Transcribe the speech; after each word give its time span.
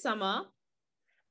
Summer. 0.00 0.44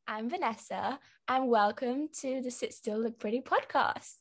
I'm 0.07 0.29
Vanessa, 0.29 0.99
and 1.27 1.49
welcome 1.49 2.07
to 2.21 2.39
the 2.39 2.51
Sit 2.51 2.71
Still 2.71 2.99
Look 2.99 3.17
Pretty 3.17 3.41
podcast. 3.41 4.17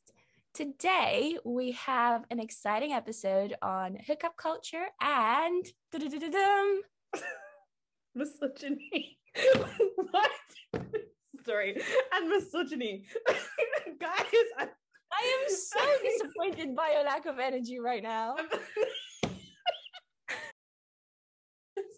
Today, 0.54 1.36
we 1.44 1.72
have 1.72 2.24
an 2.30 2.40
exciting 2.40 2.94
episode 2.94 3.54
on 3.60 3.98
hookup 4.06 4.38
culture 4.38 4.86
and 5.02 5.66
misogyny. 8.14 9.18
what? 10.10 10.30
Sorry, 11.44 11.78
and 12.14 12.30
misogyny. 12.30 13.04
Guys, 14.00 14.46
I... 14.56 14.68
I 15.12 15.42
am 15.42 15.54
so 15.54 15.80
disappointed 16.02 16.74
by 16.74 16.92
your 16.92 17.04
lack 17.04 17.26
of 17.26 17.38
energy 17.38 17.80
right 17.80 18.02
now. 18.02 18.36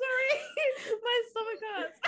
Sorry, 0.00 0.32
my 1.02 1.16
stomach 1.30 1.60
hurts. 1.76 1.98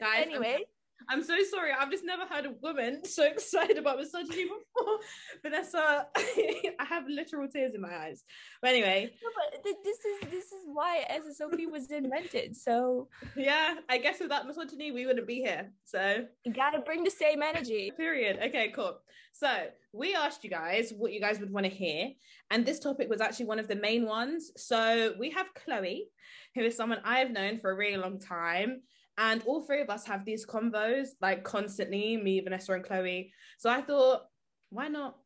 Guys, 0.00 0.22
anyway, 0.26 0.56
I'm, 0.58 0.64
I'm, 1.10 1.22
so 1.22 1.36
sorry. 1.50 1.72
I've 1.78 1.90
just 1.90 2.04
never 2.04 2.24
heard 2.26 2.46
a 2.46 2.52
woman 2.62 3.04
so 3.04 3.24
excited 3.24 3.78
about 3.78 3.98
misogyny 3.98 4.44
before. 4.44 4.98
Vanessa, 5.42 6.06
I 6.16 6.84
have 6.88 7.04
literal 7.08 7.48
tears 7.48 7.74
in 7.74 7.80
my 7.80 7.94
eyes. 7.94 8.24
But 8.62 8.70
anyway, 8.70 9.10
no, 9.22 9.30
but 9.34 9.64
th- 9.64 9.76
this 9.84 9.98
is 9.98 10.30
this 10.30 10.44
is 10.46 10.64
why 10.66 11.04
SSOP 11.10 11.70
was 11.70 11.90
invented. 11.90 12.56
So 12.56 13.08
yeah, 13.36 13.74
I 13.88 13.98
guess 13.98 14.20
without 14.20 14.46
misogyny, 14.46 14.92
we 14.92 15.06
wouldn't 15.06 15.26
be 15.26 15.40
here. 15.40 15.72
So 15.84 16.24
you 16.44 16.52
gotta 16.52 16.80
bring 16.80 17.04
the 17.04 17.10
same 17.10 17.42
energy. 17.42 17.92
Period. 17.96 18.38
Okay, 18.42 18.72
cool. 18.74 18.98
So 19.32 19.48
we 19.92 20.14
asked 20.14 20.44
you 20.44 20.50
guys 20.50 20.92
what 20.96 21.12
you 21.12 21.20
guys 21.20 21.38
would 21.40 21.52
want 21.52 21.64
to 21.64 21.70
hear, 21.70 22.10
and 22.50 22.64
this 22.64 22.80
topic 22.80 23.08
was 23.08 23.20
actually 23.20 23.46
one 23.46 23.58
of 23.58 23.68
the 23.68 23.76
main 23.76 24.06
ones. 24.06 24.52
So 24.56 25.14
we 25.18 25.30
have 25.30 25.46
Chloe, 25.54 26.08
who 26.54 26.62
is 26.62 26.76
someone 26.76 27.00
I've 27.04 27.30
known 27.30 27.58
for 27.58 27.70
a 27.70 27.76
really 27.76 27.96
long 27.96 28.18
time. 28.18 28.82
And 29.20 29.42
all 29.44 29.60
three 29.60 29.82
of 29.82 29.90
us 29.90 30.06
have 30.06 30.24
these 30.24 30.46
combos 30.46 31.08
like 31.20 31.44
constantly, 31.44 32.16
me, 32.16 32.40
Vanessa, 32.40 32.72
and 32.72 32.82
Chloe. 32.82 33.30
So 33.58 33.68
I 33.68 33.82
thought, 33.82 34.22
why 34.70 34.88
not? 34.88 35.16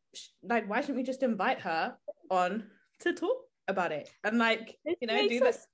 Like, 0.43 0.69
why 0.69 0.81
shouldn't 0.81 0.97
we 0.97 1.03
just 1.03 1.23
invite 1.23 1.61
her 1.61 1.95
on 2.29 2.65
to 2.99 3.13
talk 3.13 3.37
about 3.69 3.93
it 3.93 4.09
and 4.23 4.37
like, 4.37 4.77
this 4.85 4.95
you 4.99 5.07
know, 5.07 5.27
do 5.27 5.37
us, 5.37 5.55
this? 5.55 5.67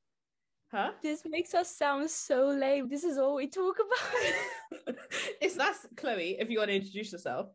Huh? 0.72 0.92
This 1.02 1.24
makes 1.26 1.56
us 1.56 1.76
sound 1.76 2.12
so 2.12 2.48
lame. 2.48 2.90
This 2.90 3.04
is 3.04 3.18
all 3.18 3.36
we 3.36 3.48
talk 3.48 3.78
about. 3.80 4.96
it's 5.42 5.56
that's 5.56 5.88
Chloe. 5.98 6.38
If 6.40 6.52
you 6.52 6.60
want 6.60 6.70
to 6.70 6.76
introduce 6.76 7.12
yourself. 7.12 7.48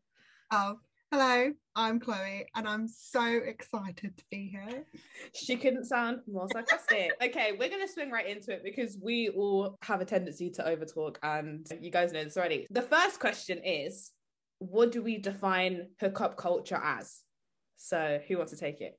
Oh, 0.52 0.78
hello. 1.12 1.52
I'm 1.74 2.00
Chloe, 2.00 2.46
and 2.54 2.66
I'm 2.66 2.88
so 2.88 3.24
excited 3.24 4.16
to 4.16 4.24
be 4.30 4.48
here. 4.48 4.84
She 5.34 5.56
couldn't 5.56 5.84
sound 5.84 6.20
more 6.30 6.48
sarcastic. 6.50 7.12
okay, 7.22 7.52
we're 7.58 7.68
gonna 7.68 7.88
swing 7.88 8.10
right 8.10 8.26
into 8.26 8.52
it 8.52 8.62
because 8.64 8.98
we 9.02 9.28
all 9.28 9.76
have 9.82 10.00
a 10.00 10.04
tendency 10.04 10.50
to 10.50 10.62
overtalk, 10.62 11.16
and 11.22 11.66
you 11.80 11.90
guys 11.90 12.12
know 12.12 12.24
this 12.24 12.36
already. 12.36 12.66
The 12.70 12.82
first 12.82 13.20
question 13.20 13.58
is, 13.64 14.12
what 14.58 14.92
do 14.92 15.02
we 15.02 15.18
define 15.18 15.88
hookup 16.00 16.36
culture 16.36 16.80
as? 16.82 17.20
So, 17.76 18.20
who 18.26 18.38
wants 18.38 18.52
to 18.52 18.58
take 18.58 18.80
it? 18.80 18.98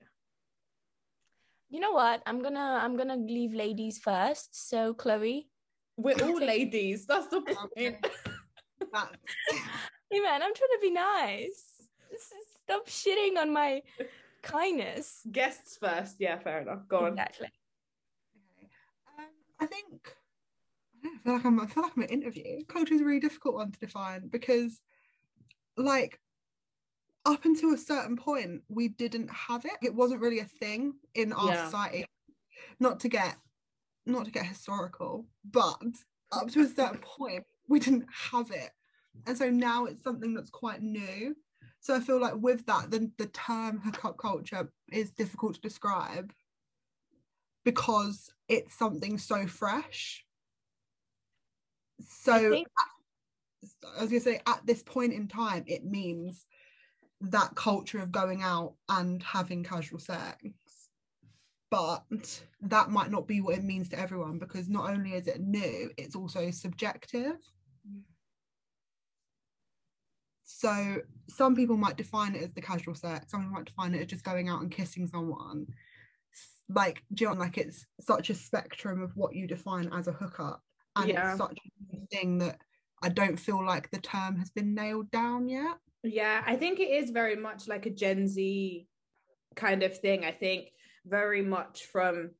You 1.69 1.79
know 1.79 1.91
what? 1.91 2.21
I'm 2.25 2.41
gonna 2.41 2.79
I'm 2.81 2.95
gonna 2.95 3.17
leave 3.17 3.53
ladies 3.53 3.97
first. 3.97 4.69
So, 4.69 4.93
Chloe, 4.93 5.49
we're 5.97 6.15
all 6.21 6.39
ladies. 6.39 7.05
That's 7.05 7.27
the 7.27 7.41
point. 7.41 7.97
hey 10.11 10.19
man, 10.19 10.41
I'm 10.43 10.53
trying 10.53 10.69
to 10.75 10.79
be 10.81 10.91
nice. 10.91 11.76
Stop 12.63 12.87
shitting 12.87 13.37
on 13.37 13.53
my 13.53 13.81
kindness. 14.41 15.21
Guests 15.31 15.77
first. 15.77 16.17
Yeah, 16.19 16.37
fair 16.39 16.61
enough. 16.61 16.87
Go 16.87 16.99
on. 16.99 17.13
Exactly. 17.13 17.47
Okay. 18.57 18.67
Um, 19.17 19.25
I 19.59 19.65
think 19.65 20.15
I 21.05 21.17
feel 21.23 21.33
like 21.33 21.45
I'm 21.45 21.59
I 21.59 21.65
feel 21.67 21.83
like 21.83 21.93
I'm 21.95 22.03
an 22.03 22.09
interview. 22.09 22.63
Culture 22.67 22.93
is 22.93 23.01
a 23.01 23.05
really 23.05 23.19
difficult 23.19 23.55
one 23.55 23.71
to 23.71 23.79
define 23.79 24.27
because 24.27 24.81
like 25.77 26.19
up 27.25 27.45
until 27.45 27.73
a 27.73 27.77
certain 27.77 28.15
point 28.15 28.61
we 28.69 28.87
didn't 28.87 29.29
have 29.29 29.65
it. 29.65 29.73
It 29.81 29.93
wasn't 29.93 30.21
really 30.21 30.39
a 30.39 30.45
thing 30.45 30.93
in 31.15 31.33
our 31.33 31.53
yeah. 31.53 31.65
society. 31.65 32.05
Not 32.79 32.99
to 33.01 33.09
get 33.09 33.35
not 34.05 34.25
to 34.25 34.31
get 34.31 34.45
historical, 34.45 35.25
but 35.49 35.81
up 36.31 36.49
to 36.49 36.61
a 36.61 36.67
certain 36.67 36.99
point 36.99 37.43
we 37.67 37.79
didn't 37.79 38.07
have 38.31 38.51
it. 38.51 38.69
And 39.25 39.37
so 39.37 39.49
now 39.49 39.85
it's 39.85 40.03
something 40.03 40.33
that's 40.33 40.49
quite 40.49 40.81
new. 40.81 41.35
So 41.87 41.95
I 41.95 42.01
feel 42.01 42.19
like 42.19 42.33
with 42.35 42.65
that, 42.65 42.91
the, 42.91 43.09
the 43.17 43.27
term 43.27 43.79
hookup 43.79 44.17
culture 44.17 44.69
is 44.91 45.11
difficult 45.11 45.53
to 45.53 45.61
describe 45.61 46.33
because 47.63 48.29
it's 48.49 48.77
something 48.77 49.17
so 49.17 49.47
fresh. 49.47 50.25
So 52.05 52.49
think- 52.49 52.67
I 53.97 54.01
was 54.01 54.09
gonna 54.09 54.19
say 54.19 54.41
at 54.45 54.65
this 54.65 54.83
point 54.83 55.13
in 55.13 55.29
time, 55.29 55.63
it 55.65 55.85
means 55.85 56.45
that 57.21 57.55
culture 57.55 57.99
of 57.99 58.11
going 58.11 58.41
out 58.41 58.73
and 58.89 59.23
having 59.23 59.63
casual 59.63 59.99
sex. 59.99 60.43
But 61.71 62.43
that 62.63 62.89
might 62.89 63.11
not 63.11 63.29
be 63.29 63.39
what 63.39 63.55
it 63.55 63.63
means 63.63 63.87
to 63.89 63.99
everyone 63.99 64.39
because 64.39 64.67
not 64.67 64.89
only 64.89 65.13
is 65.13 65.27
it 65.27 65.39
new, 65.39 65.89
it's 65.95 66.17
also 66.17 66.51
subjective. 66.51 67.37
Mm. 67.89 68.01
So 70.49 71.01
some 71.29 71.55
people 71.55 71.75
might 71.75 71.97
define 71.97 72.33
it 72.33 72.41
as 72.41 72.53
the 72.53 72.61
casual 72.61 72.95
sex, 72.95 73.31
some 73.31 73.41
people 73.41 73.55
might 73.55 73.65
define 73.65 73.93
it 73.93 74.01
as 74.01 74.07
just 74.07 74.23
going 74.23 74.47
out 74.47 74.61
and 74.61 74.71
kissing 74.71 75.05
someone. 75.05 75.67
Like, 76.69 77.03
know, 77.19 77.33
like 77.33 77.57
it's 77.57 77.85
such 77.99 78.29
a 78.29 78.33
spectrum 78.33 79.03
of 79.03 79.11
what 79.15 79.35
you 79.35 79.45
define 79.45 79.89
as 79.93 80.07
a 80.07 80.13
hookup. 80.13 80.63
And 80.95 81.09
yeah. 81.09 81.31
it's 81.31 81.37
such 81.37 81.59
a 81.93 82.15
thing 82.15 82.37
that 82.39 82.59
I 83.03 83.09
don't 83.09 83.37
feel 83.37 83.63
like 83.63 83.91
the 83.91 83.99
term 83.99 84.37
has 84.37 84.49
been 84.49 84.73
nailed 84.73 85.11
down 85.11 85.49
yet. 85.49 85.77
Yeah, 86.03 86.41
I 86.45 86.55
think 86.55 86.79
it 86.79 86.91
is 86.91 87.11
very 87.11 87.35
much 87.35 87.67
like 87.67 87.85
a 87.85 87.91
Gen 87.91 88.25
Z 88.25 88.87
kind 89.57 89.83
of 89.83 89.99
thing. 89.99 90.23
I 90.23 90.31
think 90.31 90.69
very 91.05 91.41
much 91.41 91.85
from 91.87 92.31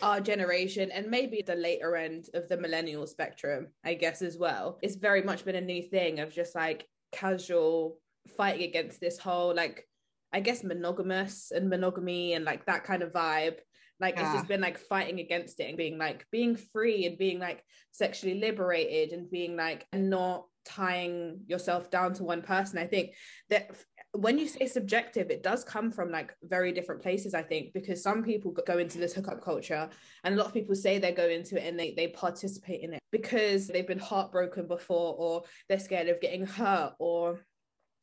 our 0.00 0.20
generation 0.20 0.90
and 0.90 1.10
maybe 1.10 1.42
the 1.46 1.54
later 1.54 1.94
end 1.94 2.30
of 2.32 2.48
the 2.48 2.56
millennial 2.56 3.06
spectrum, 3.06 3.68
I 3.84 3.94
guess, 3.94 4.22
as 4.22 4.38
well. 4.38 4.78
It's 4.82 4.96
very 4.96 5.22
much 5.22 5.44
been 5.44 5.56
a 5.56 5.60
new 5.60 5.82
thing 5.82 6.20
of 6.20 6.32
just 6.32 6.54
like 6.54 6.86
casual 7.12 7.98
fighting 8.36 8.68
against 8.68 9.00
this 9.00 9.18
whole 9.18 9.54
like 9.54 9.84
I 10.32 10.40
guess 10.40 10.62
monogamous 10.62 11.52
and 11.54 11.70
monogamy 11.70 12.34
and 12.34 12.44
like 12.44 12.66
that 12.66 12.84
kind 12.84 13.02
of 13.02 13.12
vibe. 13.12 13.56
Like 14.00 14.16
yeah. 14.16 14.26
it's 14.26 14.34
just 14.34 14.48
been 14.48 14.60
like 14.60 14.78
fighting 14.78 15.18
against 15.20 15.58
it 15.60 15.68
and 15.68 15.76
being 15.76 15.98
like 15.98 16.26
being 16.30 16.56
free 16.56 17.06
and 17.06 17.18
being 17.18 17.38
like 17.38 17.64
sexually 17.90 18.38
liberated 18.38 19.16
and 19.16 19.30
being 19.30 19.56
like 19.56 19.86
not 19.92 20.44
tying 20.64 21.40
yourself 21.46 21.90
down 21.90 22.12
to 22.14 22.24
one 22.24 22.42
person. 22.42 22.78
I 22.78 22.86
think 22.86 23.14
that 23.50 23.70
when 24.12 24.38
you 24.38 24.48
say 24.48 24.66
subjective, 24.66 25.30
it 25.30 25.42
does 25.42 25.64
come 25.64 25.90
from 25.90 26.10
like 26.10 26.34
very 26.42 26.72
different 26.72 27.02
places, 27.02 27.34
I 27.34 27.42
think, 27.42 27.72
because 27.72 28.02
some 28.02 28.22
people 28.22 28.52
go 28.66 28.78
into 28.78 28.98
this 28.98 29.12
hookup 29.12 29.42
culture 29.42 29.88
and 30.24 30.34
a 30.34 30.38
lot 30.38 30.46
of 30.46 30.54
people 30.54 30.74
say 30.74 30.98
they 30.98 31.12
go 31.12 31.28
into 31.28 31.56
it 31.56 31.68
and 31.68 31.78
they, 31.78 31.92
they 31.94 32.08
participate 32.08 32.80
in 32.80 32.94
it 32.94 33.00
because 33.12 33.66
they've 33.66 33.86
been 33.86 33.98
heartbroken 33.98 34.66
before 34.66 35.14
or 35.18 35.42
they're 35.68 35.78
scared 35.78 36.08
of 36.08 36.20
getting 36.20 36.46
hurt 36.46 36.94
or 36.98 37.44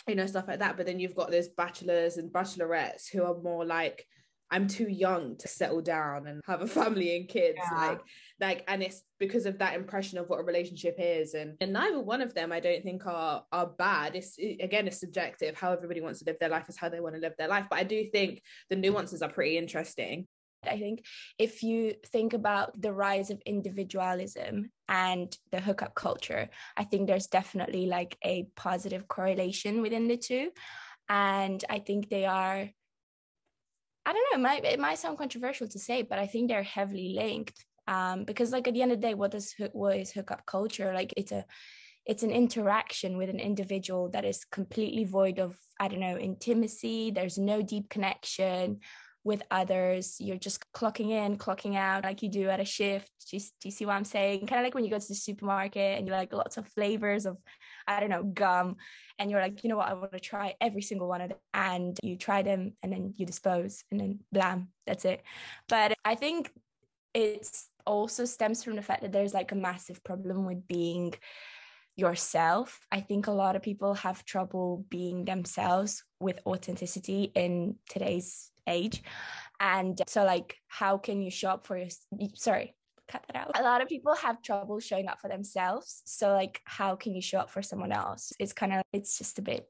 you 0.08 0.16
know 0.16 0.28
stuff 0.28 0.48
like 0.48 0.60
that 0.60 0.78
but 0.78 0.86
then 0.86 1.00
you've 1.00 1.16
got 1.16 1.32
those 1.32 1.50
bachelors 1.50 2.18
and 2.18 2.32
bachelorettes 2.32 3.10
who 3.12 3.24
are 3.24 3.42
more 3.42 3.66
like 3.66 4.06
I'm 4.52 4.68
too 4.68 4.88
young 4.88 5.38
to 5.38 5.48
settle 5.48 5.82
down 5.82 6.28
and 6.28 6.42
have 6.46 6.62
a 6.62 6.68
family 6.68 7.16
and 7.16 7.28
kids 7.28 7.58
yeah. 7.58 7.88
like 7.88 8.02
like 8.40 8.64
and 8.68 8.84
it's 8.84 9.02
because 9.20 9.46
of 9.46 9.58
that 9.60 9.76
impression 9.76 10.18
of 10.18 10.28
what 10.28 10.40
a 10.40 10.44
relationship 10.44 10.96
is 11.00 11.34
and 11.34 11.56
and 11.62 11.72
neither 11.72 12.00
one 12.00 12.22
of 12.22 12.34
them 12.34 12.52
I 12.52 12.60
don't 12.60 12.84
think 12.84 13.06
are 13.06 13.44
are 13.52 13.68
bad 13.68 14.16
it's 14.16 14.36
it, 14.38 14.62
again 14.62 14.88
it's 14.88 15.00
subjective 15.00 15.58
how 15.58 15.72
everybody 15.72 16.02
wants 16.02 16.20
to 16.20 16.26
live 16.26 16.38
their 16.40 16.50
life 16.50 16.68
is 16.68 16.78
how 16.78 16.90
they 16.90 17.00
want 17.00 17.16
to 17.16 17.22
live 17.22 17.36
their 17.38 17.48
life 17.48 17.68
but 17.70 17.80
I 17.80 17.84
do 17.84 18.10
think 18.12 18.42
the 18.70 18.76
nuances 18.76 19.22
are 19.22 19.30
pretty 19.30 19.58
interesting 19.58 20.28
I 20.68 20.80
think 20.80 21.06
if 21.38 21.64
you 21.64 21.94
think 22.08 22.34
about 22.34 22.80
the 22.82 22.92
rise 22.92 23.30
of 23.30 23.42
individualism 23.46 24.72
and 24.90 25.36
the 25.52 25.62
hookup 25.62 25.96
culture, 25.96 26.50
I 26.76 26.84
think 26.84 27.08
there's 27.08 27.28
definitely 27.28 27.86
like 27.86 28.18
a 28.24 28.48
positive 28.56 29.08
correlation 29.08 29.82
within 29.82 30.08
the 30.08 30.18
two. 30.18 30.52
And 31.08 31.64
I 31.70 31.80
think 31.80 32.10
they 32.10 32.26
are, 32.26 32.68
I 34.06 34.14
don't 34.14 34.26
know, 34.32 34.40
it 34.40 34.42
might, 34.42 34.66
it 34.66 34.80
might 34.80 34.98
sound 34.98 35.18
controversial 35.18 35.68
to 35.68 35.80
say, 35.80 36.02
but 36.02 36.20
I 36.20 36.28
think 36.28 36.50
they're 36.50 36.64
heavily 36.64 37.14
linked. 37.16 37.64
Um, 37.88 38.24
because 38.24 38.52
like 38.52 38.68
at 38.68 38.74
the 38.74 38.82
end 38.82 38.92
of 38.92 39.02
the 39.02 39.08
day, 39.08 39.14
what 39.14 39.34
is 39.34 39.56
what 39.74 39.98
is 39.98 40.12
hookup 40.12 40.46
culture? 40.46 40.94
Like 40.94 41.14
it's 41.18 41.32
a 41.32 41.46
it's 42.06 42.24
an 42.24 42.32
interaction 42.32 43.18
with 43.18 43.30
an 43.30 43.40
individual 43.40 44.10
that 44.10 44.26
is 44.26 44.46
completely 44.46 45.06
void 45.06 45.40
of 45.40 45.58
i 45.80 45.88
don't 45.88 46.00
know 46.00 46.20
intimacy 46.20 47.10
there's 47.10 47.40
no 47.40 47.64
deep 47.64 47.90
connection 47.90 48.80
with 49.26 49.42
others. 49.50 50.18
You're 50.20 50.38
just 50.38 50.72
clocking 50.72 51.10
in, 51.10 51.38
clocking 51.38 51.76
out 51.76 52.04
like 52.04 52.22
you 52.22 52.30
do 52.30 52.48
at 52.48 52.60
a 52.60 52.66
shift. 52.66 53.10
Do 53.30 53.38
you, 53.38 53.42
do 53.42 53.68
you 53.68 53.72
see 53.72 53.86
what 53.86 53.96
I'm 53.96 54.06
saying? 54.06 54.46
Kind 54.46 54.60
of 54.60 54.64
like 54.64 54.76
when 54.76 54.86
you 54.86 54.92
go 54.92 55.00
to 55.00 55.08
the 55.08 55.16
supermarket 55.16 55.98
and 55.98 56.08
you 56.08 56.14
like 56.14 56.32
lots 56.32 56.58
of 56.58 56.68
flavors 56.68 57.26
of, 57.26 57.38
I 57.88 58.00
don't 58.00 58.12
know, 58.12 58.24
gum. 58.24 58.76
And 59.18 59.32
you're 59.32 59.42
like, 59.42 59.64
you 59.64 59.70
know 59.70 59.78
what, 59.78 59.90
I 59.90 59.94
want 59.96 60.12
to 60.12 60.20
try 60.20 60.54
every 60.62 60.84
single 60.84 61.08
one 61.08 61.22
of 61.22 61.30
them. 61.30 61.40
And 61.56 61.98
you 62.04 62.18
try 62.18 62.44
them 62.44 62.74
and 62.84 62.94
then 62.94 63.16
you 63.18 63.26
dispose 63.26 63.84
and 63.90 64.00
then 64.00 64.20
blam, 64.32 64.70
that's 64.86 65.06
it. 65.06 65.24
But 65.68 65.98
I 66.06 66.14
think 66.14 66.52
it's 67.16 67.68
also 67.86 68.26
stems 68.26 68.64
from 68.64 68.76
the 68.76 68.82
fact 68.82 69.02
that 69.02 69.12
there's 69.12 69.34
like 69.34 69.52
a 69.52 69.56
massive 69.56 70.04
problem 70.04 70.46
with 70.46 70.68
being 70.68 71.14
yourself. 71.96 72.80
I 72.92 73.02
think 73.02 73.28
a 73.28 73.32
lot 73.32 73.56
of 73.56 73.62
people 73.62 73.94
have 73.96 74.26
trouble 74.26 74.86
being 74.90 75.26
themselves 75.26 76.04
with 76.20 76.40
authenticity 76.46 77.32
in 77.36 77.76
today's 77.90 78.52
age. 78.68 79.04
And 79.60 80.02
so, 80.08 80.24
like, 80.24 80.58
how 80.68 80.98
can 80.98 81.22
you 81.22 81.32
show 81.32 81.50
up 81.50 81.66
for 81.66 81.78
your, 81.78 81.88
sorry, 82.34 82.76
cut 83.08 83.24
that 83.28 83.36
out. 83.36 83.52
A 83.60 83.64
lot 83.64 83.82
of 83.82 83.88
people 83.88 84.16
have 84.16 84.42
trouble 84.42 84.80
showing 84.80 85.08
up 85.08 85.20
for 85.22 85.30
themselves. 85.30 86.02
So, 86.06 86.34
like, 86.34 86.62
how 86.66 86.96
can 86.96 87.14
you 87.14 87.22
show 87.22 87.40
up 87.40 87.50
for 87.50 87.62
someone 87.62 87.92
else? 87.92 88.34
It's 88.40 88.54
kind 88.54 88.74
of, 88.74 88.82
it's 88.92 89.18
just 89.18 89.40
a 89.40 89.42
bit 89.42 89.70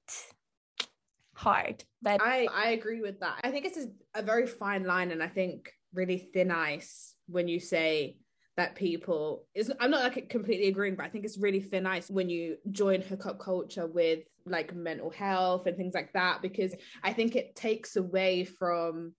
hard. 1.35 1.83
But 2.01 2.21
I, 2.21 2.47
I 2.51 2.69
agree 2.69 3.01
with 3.01 3.19
that. 3.19 3.41
I 3.43 3.51
think 3.51 3.65
it's 3.65 3.77
a, 3.77 4.19
a 4.19 4.21
very 4.21 4.47
fine 4.47 4.85
line 4.85 5.11
and 5.11 5.21
I 5.21 5.27
think 5.27 5.71
really 5.93 6.17
thin 6.17 6.51
ice 6.51 7.14
when 7.27 7.47
you 7.47 7.59
say 7.59 8.17
that 8.57 8.75
people 8.75 9.45
is 9.53 9.71
I'm 9.79 9.91
not 9.91 10.03
like 10.03 10.29
completely 10.29 10.67
agreeing, 10.67 10.95
but 10.95 11.05
I 11.05 11.09
think 11.09 11.25
it's 11.25 11.37
really 11.37 11.59
thin 11.59 11.85
ice 11.85 12.09
when 12.09 12.29
you 12.29 12.57
join 12.71 13.01
hookup 13.01 13.39
culture 13.39 13.87
with 13.87 14.19
like 14.45 14.73
mental 14.73 15.09
health 15.09 15.65
and 15.67 15.75
things 15.75 15.93
like 15.93 16.13
that, 16.13 16.41
because 16.41 16.73
I 17.03 17.11
think 17.13 17.35
it 17.35 17.55
takes 17.55 17.95
away 17.95 18.45
from 18.45 19.13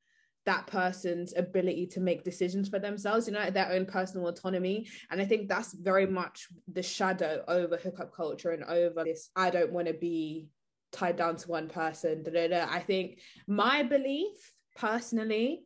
that 0.46 0.66
person's 0.68 1.36
ability 1.36 1.88
to 1.88 2.00
make 2.00 2.22
decisions 2.22 2.68
for 2.68 2.78
themselves, 2.78 3.26
you 3.26 3.32
know, 3.32 3.50
their 3.50 3.72
own 3.72 3.84
personal 3.84 4.28
autonomy. 4.28 4.86
And 5.10 5.20
I 5.20 5.24
think 5.24 5.48
that's 5.48 5.74
very 5.74 6.06
much 6.06 6.46
the 6.72 6.82
shadow 6.82 7.42
over 7.48 7.76
hookup 7.76 8.14
culture 8.14 8.52
and 8.52 8.64
over 8.64 9.04
this 9.04 9.30
I 9.36 9.50
don't 9.50 9.72
want 9.72 9.88
to 9.88 9.94
be 9.94 10.46
tied 10.92 11.16
down 11.16 11.36
to 11.36 11.48
one 11.48 11.68
person. 11.68 12.22
Da, 12.22 12.30
da, 12.30 12.48
da. 12.48 12.66
I 12.70 12.80
think 12.80 13.18
my 13.46 13.82
belief 13.82 14.52
personally 14.76 15.64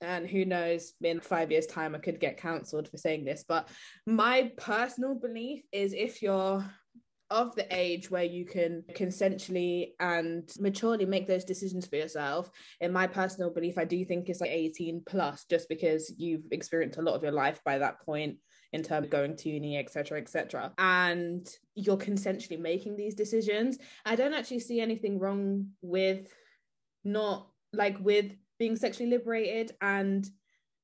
and 0.00 0.28
who 0.28 0.44
knows 0.44 0.92
in 1.02 1.20
five 1.20 1.50
years 1.50 1.66
time 1.66 1.94
i 1.94 1.98
could 1.98 2.20
get 2.20 2.36
cancelled 2.36 2.88
for 2.88 2.96
saying 2.96 3.24
this 3.24 3.44
but 3.48 3.68
my 4.06 4.50
personal 4.56 5.14
belief 5.14 5.62
is 5.72 5.92
if 5.92 6.22
you're 6.22 6.64
of 7.30 7.54
the 7.56 7.66
age 7.76 8.10
where 8.10 8.24
you 8.24 8.46
can 8.46 8.82
consensually 8.92 9.90
and 10.00 10.50
maturely 10.58 11.04
make 11.04 11.26
those 11.26 11.44
decisions 11.44 11.86
for 11.86 11.96
yourself 11.96 12.50
in 12.80 12.92
my 12.92 13.06
personal 13.06 13.50
belief 13.50 13.76
i 13.76 13.84
do 13.84 14.02
think 14.04 14.28
it's 14.28 14.40
like 14.40 14.50
18 14.50 15.02
plus 15.06 15.44
just 15.50 15.68
because 15.68 16.12
you've 16.16 16.44
experienced 16.52 16.98
a 16.98 17.02
lot 17.02 17.14
of 17.14 17.22
your 17.22 17.32
life 17.32 17.60
by 17.64 17.78
that 17.78 18.00
point 18.00 18.36
in 18.72 18.82
terms 18.82 19.04
of 19.04 19.10
going 19.10 19.36
to 19.36 19.50
uni 19.50 19.76
etc 19.78 20.18
etc 20.18 20.72
and 20.78 21.48
you're 21.78 21.96
consensually 21.96 22.58
making 22.58 22.96
these 22.96 23.14
decisions. 23.14 23.78
I 24.04 24.16
don't 24.16 24.34
actually 24.34 24.60
see 24.60 24.80
anything 24.80 25.18
wrong 25.18 25.68
with 25.80 26.26
not 27.04 27.48
like 27.72 27.96
with 28.00 28.32
being 28.58 28.76
sexually 28.76 29.10
liberated 29.10 29.72
and 29.80 30.28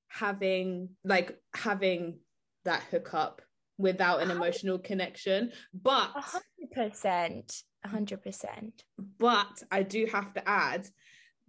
having 0.09 0.91
like 1.05 1.39
having 1.55 2.19
that 2.65 2.83
hookup 2.91 3.43
without 3.79 4.23
an 4.23 4.31
emotional 4.31 4.79
connection. 4.79 5.53
But 5.73 6.11
100% 6.77 7.63
100% 7.87 8.73
but 9.19 9.63
i 9.71 9.83
do 9.83 10.07
have 10.11 10.33
to 10.33 10.49
add 10.49 10.87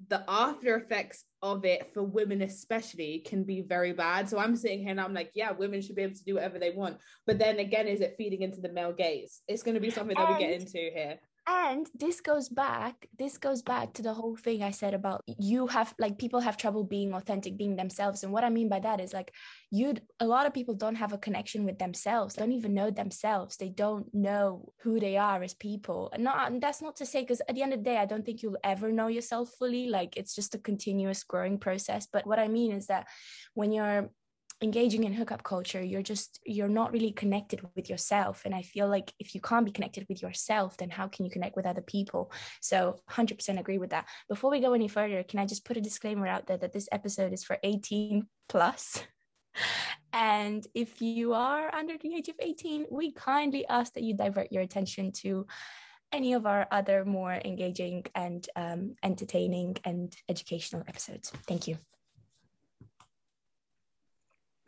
the 0.09 0.21
after 0.27 0.75
effects 0.75 1.23
of 1.41 1.63
it 1.63 1.93
for 1.93 2.03
women 2.03 2.41
especially 2.41 3.19
can 3.25 3.45
be 3.45 3.61
very 3.61 3.93
bad. 3.93 4.27
So 4.27 4.37
i'm 4.37 4.55
sitting 4.57 4.79
here 4.79 4.89
and 4.89 4.99
i'm 4.99 5.13
like 5.13 5.31
yeah 5.33 5.51
women 5.51 5.81
should 5.81 5.95
be 5.95 6.01
able 6.01 6.15
to 6.15 6.23
do 6.23 6.35
whatever 6.35 6.59
they 6.59 6.71
want. 6.71 6.97
But 7.25 7.39
then 7.39 7.59
again 7.59 7.87
is 7.87 8.01
it 8.01 8.15
feeding 8.17 8.41
into 8.41 8.59
the 8.59 8.71
male 8.71 8.91
gaze? 8.91 9.41
It's 9.47 9.63
going 9.63 9.75
to 9.75 9.81
be 9.81 9.91
something 9.91 10.17
that 10.17 10.27
and, 10.27 10.37
we 10.37 10.43
get 10.43 10.59
into 10.59 10.77
here 10.77 11.17
and 11.47 11.87
this 11.93 12.21
goes 12.21 12.49
back 12.49 13.07
this 13.19 13.37
goes 13.37 13.61
back 13.61 13.93
to 13.93 14.01
the 14.01 14.13
whole 14.13 14.35
thing 14.35 14.63
i 14.63 14.71
said 14.71 14.93
about 14.93 15.21
you 15.39 15.67
have 15.67 15.93
like 15.99 16.17
people 16.17 16.39
have 16.39 16.57
trouble 16.57 16.83
being 16.83 17.13
authentic 17.13 17.57
being 17.57 17.75
themselves. 17.75 18.23
And 18.23 18.31
what 18.31 18.43
i 18.43 18.49
mean 18.49 18.69
by 18.69 18.79
that 18.79 18.99
is 18.99 19.13
like 19.13 19.31
you 19.71 19.93
a 20.19 20.25
lot 20.25 20.47
of 20.47 20.53
people 20.53 20.73
don't 20.73 20.95
have 20.95 21.13
a 21.13 21.17
connection 21.17 21.65
with 21.65 21.77
themselves 21.77 22.35
don't 22.35 22.51
even 22.51 22.73
know 22.73 22.91
themselves. 22.91 23.57
They 23.57 23.69
don't 23.69 24.07
know 24.13 24.71
who 24.81 24.99
they 24.99 25.17
are 25.17 25.41
as 25.43 25.53
people. 25.53 26.09
And 26.13 26.23
not 26.23 26.51
and 26.51 26.61
that's 26.61 26.81
not 26.81 26.95
to 26.97 27.05
say 27.05 27.21
because 27.21 27.41
at 27.47 27.55
the 27.55 27.61
end 27.61 27.73
of 27.73 27.79
the 27.79 27.89
day 27.89 27.97
i 27.97 28.05
don't 28.05 28.25
think 28.25 28.41
you'll 28.41 28.57
ever 28.63 28.91
know 28.91 29.07
yourself 29.07 29.49
fully. 29.59 29.87
Like 29.87 30.17
it's 30.17 30.35
just 30.35 30.55
a 30.55 30.59
continuous 30.59 31.23
growing 31.23 31.57
process. 31.59 32.07
But 32.11 32.25
what 32.25 32.39
i 32.39 32.47
mean 32.47 32.71
is 32.71 32.87
that 32.87 33.07
when 33.53 33.71
you're 33.71 34.09
engaging 34.61 35.03
in 35.03 35.13
hookup 35.13 35.43
culture 35.43 35.83
you're 35.83 36.01
just 36.01 36.39
you're 36.45 36.69
not 36.69 36.93
really 36.93 37.11
connected 37.11 37.61
with 37.75 37.89
yourself. 37.89 38.43
And 38.45 38.55
i 38.55 38.61
feel 38.61 38.87
like 38.87 39.13
if 39.19 39.35
you 39.35 39.41
can't 39.41 39.65
be 39.65 39.71
connected 39.71 40.05
with 40.07 40.21
yourself 40.21 40.77
then 40.77 40.89
how 40.89 41.07
can 41.07 41.25
you 41.25 41.31
connect 41.31 41.55
with 41.55 41.65
other 41.65 41.81
people? 41.81 42.31
So 42.61 42.97
100% 43.11 43.59
agree 43.59 43.77
with 43.77 43.89
that. 43.91 44.07
Before 44.29 44.51
we 44.51 44.61
go 44.61 44.73
any 44.73 44.87
further 44.87 45.23
can 45.23 45.39
i 45.39 45.45
just 45.45 45.65
put 45.65 45.77
a 45.77 45.81
disclaimer 45.81 46.27
out 46.27 46.47
there 46.47 46.57
that 46.57 46.73
this 46.73 46.89
episode 46.91 47.33
is 47.33 47.43
for 47.43 47.57
18 47.63 48.27
plus? 48.49 49.03
And 50.11 50.65
if 50.73 51.01
you 51.01 51.33
are 51.33 51.73
under 51.73 51.97
the 51.97 52.13
age 52.15 52.29
of 52.29 52.35
18 52.39 52.85
we 52.89 53.11
kindly 53.11 53.65
ask 53.67 53.93
that 53.93 54.03
you 54.03 54.15
divert 54.15 54.51
your 54.51 54.63
attention 54.63 55.11
to 55.23 55.45
any 56.11 56.33
of 56.33 56.45
our 56.45 56.67
other 56.71 57.03
more 57.03 57.33
engaging 57.43 58.05
and 58.15 58.47
um, 58.55 58.95
entertaining 59.03 59.77
and 59.83 60.15
educational 60.29 60.83
episodes. 60.87 61.31
Thank 61.47 61.67
you 61.67 61.77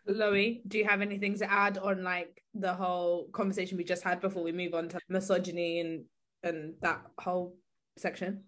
Chloe, 0.07 0.61
do 0.67 0.77
you 0.77 0.85
have 0.85 1.01
anything 1.01 1.37
to 1.37 1.51
add 1.51 1.77
on 1.77 2.03
like 2.03 2.41
the 2.53 2.73
whole 2.73 3.27
conversation 3.31 3.77
we 3.77 3.83
just 3.83 4.03
had 4.03 4.21
before 4.21 4.43
we 4.43 4.51
move 4.51 4.73
on 4.73 4.89
to 4.89 4.99
misogyny 5.09 5.79
and 5.79 6.05
and 6.43 6.73
that 6.81 7.01
whole 7.19 7.55
section? 7.97 8.43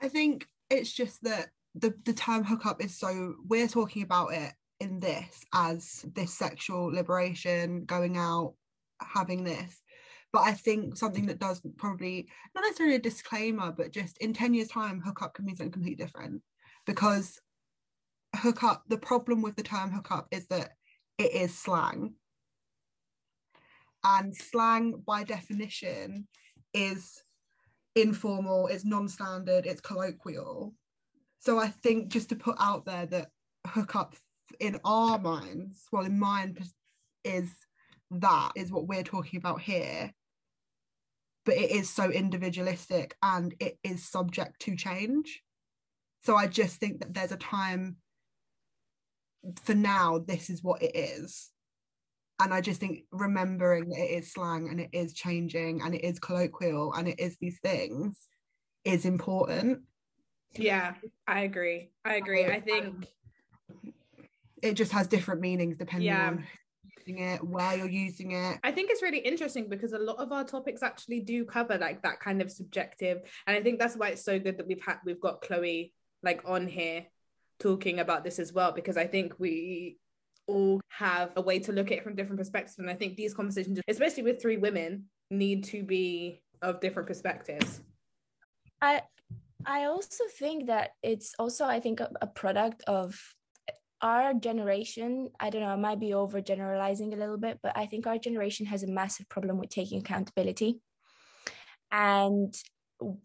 I 0.00 0.08
think 0.08 0.46
it's 0.70 0.92
just 0.92 1.22
that 1.22 1.48
the 1.74 1.94
the 2.04 2.12
term 2.12 2.44
hookup 2.44 2.82
is 2.82 2.98
so 2.98 3.34
we're 3.46 3.68
talking 3.68 4.02
about 4.02 4.32
it 4.32 4.52
in 4.80 5.00
this 5.00 5.42
as 5.54 6.04
this 6.14 6.34
sexual 6.34 6.86
liberation, 6.86 7.84
going 7.84 8.16
out, 8.16 8.54
having 9.00 9.44
this. 9.44 9.80
But 10.32 10.42
I 10.42 10.52
think 10.52 10.96
something 10.96 11.26
that 11.26 11.38
does 11.38 11.62
probably 11.78 12.28
not 12.54 12.62
necessarily 12.62 12.96
a 12.96 13.00
disclaimer, 13.00 13.72
but 13.72 13.92
just 13.92 14.18
in 14.18 14.34
10 14.34 14.52
years' 14.54 14.68
time, 14.68 15.00
hookup 15.00 15.34
can 15.34 15.46
mean 15.46 15.56
something 15.56 15.72
completely 15.72 16.04
different. 16.04 16.42
Because 16.84 17.40
hookup, 18.34 18.82
the 18.88 18.98
problem 18.98 19.40
with 19.40 19.56
the 19.56 19.62
term 19.62 19.90
hookup 19.90 20.26
is 20.30 20.46
that 20.48 20.72
it 21.18 21.32
is 21.32 21.56
slang. 21.56 22.14
And 24.04 24.36
slang, 24.36 25.02
by 25.06 25.24
definition, 25.24 26.28
is 26.72 27.22
informal, 27.94 28.68
it's 28.68 28.84
non 28.84 29.08
standard, 29.08 29.66
it's 29.66 29.80
colloquial. 29.80 30.74
So 31.40 31.58
I 31.58 31.68
think 31.68 32.08
just 32.08 32.28
to 32.28 32.36
put 32.36 32.56
out 32.60 32.84
there 32.84 33.06
that 33.06 33.28
hookup 33.66 34.14
in 34.60 34.78
our 34.84 35.18
minds, 35.18 35.86
well, 35.90 36.04
in 36.04 36.18
mine, 36.18 36.56
is 37.24 37.50
that 38.10 38.52
is 38.54 38.70
what 38.70 38.86
we're 38.86 39.02
talking 39.02 39.38
about 39.38 39.60
here. 39.60 40.12
But 41.44 41.56
it 41.56 41.70
is 41.70 41.88
so 41.88 42.10
individualistic 42.10 43.16
and 43.22 43.54
it 43.60 43.78
is 43.82 44.08
subject 44.08 44.60
to 44.62 44.76
change. 44.76 45.42
So 46.22 46.36
I 46.36 46.48
just 46.48 46.78
think 46.78 47.00
that 47.00 47.14
there's 47.14 47.32
a 47.32 47.36
time 47.36 47.96
for 49.62 49.74
now, 49.74 50.18
this 50.18 50.50
is 50.50 50.62
what 50.62 50.82
it 50.82 50.94
is. 50.94 51.50
And 52.40 52.52
I 52.52 52.60
just 52.60 52.80
think 52.80 53.04
remembering 53.12 53.88
that 53.88 53.98
it 53.98 54.18
is 54.18 54.32
slang 54.32 54.68
and 54.68 54.80
it 54.80 54.90
is 54.92 55.14
changing 55.14 55.80
and 55.82 55.94
it 55.94 56.04
is 56.04 56.18
colloquial 56.18 56.92
and 56.92 57.08
it 57.08 57.18
is 57.18 57.38
these 57.38 57.58
things 57.60 58.28
is 58.84 59.06
important. 59.06 59.80
Yeah, 60.54 60.94
I 61.26 61.40
agree. 61.40 61.90
I 62.04 62.16
agree. 62.16 62.44
I 62.44 62.60
think 62.60 63.06
it 64.62 64.74
just 64.74 64.92
has 64.92 65.06
different 65.06 65.40
meanings 65.40 65.76
depending 65.78 66.08
yeah. 66.08 66.28
on 66.28 66.44
using 67.06 67.22
it, 67.22 67.42
where 67.42 67.76
you're 67.76 67.88
using 67.88 68.32
it. 68.32 68.58
I 68.62 68.72
think 68.72 68.90
it's 68.90 69.02
really 69.02 69.18
interesting 69.18 69.68
because 69.68 69.92
a 69.92 69.98
lot 69.98 70.18
of 70.18 70.32
our 70.32 70.44
topics 70.44 70.82
actually 70.82 71.20
do 71.20 71.44
cover 71.44 71.78
like 71.78 72.02
that 72.02 72.20
kind 72.20 72.42
of 72.42 72.50
subjective, 72.50 73.18
and 73.46 73.56
I 73.56 73.62
think 73.62 73.78
that's 73.78 73.96
why 73.96 74.08
it's 74.08 74.24
so 74.24 74.38
good 74.38 74.58
that 74.58 74.66
we've 74.66 74.82
had 74.84 74.98
we've 75.04 75.20
got 75.20 75.40
Chloe 75.40 75.94
like 76.22 76.42
on 76.46 76.66
here 76.66 77.06
talking 77.58 78.00
about 78.00 78.24
this 78.24 78.38
as 78.38 78.52
well 78.52 78.72
because 78.72 78.96
I 78.96 79.06
think 79.06 79.34
we 79.38 79.98
all 80.46 80.80
have 80.88 81.32
a 81.36 81.40
way 81.40 81.58
to 81.58 81.72
look 81.72 81.90
at 81.90 81.98
it 81.98 82.04
from 82.04 82.14
different 82.14 82.38
perspectives 82.38 82.78
and 82.78 82.88
I 82.88 82.94
think 82.94 83.16
these 83.16 83.34
conversations 83.34 83.80
especially 83.88 84.22
with 84.22 84.40
three 84.40 84.56
women 84.56 85.04
need 85.30 85.64
to 85.64 85.82
be 85.82 86.42
of 86.62 86.80
different 86.80 87.08
perspectives. 87.08 87.80
I 88.80 89.02
I 89.64 89.84
also 89.84 90.24
think 90.38 90.66
that 90.66 90.90
it's 91.02 91.34
also 91.38 91.64
I 91.64 91.80
think 91.80 92.00
a, 92.00 92.10
a 92.20 92.26
product 92.26 92.82
of 92.86 93.18
our 94.02 94.34
generation, 94.34 95.30
I 95.40 95.50
don't 95.50 95.62
know, 95.62 95.68
I 95.68 95.76
might 95.76 96.00
be 96.00 96.14
over 96.14 96.40
generalizing 96.40 97.12
a 97.12 97.16
little 97.16 97.38
bit, 97.38 97.58
but 97.62 97.76
I 97.76 97.86
think 97.86 98.06
our 98.06 98.18
generation 98.18 98.66
has 98.66 98.82
a 98.82 98.86
massive 98.86 99.28
problem 99.28 99.58
with 99.58 99.70
taking 99.70 100.00
accountability. 100.00 100.80
And 101.90 102.54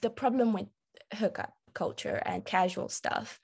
the 0.02 0.10
problem 0.10 0.54
with 0.54 0.68
hookup 1.14 1.54
culture 1.74 2.22
and 2.26 2.46
casual 2.46 2.90
stuff 2.90 3.40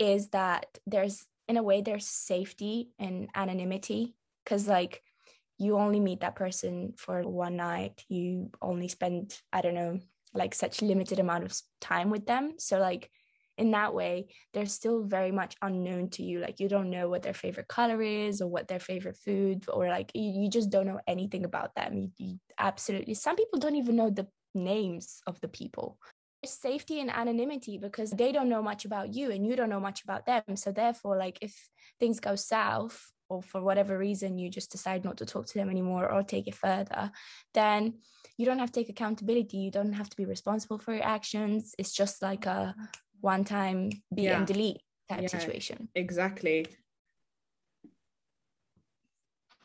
is 0.00 0.30
that 0.30 0.66
there's 0.86 1.26
in 1.46 1.56
a 1.56 1.62
way 1.62 1.82
there's 1.82 2.06
safety 2.06 2.90
and 2.98 3.28
anonymity 3.34 4.14
because 4.42 4.66
like 4.66 5.02
you 5.58 5.76
only 5.76 6.00
meet 6.00 6.20
that 6.20 6.36
person 6.36 6.94
for 6.96 7.22
one 7.22 7.56
night. 7.56 8.02
You 8.08 8.50
only 8.62 8.88
spend 8.88 9.38
i 9.52 9.60
don't 9.60 9.74
know 9.74 10.00
like 10.32 10.54
such 10.54 10.80
limited 10.80 11.18
amount 11.18 11.44
of 11.44 11.60
time 11.80 12.10
with 12.10 12.26
them. 12.26 12.54
So 12.58 12.78
like 12.78 13.10
in 13.58 13.72
that 13.72 13.92
way 13.94 14.28
they're 14.54 14.64
still 14.64 15.02
very 15.02 15.32
much 15.32 15.54
unknown 15.60 16.08
to 16.10 16.22
you. 16.22 16.38
Like 16.38 16.60
you 16.60 16.68
don't 16.68 16.88
know 16.88 17.08
what 17.08 17.22
their 17.22 17.34
favorite 17.34 17.68
color 17.68 18.00
is 18.00 18.40
or 18.40 18.48
what 18.48 18.68
their 18.68 18.80
favorite 18.80 19.18
food 19.18 19.66
or 19.68 19.88
like 19.88 20.10
you, 20.14 20.42
you 20.42 20.48
just 20.48 20.70
don't 20.70 20.86
know 20.86 21.00
anything 21.06 21.44
about 21.44 21.74
them. 21.74 21.94
You, 21.98 22.10
you 22.16 22.38
absolutely 22.58 23.14
some 23.14 23.36
people 23.36 23.58
don't 23.58 23.76
even 23.76 23.96
know 23.96 24.08
the 24.08 24.28
names 24.54 25.20
of 25.26 25.40
the 25.40 25.48
people 25.48 25.98
safety 26.44 27.00
and 27.00 27.10
anonymity 27.10 27.78
because 27.78 28.10
they 28.10 28.32
don't 28.32 28.48
know 28.48 28.62
much 28.62 28.84
about 28.84 29.14
you 29.14 29.30
and 29.30 29.46
you 29.46 29.54
don't 29.56 29.68
know 29.68 29.80
much 29.80 30.02
about 30.02 30.24
them 30.26 30.42
so 30.54 30.72
therefore 30.72 31.16
like 31.16 31.38
if 31.42 31.68
things 31.98 32.18
go 32.20 32.34
south 32.34 33.12
or 33.28 33.42
for 33.42 33.60
whatever 33.60 33.98
reason 33.98 34.38
you 34.38 34.48
just 34.48 34.72
decide 34.72 35.04
not 35.04 35.18
to 35.18 35.26
talk 35.26 35.46
to 35.46 35.54
them 35.54 35.68
anymore 35.68 36.10
or 36.10 36.22
take 36.22 36.48
it 36.48 36.54
further 36.54 37.10
then 37.52 37.94
you 38.38 38.46
don't 38.46 38.58
have 38.58 38.72
to 38.72 38.80
take 38.80 38.88
accountability 38.88 39.58
you 39.58 39.70
don't 39.70 39.92
have 39.92 40.08
to 40.08 40.16
be 40.16 40.24
responsible 40.24 40.78
for 40.78 40.94
your 40.94 41.04
actions 41.04 41.74
it's 41.78 41.92
just 41.92 42.22
like 42.22 42.46
a 42.46 42.74
one 43.20 43.44
time 43.44 43.90
be 44.14 44.22
Yeah. 44.22 44.38
and 44.38 44.46
delete 44.46 44.80
type 45.08 45.22
Yeah. 45.22 45.28
situation. 45.28 45.88
Exactly. 45.94 46.66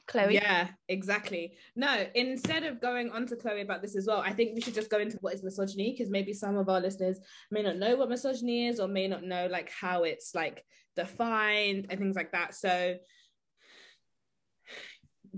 Chloe, 0.08 0.36
Yeah, 0.36 0.70
exactly. 0.88 1.58
No, 1.76 2.06
instead 2.14 2.64
of 2.64 2.80
going 2.80 3.10
on 3.10 3.26
to 3.28 3.36
Chloe 3.36 3.62
about 3.62 3.82
this 3.82 3.96
as 3.96 4.06
well, 4.06 4.20
I 4.20 4.34
think 4.34 4.54
we 4.54 4.62
should 4.62 4.76
just 4.76 4.90
go 4.90 5.00
into 5.00 5.18
what 5.22 5.34
is 5.34 5.44
misogyny 5.44 5.92
because 5.92 6.12
maybe 6.12 6.34
some 6.34 6.58
of 6.58 6.70
our 6.70 6.80
listeners 6.80 7.20
may 7.50 7.64
not 7.64 7.78
know 7.78 7.96
what 7.96 8.10
misogyny 8.10 8.68
is 8.68 8.80
or 8.80 8.88
may 8.88 9.08
not 9.08 9.24
know 9.24 9.48
like 9.50 9.72
how 9.72 10.04
it's 10.04 10.36
like 10.36 10.64
defined 10.96 11.88
and 11.90 12.00
things 12.00 12.16
like 12.16 12.32
that. 12.34 12.54
So 12.54 12.96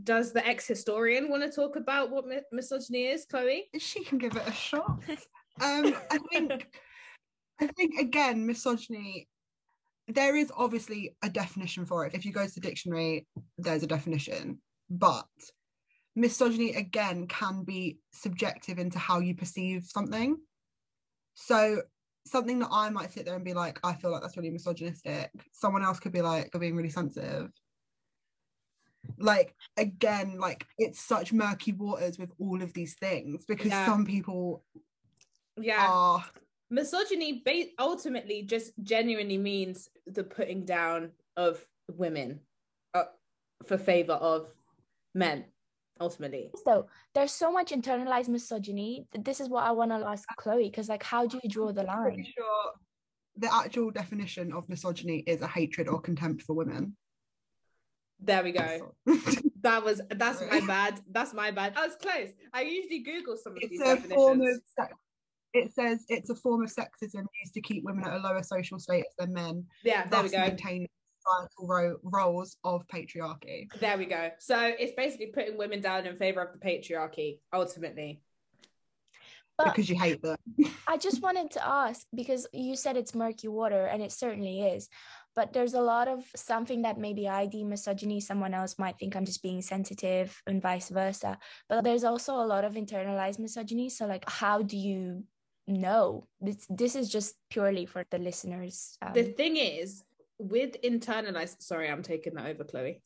does 0.04 0.34
the 0.34 0.46
ex-historian 0.46 1.30
want 1.30 1.44
to 1.44 1.50
talk 1.50 1.76
about 1.76 2.12
what 2.12 2.28
mi- 2.28 2.42
misogyny 2.52 3.08
is, 3.08 3.26
Chloe? 3.26 3.70
she 3.80 4.04
can 4.04 4.18
give 4.18 4.36
it 4.36 4.48
a 4.48 4.52
shot. 4.52 5.00
Um, 5.60 5.96
I 6.12 6.20
think, 6.32 6.68
I 7.60 7.68
think 7.68 8.00
again, 8.00 8.46
misogyny. 8.46 9.28
There 10.08 10.36
is 10.36 10.52
obviously 10.56 11.16
a 11.22 11.30
definition 11.30 11.86
for 11.86 12.06
it. 12.06 12.14
If 12.14 12.26
you 12.26 12.32
go 12.32 12.46
to 12.46 12.54
the 12.54 12.62
dictionary, 12.62 13.28
there's 13.58 13.84
a 13.84 13.88
definition. 13.88 14.60
But 14.90 15.26
misogyny 16.16 16.74
again 16.76 17.28
can 17.28 17.64
be 17.64 18.00
subjective 18.12 18.80
into 18.80 19.00
how 19.00 19.20
you 19.20 19.36
perceive 19.36 19.84
something. 19.84 20.38
So 21.36 21.82
something 22.26 22.60
that 22.60 22.70
I 22.72 22.90
might 22.90 23.12
sit 23.12 23.26
there 23.26 23.36
and 23.36 23.44
be 23.44 23.54
like, 23.54 23.80
I 23.84 23.94
feel 23.94 24.12
like 24.12 24.22
that's 24.22 24.38
really 24.38 24.50
misogynistic. 24.50 25.30
Someone 25.52 25.84
else 25.84 26.00
could 26.00 26.12
be 26.14 26.22
like, 26.22 26.50
you're 26.54 26.62
being 26.62 26.76
really 26.76 26.90
sensitive. 26.90 27.50
Like 29.18 29.56
again, 29.78 30.38
like 30.38 30.66
it's 30.78 31.00
such 31.00 31.34
murky 31.34 31.72
waters 31.74 32.18
with 32.18 32.32
all 32.40 32.62
of 32.62 32.74
these 32.74 32.96
things 32.96 33.46
because 33.46 33.68
Yeah. 33.72 33.86
some 33.86 34.06
people 34.06 34.64
Yeah. 35.58 35.88
are 35.88 36.26
misogyny 36.70 37.42
ba- 37.46 37.72
ultimately 37.80 38.44
just 38.44 38.72
genuinely 38.84 39.38
means 39.38 39.90
the 40.06 40.24
putting 40.24 40.66
down 40.66 41.12
of 41.36 41.64
women 41.90 42.40
uh, 42.94 43.06
for 43.66 43.78
favor 43.78 44.14
of 44.14 44.48
men 45.16 45.46
ultimately 46.00 46.52
so 46.64 46.88
there's 47.16 47.32
so 47.32 47.52
much 47.52 47.72
internalized 47.72 48.28
misogyny. 48.28 49.08
This 49.20 49.40
is 49.40 49.50
what 49.50 49.64
I 49.64 49.72
want 49.72 49.90
to 49.92 50.06
ask 50.08 50.28
Chloe 50.38 50.70
because, 50.70 50.88
like, 50.90 51.02
how 51.02 51.26
do 51.26 51.40
you 51.42 51.50
draw 51.50 51.72
the 51.72 51.90
I'm 51.90 52.04
pretty 52.04 52.18
line? 52.18 52.26
sure 52.38 52.72
the 53.36 53.52
actual 53.54 53.90
definition 53.90 54.54
of 54.54 54.70
misogyny 54.70 55.20
is 55.26 55.42
a 55.42 55.48
hatred 55.48 55.88
or 55.88 56.00
contempt 56.00 56.44
for 56.44 56.54
women. 56.54 56.96
there 58.20 58.44
we 58.44 58.52
go 58.52 58.94
that 59.62 59.84
was 59.84 60.02
that's 60.16 60.42
my 60.52 60.60
bad 60.68 61.00
that's 61.12 61.34
my 61.34 61.52
bad 61.52 61.74
i 61.78 61.86
was 61.86 61.96
close 62.02 62.30
i 62.54 62.62
usually 62.62 63.00
google 63.00 63.38
some 63.38 63.54
of 63.54 63.60
it's 63.62 63.70
these 63.72 63.82
a 63.82 63.96
form 64.10 64.42
of 64.42 64.48
definitions 64.48 64.62
sex. 64.76 64.94
It 65.54 65.74
says 65.74 66.06
it's 66.10 66.30
a 66.30 66.36
form 66.36 66.64
of 66.64 66.70
sexism 66.70 67.26
used 67.44 67.54
to 67.54 67.62
keep 67.62 67.84
women 67.84 68.04
at 68.06 68.14
a 68.14 68.18
lower 68.18 68.44
social 68.44 68.80
status 68.80 69.14
than 69.18 69.34
men, 69.34 69.66
yeah 69.84 70.08
there 70.08 70.22
we 70.22 70.30
thus 70.30 70.32
go 70.32 70.48
maintaining 70.48 70.88
societal 71.20 71.68
ro- 71.68 71.98
roles 72.04 72.58
of 72.64 72.86
patriarchy. 72.88 73.68
there 73.80 73.98
we 73.98 74.06
go 74.06 74.30
so 74.40 74.58
it's 74.80 74.94
basically 74.96 75.28
putting 75.28 75.58
women 75.58 75.82
down 75.82 76.06
in 76.06 76.16
favor 76.18 76.42
of 76.42 76.50
the 76.54 76.60
patriarchy 76.66 77.40
ultimately 77.54 78.22
But 79.58 79.74
because 79.74 79.90
you 79.90 79.98
hate 80.00 80.22
them. 80.22 80.38
I 80.88 80.98
just 80.98 81.22
wanted 81.22 81.50
to 81.52 81.68
ask 81.68 82.06
because 82.14 82.46
you 82.54 82.76
said 82.76 82.96
it's 82.96 83.16
murky 83.16 83.48
water, 83.48 83.88
and 83.88 84.04
it 84.04 84.12
certainly 84.12 84.62
is. 84.62 84.88
But 85.36 85.52
there's 85.52 85.74
a 85.74 85.82
lot 85.82 86.08
of 86.08 86.24
something 86.36 86.84
that 86.84 86.98
maybe 87.00 87.28
I 87.28 87.48
deem 87.48 87.70
misogyny, 87.70 88.20
someone 88.22 88.54
else 88.54 88.78
might 88.78 88.98
think 89.00 89.16
I'm 89.16 89.26
just 89.26 89.42
being 89.42 89.62
sensitive, 89.62 90.40
and 90.46 90.62
vice 90.62 90.90
versa. 90.90 91.40
But 91.70 91.84
there's 91.84 92.04
also 92.04 92.36
a 92.36 92.46
lot 92.46 92.66
of 92.66 92.74
internalized 92.76 93.40
misogyny. 93.40 93.90
So, 93.90 94.06
like, 94.06 94.30
how 94.30 94.62
do 94.62 94.78
you 94.78 95.24
know? 95.68 96.28
This 96.42 96.66
this 96.70 96.96
is 96.96 97.10
just 97.10 97.36
purely 97.50 97.86
for 97.86 98.06
the 98.10 98.18
listeners. 98.18 98.98
Um, 99.02 99.14
the 99.14 99.24
thing 99.24 99.58
is 99.58 100.04
with 100.40 100.82
internalized 100.84 101.62
sorry 101.62 101.90
i'm 101.90 102.04
taking 102.04 102.34
that 102.36 102.48
over 102.48 102.64
chloe 102.64 103.02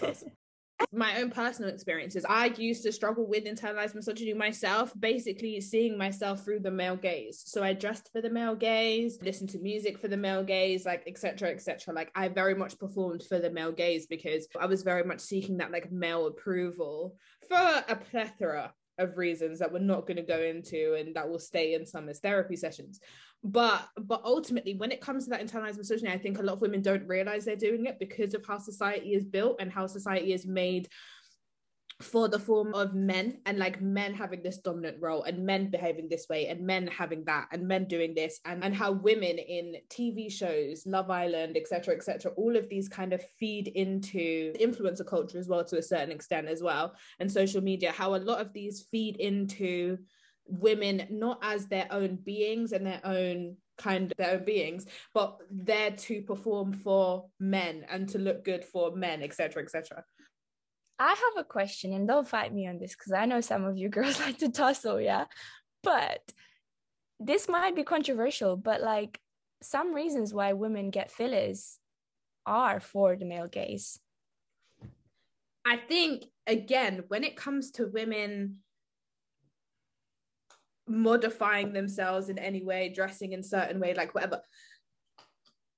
my 0.92 1.20
own 1.20 1.30
personal 1.30 1.70
experiences 1.70 2.26
i 2.28 2.46
used 2.56 2.82
to 2.82 2.90
struggle 2.90 3.24
with 3.26 3.44
internalized 3.44 3.94
misogyny 3.94 4.34
myself 4.34 4.92
basically 4.98 5.60
seeing 5.60 5.96
myself 5.96 6.44
through 6.44 6.58
the 6.58 6.70
male 6.70 6.96
gaze 6.96 7.40
so 7.46 7.62
i 7.62 7.72
dressed 7.72 8.10
for 8.12 8.20
the 8.20 8.28
male 8.28 8.56
gaze 8.56 9.18
listened 9.22 9.48
to 9.48 9.60
music 9.60 9.96
for 9.96 10.08
the 10.08 10.16
male 10.16 10.42
gaze 10.42 10.84
like 10.84 11.04
etc 11.06 11.50
etc 11.50 11.94
like 11.94 12.10
i 12.16 12.26
very 12.26 12.54
much 12.54 12.76
performed 12.78 13.22
for 13.28 13.38
the 13.38 13.50
male 13.50 13.72
gaze 13.72 14.06
because 14.06 14.48
i 14.60 14.66
was 14.66 14.82
very 14.82 15.04
much 15.04 15.20
seeking 15.20 15.56
that 15.56 15.70
like 15.70 15.92
male 15.92 16.26
approval 16.26 17.14
for 17.48 17.84
a 17.88 17.94
plethora 17.94 18.72
of 18.98 19.16
reasons 19.16 19.58
that 19.58 19.72
we're 19.72 19.78
not 19.78 20.06
going 20.06 20.16
to 20.16 20.22
go 20.22 20.40
into 20.40 20.94
and 20.94 21.14
that 21.14 21.28
will 21.28 21.38
stay 21.38 21.74
in 21.74 21.86
some 21.86 22.08
as 22.08 22.20
therapy 22.20 22.56
sessions. 22.56 23.00
But 23.44 23.88
but 23.96 24.22
ultimately 24.24 24.74
when 24.74 24.92
it 24.92 25.00
comes 25.00 25.24
to 25.24 25.30
that 25.30 25.44
internalized 25.44 25.76
misogyny 25.76 26.12
i 26.12 26.18
think 26.18 26.38
a 26.38 26.42
lot 26.42 26.52
of 26.52 26.60
women 26.60 26.80
don't 26.80 27.08
realize 27.08 27.44
they're 27.44 27.56
doing 27.56 27.86
it 27.86 27.98
because 27.98 28.34
of 28.34 28.46
how 28.46 28.58
society 28.58 29.14
is 29.14 29.24
built 29.24 29.56
and 29.58 29.72
how 29.72 29.88
society 29.88 30.32
is 30.32 30.46
made 30.46 30.88
for 32.02 32.28
the 32.28 32.38
form 32.38 32.74
of 32.74 32.94
men 32.94 33.38
and 33.46 33.58
like 33.58 33.80
men 33.80 34.12
having 34.12 34.42
this 34.42 34.58
dominant 34.58 34.96
role 35.00 35.22
and 35.22 35.44
men 35.44 35.70
behaving 35.70 36.08
this 36.08 36.26
way 36.28 36.48
and 36.48 36.60
men 36.60 36.86
having 36.88 37.24
that 37.24 37.46
and 37.52 37.66
men 37.66 37.84
doing 37.84 38.14
this 38.14 38.40
and, 38.44 38.64
and 38.64 38.74
how 38.74 38.92
women 38.92 39.38
in 39.38 39.76
tv 39.88 40.30
shows 40.30 40.84
love 40.86 41.10
island 41.10 41.56
etc 41.56 41.94
etc 41.94 42.32
all 42.32 42.56
of 42.56 42.68
these 42.68 42.88
kind 42.88 43.12
of 43.12 43.22
feed 43.38 43.68
into 43.68 44.52
influencer 44.60 45.06
culture 45.06 45.38
as 45.38 45.48
well 45.48 45.64
to 45.64 45.78
a 45.78 45.82
certain 45.82 46.10
extent 46.10 46.48
as 46.48 46.62
well 46.62 46.94
and 47.20 47.30
social 47.30 47.62
media 47.62 47.92
how 47.92 48.14
a 48.14 48.16
lot 48.16 48.40
of 48.40 48.52
these 48.52 48.86
feed 48.90 49.16
into 49.16 49.96
women 50.46 51.06
not 51.10 51.38
as 51.42 51.66
their 51.66 51.86
own 51.90 52.16
beings 52.16 52.72
and 52.72 52.84
their 52.84 53.00
own 53.04 53.56
kind 53.78 54.10
of 54.10 54.16
their 54.18 54.34
own 54.34 54.44
beings 54.44 54.86
but 55.14 55.38
there 55.50 55.90
to 55.92 56.22
perform 56.22 56.72
for 56.72 57.26
men 57.40 57.84
and 57.90 58.08
to 58.08 58.18
look 58.18 58.44
good 58.44 58.64
for 58.64 58.94
men 58.94 59.22
etc 59.22 59.62
etc 59.62 60.04
I 60.98 61.08
have 61.08 61.44
a 61.44 61.44
question, 61.44 61.92
and 61.92 62.06
don't 62.06 62.28
fight 62.28 62.54
me 62.54 62.66
on 62.66 62.78
this 62.78 62.94
because 62.94 63.12
I 63.12 63.26
know 63.26 63.40
some 63.40 63.64
of 63.64 63.76
you 63.76 63.88
girls 63.88 64.20
like 64.26 64.38
to 64.38 64.48
tussle, 64.48 65.00
yeah. 65.00 65.24
But 65.82 66.20
this 67.18 67.48
might 67.48 67.76
be 67.76 67.82
controversial, 67.82 68.56
but 68.56 68.80
like 68.80 69.20
some 69.62 69.94
reasons 69.94 70.34
why 70.34 70.52
women 70.52 70.90
get 70.90 71.10
fillers 71.10 71.78
are 72.46 72.80
for 72.80 73.16
the 73.16 73.24
male 73.24 73.48
gaze. 73.48 73.98
I 75.64 75.76
think 75.76 76.24
again, 76.46 77.04
when 77.08 77.24
it 77.24 77.36
comes 77.36 77.70
to 77.72 77.86
women 77.86 78.58
modifying 80.88 81.72
themselves 81.72 82.28
in 82.28 82.38
any 82.38 82.62
way, 82.64 82.92
dressing 82.94 83.32
in 83.32 83.42
certain 83.42 83.78
way, 83.80 83.94
like 83.94 84.14
whatever, 84.14 84.40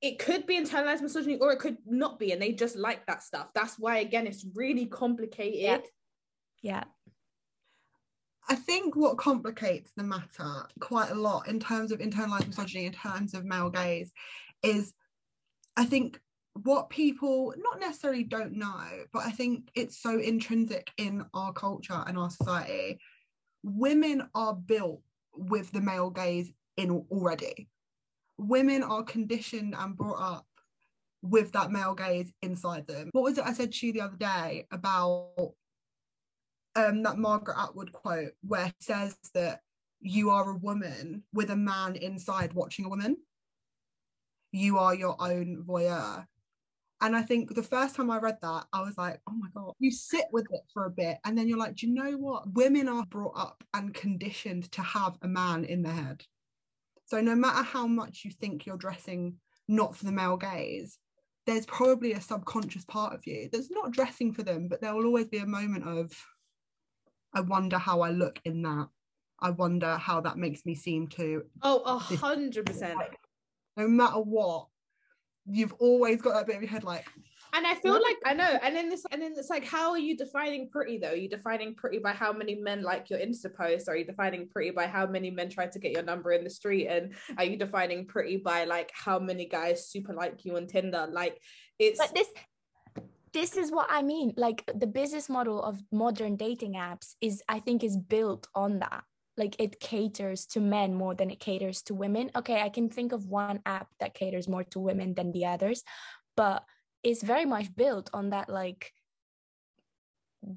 it 0.04 0.18
could 0.18 0.46
be 0.46 0.60
internalized 0.60 1.00
misogyny 1.00 1.38
or 1.38 1.50
it 1.50 1.58
could 1.58 1.78
not 1.86 2.18
be, 2.18 2.32
and 2.32 2.42
they 2.42 2.52
just 2.52 2.76
like 2.76 3.06
that 3.06 3.22
stuff. 3.22 3.48
That's 3.54 3.78
why 3.78 3.98
again, 3.98 4.26
it's 4.26 4.44
really 4.54 4.84
complicated. 4.84 5.60
Yeah. 5.62 5.78
Yeah. 6.60 6.84
I 8.46 8.54
think 8.54 8.96
what 8.96 9.16
complicates 9.16 9.92
the 9.96 10.02
matter 10.02 10.66
quite 10.78 11.10
a 11.10 11.14
lot 11.14 11.48
in 11.48 11.58
terms 11.58 11.90
of 11.90 12.00
internalized 12.00 12.46
misogyny, 12.48 12.84
in 12.84 12.92
terms 12.92 13.32
of 13.32 13.46
male 13.46 13.70
gaze, 13.70 14.12
is 14.62 14.92
I 15.74 15.86
think 15.86 16.20
what 16.52 16.90
people 16.90 17.54
not 17.56 17.80
necessarily 17.80 18.24
don't 18.24 18.58
know, 18.58 18.84
but 19.10 19.24
I 19.24 19.30
think 19.30 19.70
it's 19.74 20.02
so 20.02 20.18
intrinsic 20.18 20.90
in 20.98 21.24
our 21.32 21.54
culture 21.54 22.04
and 22.06 22.18
our 22.18 22.28
society. 22.28 22.98
Women 23.62 24.28
are 24.34 24.54
built 24.54 25.00
with 25.34 25.72
the 25.72 25.80
male 25.80 26.10
gaze 26.10 26.52
in 26.76 26.90
already. 27.10 27.70
Women 28.38 28.82
are 28.82 29.02
conditioned 29.02 29.74
and 29.78 29.96
brought 29.96 30.20
up 30.20 30.46
with 31.22 31.52
that 31.52 31.70
male 31.70 31.94
gaze 31.94 32.32
inside 32.42 32.86
them. 32.86 33.08
What 33.12 33.24
was 33.24 33.38
it 33.38 33.44
I 33.46 33.52
said 33.52 33.72
to 33.72 33.86
you 33.86 33.92
the 33.92 34.02
other 34.02 34.16
day 34.16 34.66
about 34.70 35.54
um, 36.76 37.02
that 37.04 37.18
Margaret 37.18 37.56
Atwood 37.58 37.92
quote 37.92 38.32
where 38.42 38.66
it 38.66 38.74
says 38.80 39.16
that 39.34 39.60
you 40.00 40.30
are 40.30 40.50
a 40.50 40.56
woman 40.56 41.22
with 41.32 41.50
a 41.50 41.56
man 41.56 41.96
inside 41.96 42.52
watching 42.52 42.84
a 42.84 42.88
woman. 42.88 43.16
you 44.52 44.78
are 44.78 44.94
your 44.94 45.16
own 45.20 45.64
voyeur. 45.66 46.26
And 47.00 47.16
I 47.16 47.22
think 47.22 47.54
the 47.54 47.62
first 47.62 47.96
time 47.96 48.10
I 48.10 48.18
read 48.18 48.38
that, 48.40 48.66
I 48.72 48.80
was 48.82 48.96
like, 48.96 49.20
oh 49.28 49.32
my 49.34 49.48
God, 49.54 49.74
you 49.78 49.90
sit 49.90 50.26
with 50.32 50.46
it 50.50 50.60
for 50.72 50.86
a 50.86 50.90
bit. 50.90 51.18
And 51.24 51.36
then 51.36 51.48
you're 51.48 51.58
like, 51.58 51.74
do 51.76 51.86
you 51.86 51.92
know 51.92 52.12
what? 52.12 52.50
Women 52.54 52.88
are 52.88 53.04
brought 53.06 53.36
up 53.36 53.64
and 53.74 53.92
conditioned 53.92 54.70
to 54.72 54.82
have 54.82 55.18
a 55.22 55.28
man 55.28 55.64
in 55.64 55.82
their 55.82 55.92
head. 55.92 56.24
So 57.06 57.20
no 57.20 57.34
matter 57.34 57.62
how 57.62 57.86
much 57.86 58.22
you 58.24 58.30
think 58.30 58.66
you're 58.66 58.76
dressing 58.76 59.36
not 59.68 59.96
for 59.96 60.04
the 60.04 60.12
male 60.12 60.36
gaze, 60.36 60.98
there's 61.46 61.66
probably 61.66 62.12
a 62.12 62.20
subconscious 62.20 62.84
part 62.86 63.14
of 63.14 63.26
you 63.26 63.48
that's 63.52 63.70
not 63.70 63.92
dressing 63.92 64.32
for 64.32 64.42
them, 64.42 64.68
but 64.68 64.80
there 64.80 64.94
will 64.94 65.04
always 65.04 65.28
be 65.28 65.38
a 65.38 65.46
moment 65.46 65.86
of, 65.86 66.12
I 67.34 67.40
wonder 67.40 67.76
how 67.78 68.00
I 68.00 68.10
look 68.10 68.40
in 68.44 68.62
that. 68.62 68.88
I 69.40 69.50
wonder 69.50 69.96
how 69.96 70.22
that 70.22 70.38
makes 70.38 70.64
me 70.64 70.74
seem 70.74 71.08
to. 71.08 71.42
Oh, 71.60 71.82
a 71.84 71.98
hundred 71.98 72.64
percent. 72.64 72.98
No 73.76 73.88
matter 73.88 74.20
what, 74.20 74.68
you've 75.44 75.74
always 75.74 76.22
got 76.22 76.34
that 76.34 76.46
bit 76.46 76.56
of 76.56 76.62
your 76.62 76.70
head 76.70 76.84
like, 76.84 77.06
And 77.54 77.64
I 77.68 77.74
feel 77.74 77.92
like 77.92 78.16
I 78.26 78.34
know, 78.34 78.58
and 78.62 78.74
then 78.74 78.88
this, 78.88 79.06
and 79.12 79.22
then 79.22 79.34
it's 79.36 79.48
like, 79.48 79.64
how 79.64 79.92
are 79.92 79.98
you 79.98 80.16
defining 80.16 80.68
pretty 80.68 80.98
though? 80.98 81.10
Are 81.10 81.16
you 81.16 81.28
defining 81.28 81.76
pretty 81.76 81.98
by 81.98 82.12
how 82.12 82.32
many 82.32 82.56
men 82.56 82.82
like 82.82 83.10
your 83.10 83.20
Insta 83.20 83.54
post? 83.54 83.88
Are 83.88 83.96
you 83.96 84.04
defining 84.04 84.48
pretty 84.48 84.72
by 84.72 84.88
how 84.88 85.06
many 85.06 85.30
men 85.30 85.48
try 85.50 85.68
to 85.68 85.78
get 85.78 85.92
your 85.92 86.02
number 86.02 86.32
in 86.32 86.42
the 86.42 86.50
street? 86.50 86.88
And 86.88 87.14
are 87.38 87.44
you 87.44 87.56
defining 87.56 88.06
pretty 88.06 88.38
by 88.38 88.64
like 88.64 88.90
how 88.92 89.20
many 89.20 89.46
guys 89.46 89.88
super 89.88 90.12
like 90.12 90.44
you 90.44 90.56
on 90.56 90.66
Tinder? 90.66 91.06
Like 91.08 91.40
it's 91.78 91.98
But 91.98 92.12
this 92.12 92.26
this 93.32 93.56
is 93.56 93.70
what 93.70 93.86
I 93.88 94.02
mean. 94.02 94.34
Like 94.36 94.68
the 94.74 94.88
business 94.88 95.28
model 95.28 95.62
of 95.62 95.80
modern 95.92 96.34
dating 96.34 96.74
apps 96.74 97.14
is 97.20 97.40
I 97.48 97.60
think 97.60 97.84
is 97.84 97.96
built 97.96 98.48
on 98.56 98.80
that. 98.80 99.04
Like 99.36 99.54
it 99.60 99.78
caters 99.78 100.46
to 100.46 100.60
men 100.60 100.92
more 100.94 101.14
than 101.14 101.30
it 101.30 101.38
caters 101.38 101.82
to 101.82 101.94
women. 101.94 102.32
Okay, 102.34 102.60
I 102.62 102.68
can 102.68 102.88
think 102.88 103.12
of 103.12 103.26
one 103.28 103.60
app 103.64 103.88
that 104.00 104.14
caters 104.14 104.48
more 104.48 104.64
to 104.64 104.80
women 104.80 105.14
than 105.14 105.30
the 105.30 105.46
others, 105.46 105.84
but 106.36 106.64
it's 107.04 107.22
very 107.22 107.44
much 107.44 107.74
built 107.76 108.10
on 108.12 108.30
that 108.30 108.48
like 108.48 108.92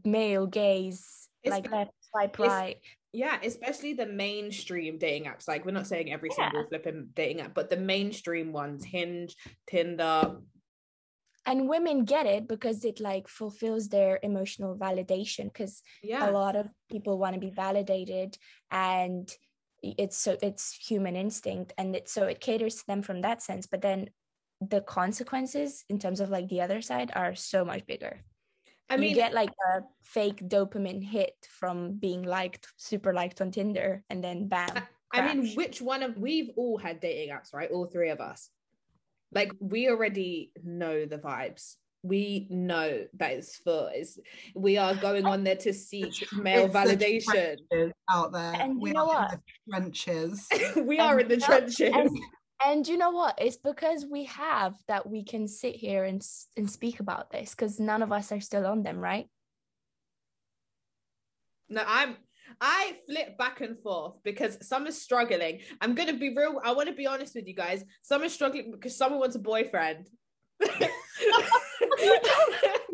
male 0.05 0.47
gaze, 0.47 1.29
It's- 1.43 1.51
like 1.61 1.71
left 1.71 1.91
swipe 2.09 2.39
right. 2.39 2.79
yeah, 3.13 3.39
especially 3.43 3.93
the 3.93 4.05
mainstream 4.05 4.97
dating 4.97 5.25
apps. 5.25 5.47
Like 5.47 5.65
we're 5.65 5.71
not 5.71 5.87
saying 5.87 6.11
every 6.11 6.29
Yeah. 6.29 6.49
single 6.51 6.67
flipping 6.67 7.09
dating 7.13 7.41
app, 7.41 7.53
but 7.53 7.69
the 7.69 7.77
mainstream 7.77 8.51
ones, 8.53 8.85
Hinge, 8.85 9.35
Tinder. 9.67 10.41
And 11.45 11.69
women 11.69 12.03
get 12.03 12.25
it 12.25 12.47
because 12.47 12.83
it 12.83 12.99
like 12.99 13.29
fulfills 13.29 13.87
their 13.87 14.19
emotional 14.21 14.75
validation 14.77 15.45
because 15.45 15.81
Yeah. 16.03 16.29
a 16.29 16.31
lot 16.31 16.55
of 16.57 16.67
people 16.89 17.17
want 17.17 17.33
to 17.35 17.39
be 17.39 17.49
validated 17.51 18.37
and 18.69 19.33
it's 19.81 20.17
so 20.17 20.35
it's 20.41 20.73
human 20.73 21.15
instinct 21.15 21.71
and 21.77 21.95
it 21.95 22.09
so 22.09 22.23
it 22.25 22.41
caters 22.41 22.75
to 22.77 22.85
them 22.87 23.01
from 23.03 23.21
that 23.21 23.41
sense 23.43 23.67
but 23.67 23.79
then 23.81 24.09
the 24.61 24.81
consequences 24.81 25.85
in 25.89 25.99
terms 25.99 26.19
of 26.19 26.29
like 26.29 26.47
the 26.49 26.61
other 26.61 26.81
side 26.81 27.11
are 27.15 27.35
so 27.35 27.63
much 27.63 27.85
bigger 27.85 28.23
I 28.89 28.95
mean, 28.95 29.09
you 29.09 29.15
get 29.15 29.33
like 29.33 29.49
a 29.73 29.81
fake 30.01 30.47
dopamine 30.47 31.03
hit 31.03 31.35
from 31.49 31.97
being 31.97 32.23
liked 32.23 32.67
super 32.77 33.13
liked 33.13 33.41
on 33.41 33.51
tinder 33.51 34.03
and 34.09 34.23
then 34.23 34.47
bam 34.47 34.69
I 35.13 35.33
mean, 35.33 35.53
which 35.55 35.81
one 35.81 36.03
of 36.03 36.17
we've 36.17 36.49
all 36.55 36.77
had 36.77 36.99
dating 36.99 37.33
apps, 37.33 37.53
right? 37.53 37.71
All 37.71 37.85
three 37.85 38.09
of 38.09 38.19
us. 38.19 38.49
Like 39.33 39.51
we 39.59 39.89
already 39.89 40.51
know 40.63 41.05
the 41.05 41.17
vibes. 41.17 41.75
We 42.03 42.47
know 42.49 43.05
that 43.17 43.31
it's 43.31 43.57
for 43.57 43.89
it's 43.93 44.17
we 44.55 44.77
are 44.77 44.95
going 44.95 45.25
on 45.25 45.43
there 45.43 45.55
to 45.57 45.73
seek 45.73 46.31
male 46.33 46.67
the 46.67 46.73
validation. 46.73 47.57
out 48.09 48.31
there. 48.31 48.53
And 48.53 48.73
you 48.73 48.79
we 48.79 48.91
know 48.91 49.09
are 49.09 49.27
what? 49.27 49.33
in 49.33 49.39
the 49.39 49.91
trenches. 49.91 50.47
we 50.85 50.99
are 50.99 51.19
in 51.19 51.27
the 51.27 51.37
trenches. 51.37 51.91
and, 51.93 52.09
and 52.65 52.87
you 52.87 52.97
know 52.97 53.11
what 53.11 53.35
it's 53.37 53.57
because 53.57 54.05
we 54.09 54.25
have 54.25 54.73
that 54.87 55.09
we 55.09 55.23
can 55.23 55.47
sit 55.47 55.75
here 55.75 56.03
and 56.03 56.25
and 56.55 56.69
speak 56.69 56.99
about 56.99 57.31
this 57.31 57.51
because 57.51 57.79
none 57.79 58.01
of 58.01 58.11
us 58.11 58.31
are 58.31 58.41
still 58.41 58.65
on 58.65 58.83
them 58.83 58.97
right 58.97 59.27
No, 61.69 61.83
I'm 61.85 62.15
I 62.61 62.97
flip 63.07 63.37
back 63.37 63.61
and 63.61 63.77
forth 63.79 64.13
because 64.23 64.57
some 64.65 64.87
is 64.87 65.01
struggling. 65.01 65.59
I'm 65.81 65.95
gonna 65.95 66.13
be 66.17 66.33
real. 66.33 66.61
I 66.63 66.71
want 66.71 66.87
to 66.87 66.95
be 66.95 67.05
honest 67.05 67.35
with 67.35 67.47
you 67.47 67.53
guys. 67.53 67.83
Some 68.01 68.23
is 68.23 68.33
struggling 68.33 68.71
because 68.71 68.97
someone 68.97 69.19
wants 69.19 69.35
a 69.35 69.39
boyfriend. 69.39 70.07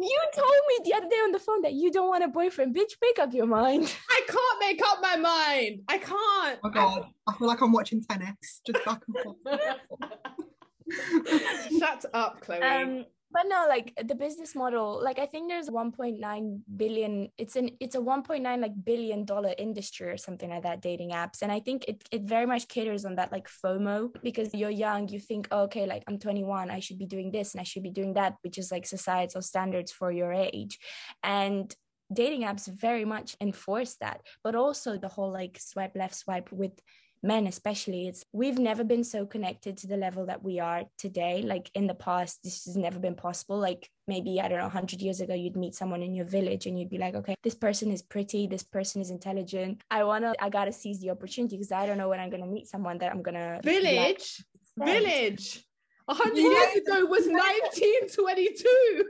You 0.04 0.20
told 0.36 0.52
me 0.68 0.80
the 0.84 0.94
other 0.96 1.08
day 1.10 1.16
on 1.18 1.32
the 1.32 1.40
phone 1.40 1.62
that 1.62 1.74
you 1.74 1.92
don't 1.92 2.10
want 2.10 2.24
a 2.24 2.28
boyfriend. 2.28 2.76
Bitch, 2.76 2.94
make 3.02 3.20
up 3.20 3.34
your 3.34 3.46
mind. 3.46 3.96
I 4.10 4.22
can't 4.28 4.60
make 4.60 4.82
up 4.86 5.00
my 5.02 5.16
mind. 5.16 5.82
I 5.88 5.98
can't. 5.98 6.60
Oh 6.64 6.64
my 6.64 6.70
god, 6.70 7.06
I 7.28 7.34
feel 7.38 7.48
like 7.48 7.62
I'm 7.62 7.72
watching 7.72 8.04
tennis, 8.04 8.62
just 8.66 8.84
back 8.84 9.02
and 9.08 9.16
forth. 9.24 9.38
Shut 11.80 12.06
up, 12.14 12.42
Chloe. 12.42 12.62
Um, 12.62 13.06
but 13.34 13.44
no, 13.48 13.66
like 13.68 13.94
the 14.06 14.14
business 14.14 14.56
model, 14.56 15.02
like 15.04 15.18
I 15.18 15.26
think 15.26 15.50
there's 15.50 15.68
1.9 15.68 16.60
billion. 16.78 17.30
It's 17.40 17.56
an 17.56 17.72
it's 17.80 17.96
a 17.96 18.00
1.9 18.00 18.62
like 18.62 18.86
billion 18.86 19.26
dollar 19.26 19.56
industry 19.58 20.10
or 20.10 20.18
something 20.18 20.52
like 20.52 20.62
that. 20.64 20.82
Dating 20.82 21.12
apps, 21.12 21.42
and 21.42 21.52
I 21.52 21.60
think 21.60 21.86
it 21.88 22.04
it 22.12 22.24
very 22.24 22.46
much 22.46 22.68
caters 22.68 23.06
on 23.06 23.16
that 23.16 23.32
like 23.32 23.50
FOMO 23.50 24.10
because 24.22 24.54
you're 24.54 24.70
young. 24.70 25.10
You 25.10 25.20
think, 25.20 25.48
oh, 25.52 25.64
okay, 25.64 25.88
like 25.88 26.04
I'm 26.08 26.20
21, 26.20 26.70
I 26.70 26.80
should 26.80 27.00
be 27.00 27.08
doing 27.08 27.32
this 27.32 27.54
and 27.54 27.62
I 27.62 27.64
should 27.64 27.84
be 27.84 27.90
doing 27.90 28.14
that, 28.14 28.36
which 28.44 28.60
is 28.60 28.72
like 28.72 28.86
societal 28.86 29.42
standards 29.42 29.92
for 29.92 30.12
your 30.12 30.32
age, 30.32 30.78
and 31.24 31.74
dating 32.12 32.44
apps 32.44 32.68
very 32.68 33.06
much 33.06 33.36
enforce 33.42 33.96
that 33.96 34.22
but 34.44 34.54
also 34.56 34.98
the 34.98 35.08
whole 35.08 35.32
like 35.32 35.58
swipe 35.60 35.96
left 35.96 36.14
swipe 36.14 36.52
with 36.52 36.80
men 37.24 37.48
especially 37.48 38.08
it's 38.08 38.26
we've 38.34 38.60
never 38.60 38.84
been 38.84 39.04
so 39.04 39.26
connected 39.26 39.78
to 39.78 39.88
the 39.88 39.96
level 39.98 40.26
that 40.26 40.44
we 40.44 40.60
are 40.60 40.84
today 40.98 41.42
like 41.42 41.72
in 41.74 41.88
the 41.88 41.94
past 41.96 42.44
this 42.44 42.66
has 42.66 42.76
never 42.76 43.00
been 43.00 43.16
possible 43.16 43.58
like 43.58 43.90
maybe 44.08 44.42
i 44.42 44.48
don't 44.48 44.58
know 44.58 44.66
100 44.66 45.02
years 45.02 45.22
ago 45.22 45.34
you'd 45.34 45.56
meet 45.56 45.74
someone 45.74 46.04
in 46.04 46.14
your 46.14 46.26
village 46.26 46.66
and 46.68 46.78
you'd 46.78 46.90
be 46.90 46.98
like 46.98 47.16
okay 47.16 47.36
this 47.42 47.56
person 47.56 47.92
is 47.92 48.02
pretty 48.02 48.46
this 48.46 48.64
person 48.64 49.02
is 49.02 49.10
intelligent 49.10 49.82
i 49.90 50.04
want 50.04 50.24
to 50.26 50.36
i 50.44 50.50
gotta 50.50 50.74
seize 50.74 51.00
the 51.00 51.10
opportunity 51.10 51.56
because 51.56 51.72
i 51.72 51.86
don't 51.86 51.98
know 51.98 52.10
when 52.10 52.20
i'm 52.20 52.30
gonna 52.30 52.46
meet 52.46 52.68
someone 52.68 52.98
that 52.98 53.12
i'm 53.12 53.22
gonna 53.24 53.62
like. 53.64 53.64
Village, 53.64 54.44
village. 54.78 55.66
A 56.10 56.14
hundred 56.14 56.42
Yeah. 56.42 56.50
years 56.50 56.76
ago 56.86 57.06
was 57.06 57.26
1922. 57.28 59.06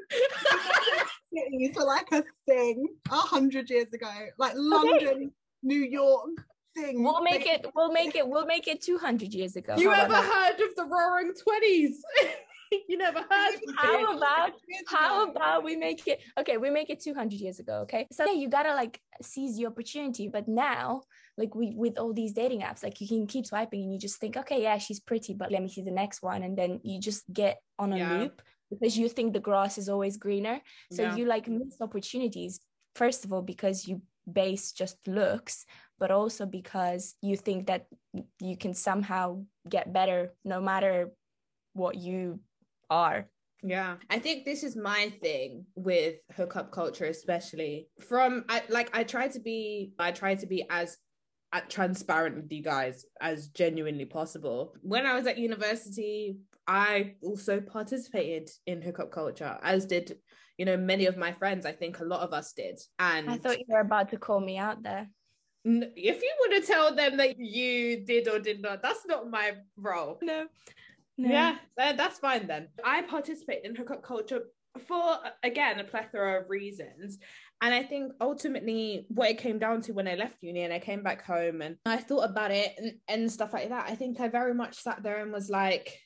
Cities 1.34 1.78
are 1.78 1.86
like 1.88 2.08
a 2.12 2.24
thing 2.48 2.88
a 3.10 3.16
hundred 3.16 3.68
years 3.72 3.92
ago, 3.94 4.12
like 4.38 4.54
London, 4.56 5.32
New 5.64 5.80
York 5.80 6.30
thing. 6.76 7.04
we'll 7.04 7.22
make 7.22 7.46
it 7.46 7.66
we'll 7.76 7.92
make 7.92 8.16
it 8.16 8.28
we'll 8.28 8.46
make 8.46 8.68
it 8.68 8.82
200 8.82 9.34
years 9.34 9.56
ago 9.56 9.76
you 9.78 9.90
How 9.92 10.04
ever 10.04 10.16
heard 10.16 10.60
of 10.60 10.76
the 10.76 10.86
Roaring 10.86 11.34
Twenties? 11.44 12.04
you 12.90 12.98
never 12.98 13.20
heard 13.20 13.56
How 13.78 14.18
about 14.18 14.52
how 14.88 15.30
about 15.30 15.64
we 15.64 15.76
make 15.76 16.08
it 16.08 16.20
okay 16.40 16.58
we 16.58 16.70
make 16.72 16.90
it 16.90 17.00
200 17.02 17.34
years 17.40 17.60
ago 17.60 17.82
okay 17.84 18.08
so 18.12 18.26
yeah 18.26 18.34
you 18.34 18.50
gotta 18.50 18.74
like 18.74 19.00
seize 19.22 19.56
the 19.58 19.68
opportunity 19.68 20.28
but 20.28 20.48
now 20.48 21.02
like 21.38 21.54
we 21.54 21.74
with 21.76 21.98
all 22.00 22.14
these 22.14 22.34
dating 22.34 22.62
apps 22.62 22.84
like 22.84 23.00
you 23.00 23.08
can 23.08 23.28
keep 23.28 23.46
swiping 23.46 23.84
and 23.84 23.94
you 23.94 24.00
just 24.00 24.20
think 24.20 24.38
okay 24.38 24.62
yeah 24.64 24.78
she's 24.80 25.00
pretty 25.00 25.34
but 25.36 25.52
let 25.52 25.62
me 25.62 25.70
see 25.70 25.84
the 25.84 25.92
next 25.92 26.24
one 26.24 26.42
and 26.42 26.58
then 26.58 26.80
you 26.84 27.00
just 27.00 27.32
get 27.32 27.58
on 27.78 27.94
a 27.94 27.98
Yeah. 27.98 28.18
loop 28.18 28.42
because 28.72 28.98
you 28.98 29.08
think 29.08 29.34
the 29.34 29.40
grass 29.40 29.78
is 29.78 29.88
always 29.88 30.18
greener 30.18 30.60
so 30.92 31.04
Yeah. 31.04 31.16
you 31.16 31.26
like 31.26 31.48
miss 31.48 31.78
opportunities 31.80 32.60
first 32.96 33.24
of 33.24 33.32
all 33.34 33.44
because 33.44 33.88
you 33.88 34.02
base 34.32 34.72
just 34.72 34.98
looks 35.08 35.66
but 36.00 36.12
also 36.12 36.46
because 36.46 37.16
you 37.22 37.38
think 37.38 37.68
that 37.68 37.88
you 38.40 38.58
can 38.58 38.74
somehow 38.74 39.44
get 39.70 39.94
better 39.94 40.34
no 40.44 40.60
matter 40.62 41.12
what 41.74 41.96
you 41.96 42.40
are 42.90 43.28
Yeah, 43.64 43.96
I 44.10 44.20
think 44.20 44.44
this 44.44 44.64
is 44.64 44.76
my 44.76 45.14
thing 45.22 45.66
with 45.76 46.16
hookup 46.36 46.72
culture, 46.72 47.06
especially 47.06 47.88
from 48.02 48.44
I 48.50 48.62
like 48.68 48.90
I 48.94 49.04
try 49.06 49.30
to 49.30 49.40
be 49.40 49.94
I 49.98 50.12
try 50.12 50.36
to 50.36 50.46
be 50.46 50.66
as 50.70 50.98
uh, 51.54 51.62
transparent 51.70 52.36
with 52.36 52.52
you 52.52 52.62
guys 52.62 53.06
as 53.22 53.48
genuinely 53.48 54.06
possible. 54.06 54.76
When 54.82 55.06
I 55.06 55.14
was 55.16 55.28
at 55.28 55.38
university, 55.38 56.40
I 56.68 57.16
also 57.22 57.62
participated 57.62 58.50
in 58.66 58.82
hookup 58.82 59.12
culture, 59.12 59.58
as 59.64 59.86
did 59.86 60.18
you 60.58 60.66
know 60.66 60.76
many 60.76 61.06
of 61.06 61.16
my 61.16 61.32
friends. 61.32 61.66
I 61.66 61.72
think 61.72 62.00
a 62.00 62.06
lot 62.06 62.20
of 62.20 62.34
us 62.34 62.52
did, 62.52 62.82
and 63.00 63.30
i 63.30 63.38
thought 63.38 63.60
you 63.60 63.66
were 63.70 63.80
about 63.80 64.10
to 64.10 64.18
call 64.18 64.42
me 64.42 64.58
out 64.58 64.84
there 64.84 65.08
if 65.66 66.22
you 66.22 66.32
want 66.40 66.62
to 66.62 66.72
tell 66.72 66.96
them 66.96 67.18
that 67.18 67.40
you 67.40 68.06
did 68.06 68.28
or 68.28 68.40
did 68.40 68.62
not, 68.62 68.82
that's 68.82 69.06
not 69.06 69.30
my 69.30 69.54
role. 69.78 70.18
no 70.22 70.48
Yeah, 71.30 71.58
that's 71.78 72.20
fine 72.20 72.48
then. 72.48 72.68
I 72.84 73.02
participate 73.04 73.64
in 73.64 73.76
hookup 73.76 74.04
culture 74.04 74.44
for, 74.88 75.20
again, 75.44 75.80
a 75.80 75.84
plethora 75.84 76.42
of 76.42 76.50
reasons. 76.50 77.20
And 77.62 77.74
I 77.74 77.84
think 77.84 78.12
ultimately 78.20 79.06
what 79.10 79.30
it 79.30 79.38
came 79.38 79.60
down 79.60 79.82
to 79.84 79.94
when 79.94 80.08
I 80.08 80.16
left 80.16 80.38
uni 80.42 80.64
and 80.64 80.74
I 80.74 80.80
came 80.80 81.04
back 81.04 81.24
home 81.24 81.62
and 81.62 81.78
I 81.86 81.98
thought 81.98 82.30
about 82.30 82.52
it 82.52 82.74
and, 82.78 82.94
and 83.08 83.32
stuff 83.32 83.54
like 83.54 83.70
that, 83.70 83.90
I 83.90 83.96
think 83.96 84.20
I 84.20 84.28
very 84.28 84.54
much 84.54 84.76
sat 84.76 85.04
there 85.04 85.22
and 85.22 85.32
was 85.32 85.50
like, 85.50 85.98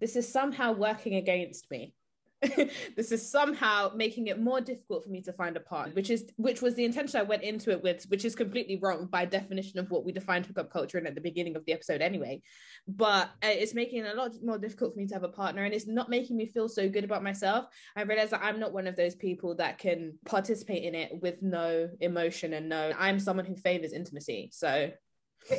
this 0.00 0.16
is 0.16 0.32
somehow 0.32 0.72
working 0.72 1.14
against 1.14 1.70
me. 1.70 1.94
this 2.96 3.12
is 3.12 3.30
somehow 3.30 3.92
making 3.94 4.26
it 4.26 4.40
more 4.40 4.60
difficult 4.60 5.04
for 5.04 5.10
me 5.10 5.20
to 5.22 5.32
find 5.32 5.56
a 5.56 5.60
partner, 5.60 5.94
which 5.94 6.10
is 6.10 6.26
which 6.36 6.60
was 6.60 6.74
the 6.74 6.84
intention 6.84 7.20
I 7.20 7.22
went 7.22 7.42
into 7.42 7.70
it 7.70 7.82
with, 7.82 8.04
which 8.08 8.24
is 8.24 8.34
completely 8.34 8.78
wrong 8.82 9.06
by 9.06 9.24
definition 9.24 9.78
of 9.78 9.90
what 9.90 10.04
we 10.04 10.10
defined 10.10 10.46
hookup 10.46 10.72
culture 10.72 10.98
in 10.98 11.06
at 11.06 11.14
the 11.14 11.20
beginning 11.20 11.54
of 11.54 11.64
the 11.64 11.72
episode 11.72 12.00
anyway. 12.00 12.42
But 12.88 13.30
uh, 13.44 13.48
it's 13.48 13.74
making 13.74 14.04
it 14.04 14.12
a 14.12 14.18
lot 14.18 14.32
more 14.42 14.58
difficult 14.58 14.94
for 14.94 14.98
me 14.98 15.06
to 15.06 15.14
have 15.14 15.22
a 15.22 15.28
partner, 15.28 15.62
and 15.62 15.72
it's 15.72 15.86
not 15.86 16.10
making 16.10 16.36
me 16.36 16.46
feel 16.46 16.68
so 16.68 16.88
good 16.88 17.04
about 17.04 17.22
myself. 17.22 17.66
I 17.94 18.02
realize 18.02 18.30
that 18.30 18.42
I'm 18.42 18.58
not 18.58 18.72
one 18.72 18.88
of 18.88 18.96
those 18.96 19.14
people 19.14 19.54
that 19.56 19.78
can 19.78 20.18
participate 20.24 20.82
in 20.82 20.94
it 20.94 21.22
with 21.22 21.42
no 21.42 21.90
emotion 22.00 22.54
and 22.54 22.68
no. 22.68 22.92
I'm 22.98 23.20
someone 23.20 23.46
who 23.46 23.54
favors 23.54 23.92
intimacy, 23.92 24.50
so 24.52 24.90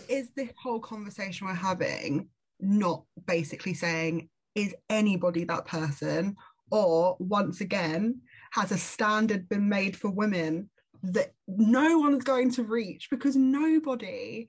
is 0.09 0.31
this 0.35 0.49
whole 0.61 0.79
conversation 0.79 1.47
we're 1.47 1.53
having 1.53 2.29
not 2.59 3.03
basically 3.25 3.73
saying 3.73 4.29
is 4.55 4.75
anybody 4.89 5.43
that 5.45 5.65
person 5.65 6.35
or 6.71 7.15
once 7.19 7.61
again 7.61 8.21
has 8.51 8.71
a 8.71 8.77
standard 8.77 9.47
been 9.49 9.67
made 9.69 9.95
for 9.95 10.09
women 10.09 10.69
that 11.03 11.33
no 11.47 11.99
one's 11.99 12.23
going 12.23 12.49
to 12.51 12.63
reach 12.63 13.09
because 13.09 13.35
nobody 13.35 14.47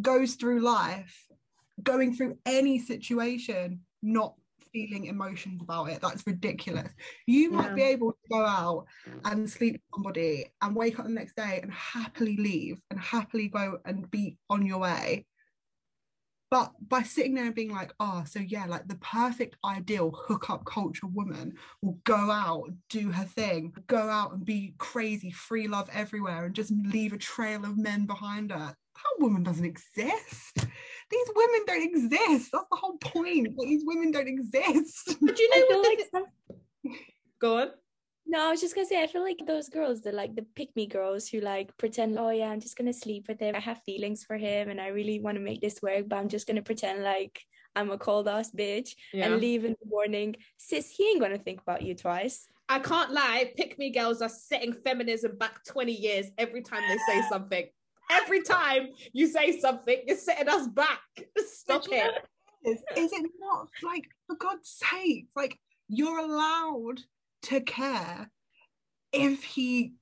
goes 0.00 0.34
through 0.34 0.60
life 0.60 1.26
going 1.82 2.14
through 2.14 2.38
any 2.46 2.78
situation 2.78 3.80
not 4.02 4.34
feeling 4.72 5.06
emotions 5.06 5.60
about 5.62 5.88
it. 5.88 6.00
That's 6.02 6.26
ridiculous. 6.26 6.92
You 7.26 7.50
might 7.50 7.74
be 7.74 7.82
able 7.82 8.12
to 8.12 8.28
go 8.30 8.44
out 8.44 8.86
and 9.24 9.48
sleep 9.48 9.74
with 9.74 9.80
somebody 9.94 10.52
and 10.60 10.76
wake 10.76 10.98
up 10.98 11.06
the 11.06 11.12
next 11.12 11.36
day 11.36 11.60
and 11.62 11.72
happily 11.72 12.36
leave 12.36 12.78
and 12.90 13.00
happily 13.00 13.48
go 13.48 13.78
and 13.86 14.10
be 14.10 14.36
on 14.50 14.66
your 14.66 14.78
way 14.78 15.26
but 16.50 16.72
by 16.88 17.02
sitting 17.02 17.34
there 17.34 17.46
and 17.46 17.54
being 17.54 17.72
like, 17.72 17.92
oh, 17.98 18.24
so 18.26 18.38
yeah, 18.38 18.66
like 18.66 18.86
the 18.86 18.96
perfect 18.96 19.56
ideal 19.64 20.12
hookup 20.26 20.64
culture 20.64 21.06
woman 21.08 21.54
will 21.82 21.98
go 22.04 22.30
out, 22.30 22.70
do 22.88 23.10
her 23.10 23.24
thing, 23.24 23.74
go 23.86 24.08
out 24.08 24.32
and 24.32 24.44
be 24.44 24.74
crazy, 24.78 25.30
free 25.30 25.66
love 25.66 25.88
everywhere, 25.92 26.44
and 26.44 26.54
just 26.54 26.72
leave 26.92 27.12
a 27.12 27.18
trail 27.18 27.64
of 27.64 27.76
men 27.76 28.06
behind 28.06 28.52
her. 28.52 28.74
That 28.94 29.22
woman 29.22 29.42
doesn't 29.42 29.64
exist. 29.64 30.56
These 31.10 31.30
women 31.34 31.64
don't 31.66 31.82
exist. 31.82 32.50
That's 32.52 32.68
the 32.68 32.76
whole 32.76 32.98
point. 32.98 33.48
These 33.58 33.82
women 33.84 34.10
don't 34.10 34.28
exist. 34.28 35.16
But 35.20 35.38
you 35.38 35.50
know 35.50 35.78
what? 35.78 35.98
Like. 35.98 36.96
Go 37.40 37.58
on. 37.58 37.70
No, 38.28 38.48
I 38.48 38.50
was 38.50 38.60
just 38.60 38.74
gonna 38.74 38.86
say, 38.86 39.02
I 39.02 39.06
feel 39.06 39.22
like 39.22 39.38
those 39.46 39.68
girls, 39.68 40.00
the 40.00 40.10
like 40.10 40.34
the 40.34 40.42
pick 40.56 40.74
me 40.74 40.86
girls 40.86 41.28
who 41.28 41.40
like 41.40 41.76
pretend, 41.76 42.18
oh 42.18 42.30
yeah, 42.30 42.48
I'm 42.48 42.60
just 42.60 42.76
gonna 42.76 42.92
sleep 42.92 43.26
with 43.28 43.38
him. 43.38 43.54
I 43.54 43.60
have 43.60 43.82
feelings 43.84 44.24
for 44.24 44.36
him 44.36 44.68
and 44.68 44.80
I 44.80 44.88
really 44.88 45.20
want 45.20 45.36
to 45.36 45.42
make 45.42 45.60
this 45.60 45.80
work, 45.80 46.08
but 46.08 46.16
I'm 46.16 46.28
just 46.28 46.46
gonna 46.46 46.62
pretend 46.62 47.04
like 47.04 47.40
I'm 47.76 47.90
a 47.90 47.98
cold 47.98 48.26
ass 48.26 48.50
bitch 48.50 48.96
yeah. 49.12 49.26
and 49.26 49.40
leave 49.40 49.64
in 49.64 49.76
the 49.80 49.88
morning. 49.88 50.34
Sis, 50.56 50.90
he 50.90 51.10
ain't 51.10 51.20
gonna 51.20 51.38
think 51.38 51.60
about 51.60 51.82
you 51.82 51.94
twice. 51.94 52.48
I 52.68 52.80
can't 52.80 53.12
lie, 53.12 53.52
pick 53.56 53.78
me 53.78 53.90
girls 53.90 54.20
are 54.22 54.28
setting 54.28 54.72
feminism 54.72 55.36
back 55.38 55.64
20 55.64 55.92
years 55.92 56.26
every 56.36 56.62
time 56.62 56.82
they 56.88 56.98
say 57.06 57.22
something. 57.30 57.66
Every 58.10 58.42
time 58.42 58.88
you 59.12 59.28
say 59.28 59.60
something, 59.60 60.02
you're 60.06 60.16
setting 60.16 60.48
us 60.48 60.66
back. 60.68 61.00
Stop 61.38 61.84
it. 61.90 62.26
Is, 62.64 62.82
is 62.96 63.12
it 63.12 63.30
not 63.38 63.68
like 63.84 64.08
for 64.26 64.34
God's 64.34 64.80
sake? 64.90 65.28
Like 65.36 65.58
you're 65.88 66.18
allowed 66.18 67.02
to 67.46 67.60
care 67.60 68.30
if 69.12 69.42
he 69.42 69.94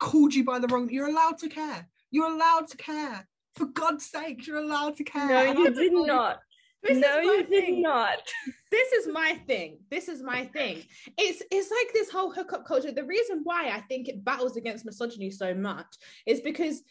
called 0.00 0.34
you 0.34 0.44
by 0.44 0.58
the 0.58 0.68
wrong 0.68 0.88
you're 0.90 1.08
allowed 1.08 1.38
to 1.38 1.48
care. 1.48 1.88
You're 2.10 2.32
allowed 2.32 2.68
to 2.68 2.76
care. 2.76 3.26
For 3.54 3.66
god's 3.66 4.06
sake 4.06 4.46
you're 4.46 4.58
allowed 4.58 4.96
to 4.96 5.04
care. 5.04 5.28
No 5.28 5.42
you 5.52 5.74
did 5.74 5.92
not. 5.92 6.40
This 6.82 6.98
no 6.98 7.18
you 7.20 7.46
did 7.46 7.78
not. 7.78 8.18
This 8.70 8.92
is 8.92 9.06
my 9.06 9.40
thing. 9.46 9.78
This 9.88 10.08
is 10.08 10.20
my 10.20 10.46
thing. 10.46 10.82
It's 11.16 11.42
it's 11.50 11.70
like 11.70 11.92
this 11.92 12.10
whole 12.10 12.32
hookup 12.32 12.66
culture. 12.66 12.90
The 12.90 13.04
reason 13.04 13.40
why 13.44 13.70
i 13.70 13.80
think 13.82 14.08
it 14.08 14.24
battles 14.24 14.56
against 14.56 14.84
misogyny 14.84 15.30
so 15.30 15.54
much 15.54 15.86
is 16.26 16.40
because 16.40 16.82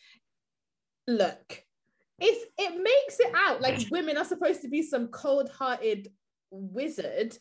look 1.07 1.63
it's 2.19 2.45
it 2.57 2.81
makes 2.81 3.19
it 3.19 3.31
out 3.35 3.61
like 3.61 3.79
women 3.91 4.17
are 4.17 4.25
supposed 4.25 4.61
to 4.61 4.69
be 4.69 4.81
some 4.81 5.07
cold-hearted 5.07 6.09
wizard 6.51 7.37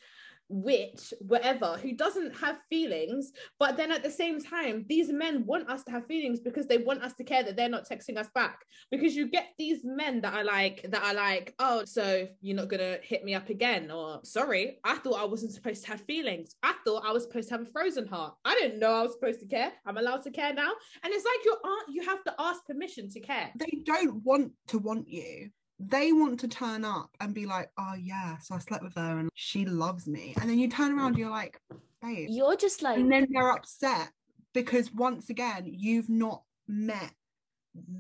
witch, 0.52 1.12
whatever, 1.20 1.78
who 1.80 1.94
doesn't 1.94 2.36
have 2.36 2.58
feelings, 2.68 3.32
but 3.58 3.76
then 3.76 3.90
at 3.90 4.02
the 4.02 4.10
same 4.10 4.40
time, 4.40 4.84
these 4.88 5.10
men 5.10 5.44
want 5.46 5.68
us 5.68 5.82
to 5.84 5.90
have 5.90 6.06
feelings 6.06 6.40
because 6.40 6.66
they 6.66 6.78
want 6.78 7.02
us 7.02 7.14
to 7.14 7.24
care 7.24 7.42
that 7.42 7.56
they're 7.56 7.68
not 7.68 7.88
texting 7.88 8.18
us 8.18 8.28
back. 8.34 8.60
Because 8.90 9.16
you 9.16 9.28
get 9.28 9.48
these 9.58 9.80
men 9.84 10.20
that 10.20 10.34
are 10.34 10.44
like, 10.44 10.86
that 10.90 11.02
are 11.02 11.14
like, 11.14 11.54
oh, 11.58 11.84
so 11.84 12.26
you're 12.40 12.56
not 12.56 12.68
gonna 12.68 12.98
hit 13.02 13.24
me 13.24 13.34
up 13.34 13.48
again, 13.48 13.90
or 13.90 14.20
sorry, 14.24 14.78
I 14.84 14.96
thought 14.96 15.20
I 15.20 15.24
wasn't 15.24 15.52
supposed 15.52 15.84
to 15.84 15.88
have 15.88 16.00
feelings. 16.02 16.56
I 16.62 16.74
thought 16.84 17.04
I 17.06 17.12
was 17.12 17.24
supposed 17.24 17.48
to 17.48 17.54
have 17.54 17.62
a 17.62 17.70
frozen 17.70 18.06
heart. 18.06 18.34
I 18.44 18.54
didn't 18.54 18.78
know 18.78 18.92
I 18.92 19.02
was 19.02 19.14
supposed 19.14 19.40
to 19.40 19.46
care. 19.46 19.72
I'm 19.86 19.96
allowed 19.96 20.22
to 20.22 20.30
care 20.30 20.52
now. 20.52 20.72
And 21.02 21.12
it's 21.12 21.24
like 21.24 21.44
you 21.44 21.56
aren't, 21.64 21.88
you 21.88 22.04
have 22.04 22.22
to 22.24 22.34
ask 22.38 22.64
permission 22.66 23.08
to 23.10 23.20
care. 23.20 23.50
They 23.56 23.82
don't 23.84 24.22
want 24.24 24.52
to 24.68 24.78
want 24.78 25.08
you 25.08 25.50
they 25.88 26.12
want 26.12 26.40
to 26.40 26.48
turn 26.48 26.84
up 26.84 27.10
and 27.20 27.34
be 27.34 27.46
like, 27.46 27.70
oh 27.78 27.94
yeah, 27.94 28.38
so 28.38 28.54
I 28.54 28.58
slept 28.58 28.84
with 28.84 28.94
her 28.94 29.18
and 29.18 29.28
she 29.34 29.64
loves 29.64 30.06
me. 30.06 30.34
And 30.40 30.48
then 30.48 30.58
you 30.58 30.68
turn 30.68 30.96
around, 30.96 31.18
you're 31.18 31.30
like, 31.30 31.60
babe. 32.00 32.28
You're 32.30 32.56
just 32.56 32.82
like 32.82 32.98
and 32.98 33.10
then 33.10 33.26
they're 33.30 33.50
upset 33.50 34.10
because 34.54 34.92
once 34.92 35.30
again, 35.30 35.64
you've 35.66 36.08
not 36.08 36.42
met 36.68 37.12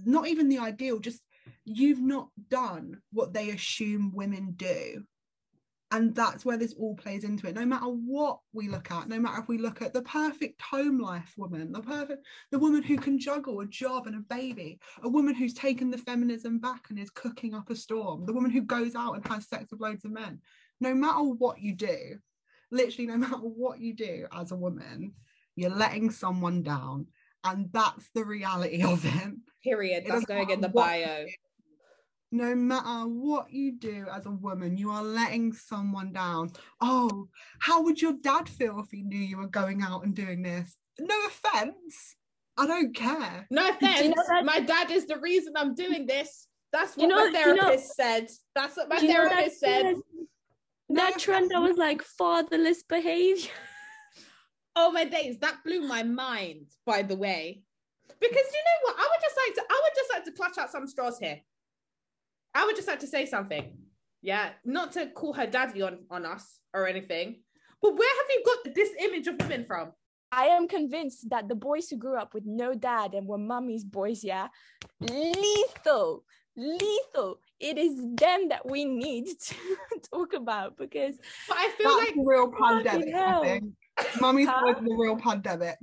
not 0.04 0.28
even 0.28 0.48
the 0.48 0.58
ideal, 0.58 0.98
just 0.98 1.22
you've 1.64 2.00
not 2.00 2.28
done 2.50 3.00
what 3.12 3.32
they 3.32 3.50
assume 3.50 4.12
women 4.14 4.52
do 4.56 5.04
and 5.92 6.14
that's 6.14 6.44
where 6.44 6.56
this 6.56 6.74
all 6.78 6.96
plays 6.96 7.22
into 7.22 7.46
it. 7.46 7.54
No 7.54 7.66
matter 7.66 7.86
what 7.86 8.38
we 8.52 8.68
look 8.68 8.90
at 8.90 9.08
no 9.08 9.20
matter 9.20 9.40
if 9.40 9.48
we 9.48 9.58
look 9.58 9.82
at 9.82 9.92
the 9.92 10.02
perfect 10.02 10.60
home 10.60 10.98
life 10.98 11.34
woman 11.36 11.70
the 11.70 11.80
perfect 11.80 12.26
the 12.50 12.58
woman 12.58 12.82
who 12.82 12.96
can 12.96 13.18
juggle 13.18 13.60
a 13.60 13.66
job 13.66 14.06
and 14.06 14.16
a 14.16 14.20
baby 14.20 14.80
a 15.02 15.08
woman 15.08 15.34
who's 15.34 15.54
taken 15.54 15.90
the 15.90 15.98
feminism 15.98 16.58
back 16.58 16.86
and 16.90 16.98
is 16.98 17.10
cooking 17.10 17.54
up 17.54 17.70
a 17.70 17.76
storm 17.76 18.26
the 18.26 18.32
woman 18.32 18.50
who 18.50 18.62
goes 18.62 18.94
out 18.94 19.12
and 19.12 19.26
has 19.28 19.46
sex 19.46 19.70
with 19.70 19.80
loads 19.80 20.04
of 20.04 20.10
men. 20.10 20.40
No 20.80 20.94
matter 20.94 21.22
what 21.22 21.60
you 21.60 21.74
do 21.74 22.18
literally 22.70 23.06
no 23.06 23.16
matter 23.28 23.36
what 23.36 23.78
you 23.78 23.94
do 23.94 24.26
as 24.32 24.50
a 24.50 24.56
woman 24.56 25.12
you're 25.54 25.70
letting 25.70 26.10
someone 26.10 26.62
down. 26.62 27.06
And 27.44 27.68
that's 27.72 28.08
the 28.14 28.24
reality 28.24 28.82
of 28.84 29.04
it. 29.04 29.34
Period. 29.64 30.04
That's 30.06 30.24
going 30.24 30.50
in 30.50 30.60
the 30.60 30.68
bio 30.68 31.26
no 32.32 32.54
matter 32.54 33.06
what 33.06 33.52
you 33.52 33.78
do 33.78 34.06
as 34.10 34.24
a 34.24 34.30
woman, 34.30 34.78
you 34.78 34.90
are 34.90 35.02
letting 35.02 35.52
someone 35.52 36.12
down. 36.12 36.50
Oh, 36.80 37.28
how 37.60 37.82
would 37.82 38.00
your 38.00 38.14
dad 38.14 38.48
feel 38.48 38.80
if 38.80 38.90
he 38.90 39.02
knew 39.02 39.18
you 39.18 39.36
were 39.36 39.46
going 39.46 39.82
out 39.82 40.04
and 40.04 40.14
doing 40.14 40.42
this? 40.42 40.76
No 40.98 41.14
offense. 41.26 42.16
I 42.56 42.66
don't 42.66 42.94
care. 42.96 43.46
No 43.50 43.68
offense. 43.68 44.00
You 44.00 44.08
know 44.10 44.42
My 44.44 44.60
dad 44.60 44.90
is 44.90 45.06
the 45.06 45.18
reason 45.18 45.52
I'm 45.56 45.74
doing 45.74 46.06
this. 46.06 46.48
That's 46.72 46.96
what 46.96 47.02
you 47.02 47.08
know, 47.08 47.30
my 47.30 47.32
therapist 47.32 47.60
you 47.98 48.04
know, 48.04 48.16
said. 48.16 48.28
That's 48.54 48.76
what 48.78 48.88
my 48.88 48.98
therapist 48.98 49.60
said. 49.60 49.96
That 50.88 51.18
trend 51.18 51.50
that 51.50 51.60
was 51.60 51.76
like 51.76 52.02
fatherless 52.02 52.82
behavior. 52.82 53.50
oh 54.76 54.90
my 54.90 55.04
days, 55.04 55.38
that 55.40 55.58
blew 55.64 55.82
my 55.82 56.02
mind, 56.02 56.66
by 56.86 57.02
the 57.02 57.16
way. 57.16 57.62
Because 58.08 58.32
you 58.32 58.62
know 58.64 58.78
what? 58.84 58.96
I 58.98 59.08
would 59.10 59.20
just 59.22 59.36
like 59.36 59.54
to 59.54 59.62
I 59.70 59.80
would 59.82 59.92
just 59.96 60.10
like 60.12 60.24
to 60.24 60.32
clutch 60.32 60.58
out 60.58 60.70
some 60.70 60.86
straws 60.86 61.18
here. 61.18 61.40
I 62.54 62.66
would 62.66 62.76
just 62.76 62.88
like 62.88 63.00
to 63.00 63.06
say 63.06 63.26
something. 63.26 63.76
Yeah, 64.20 64.50
not 64.64 64.92
to 64.92 65.06
call 65.06 65.32
her 65.32 65.46
daddy 65.46 65.82
on 65.82 65.98
on 66.10 66.24
us 66.24 66.60
or 66.72 66.86
anything, 66.86 67.42
but 67.80 67.96
where 67.96 68.16
have 68.16 68.26
you 68.30 68.42
got 68.46 68.74
this 68.74 68.90
image 69.00 69.26
of 69.26 69.36
women 69.40 69.64
from? 69.64 69.92
I 70.30 70.44
am 70.44 70.66
convinced 70.66 71.28
that 71.30 71.48
the 71.48 71.54
boys 71.54 71.90
who 71.90 71.96
grew 71.96 72.18
up 72.18 72.32
with 72.32 72.44
no 72.46 72.72
dad 72.72 73.12
and 73.12 73.26
were 73.26 73.36
mummy's 73.36 73.84
boys, 73.84 74.24
yeah, 74.24 74.48
lethal, 75.00 76.24
lethal. 76.56 77.38
It 77.60 77.76
is 77.78 77.96
them 77.96 78.48
that 78.48 78.62
we 78.64 78.84
need 78.84 79.26
to 79.40 79.54
talk 80.10 80.32
about 80.32 80.78
because. 80.78 81.16
But 81.48 81.58
I 81.58 81.70
feel 81.70 81.96
That's 81.98 82.10
like 82.10 82.26
real 82.26 82.52
pandemic. 82.52 83.14
I 83.14 83.40
think. 83.42 83.64
Mummy's 84.20 84.48
boys 84.48 84.76
the 84.80 84.96
real 84.98 85.16
pandemic. 85.16 85.76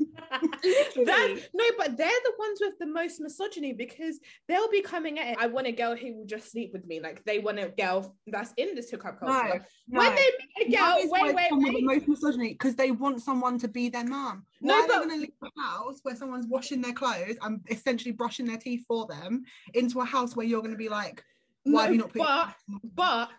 that 0.30 1.48
no, 1.54 1.64
but 1.76 1.96
they're 1.96 2.08
the 2.08 2.32
ones 2.38 2.58
with 2.60 2.78
the 2.78 2.86
most 2.86 3.20
misogyny 3.20 3.72
because 3.72 4.18
they'll 4.46 4.70
be 4.70 4.82
coming 4.82 5.18
at 5.18 5.28
it. 5.28 5.36
I 5.38 5.46
want 5.46 5.66
a 5.66 5.72
girl 5.72 5.96
who 5.96 6.14
will 6.14 6.26
just 6.26 6.50
sleep 6.50 6.72
with 6.72 6.86
me. 6.86 7.00
Like 7.00 7.24
they 7.24 7.38
want 7.38 7.58
a 7.58 7.68
girl 7.68 8.16
that's 8.26 8.52
in 8.56 8.74
this 8.74 8.90
hookup 8.90 9.20
culture. 9.20 9.64
No, 9.88 10.00
when 10.00 10.14
they 10.14 10.30
meet 10.58 10.74
a 10.74 10.76
girl, 10.76 10.96
wait, 10.98 11.34
wait, 11.34 11.50
wait. 11.52 11.72
The 11.74 11.82
most 11.82 12.08
misogyny 12.08 12.52
because 12.52 12.76
they 12.76 12.90
want 12.90 13.22
someone 13.22 13.58
to 13.58 13.68
be 13.68 13.88
their 13.88 14.04
mom. 14.04 14.44
Why 14.60 14.74
no, 14.74 14.74
are 14.74 14.86
but, 14.86 15.00
they 15.00 15.06
going 15.06 15.20
to 15.20 15.26
leave 15.26 15.32
a 15.42 15.60
house 15.60 16.00
where 16.02 16.16
someone's 16.16 16.46
washing 16.46 16.80
their 16.80 16.92
clothes 16.92 17.36
and 17.42 17.60
essentially 17.70 18.12
brushing 18.12 18.46
their 18.46 18.58
teeth 18.58 18.84
for 18.86 19.06
them 19.06 19.44
into 19.74 20.00
a 20.00 20.04
house 20.04 20.34
where 20.36 20.46
you're 20.46 20.60
going 20.60 20.72
to 20.72 20.78
be 20.78 20.88
like, 20.88 21.24
why 21.64 21.72
no, 21.72 21.78
have 21.80 21.92
you 21.92 21.98
not 21.98 22.12
put? 22.12 22.22
But 22.22 22.54
but 22.94 23.30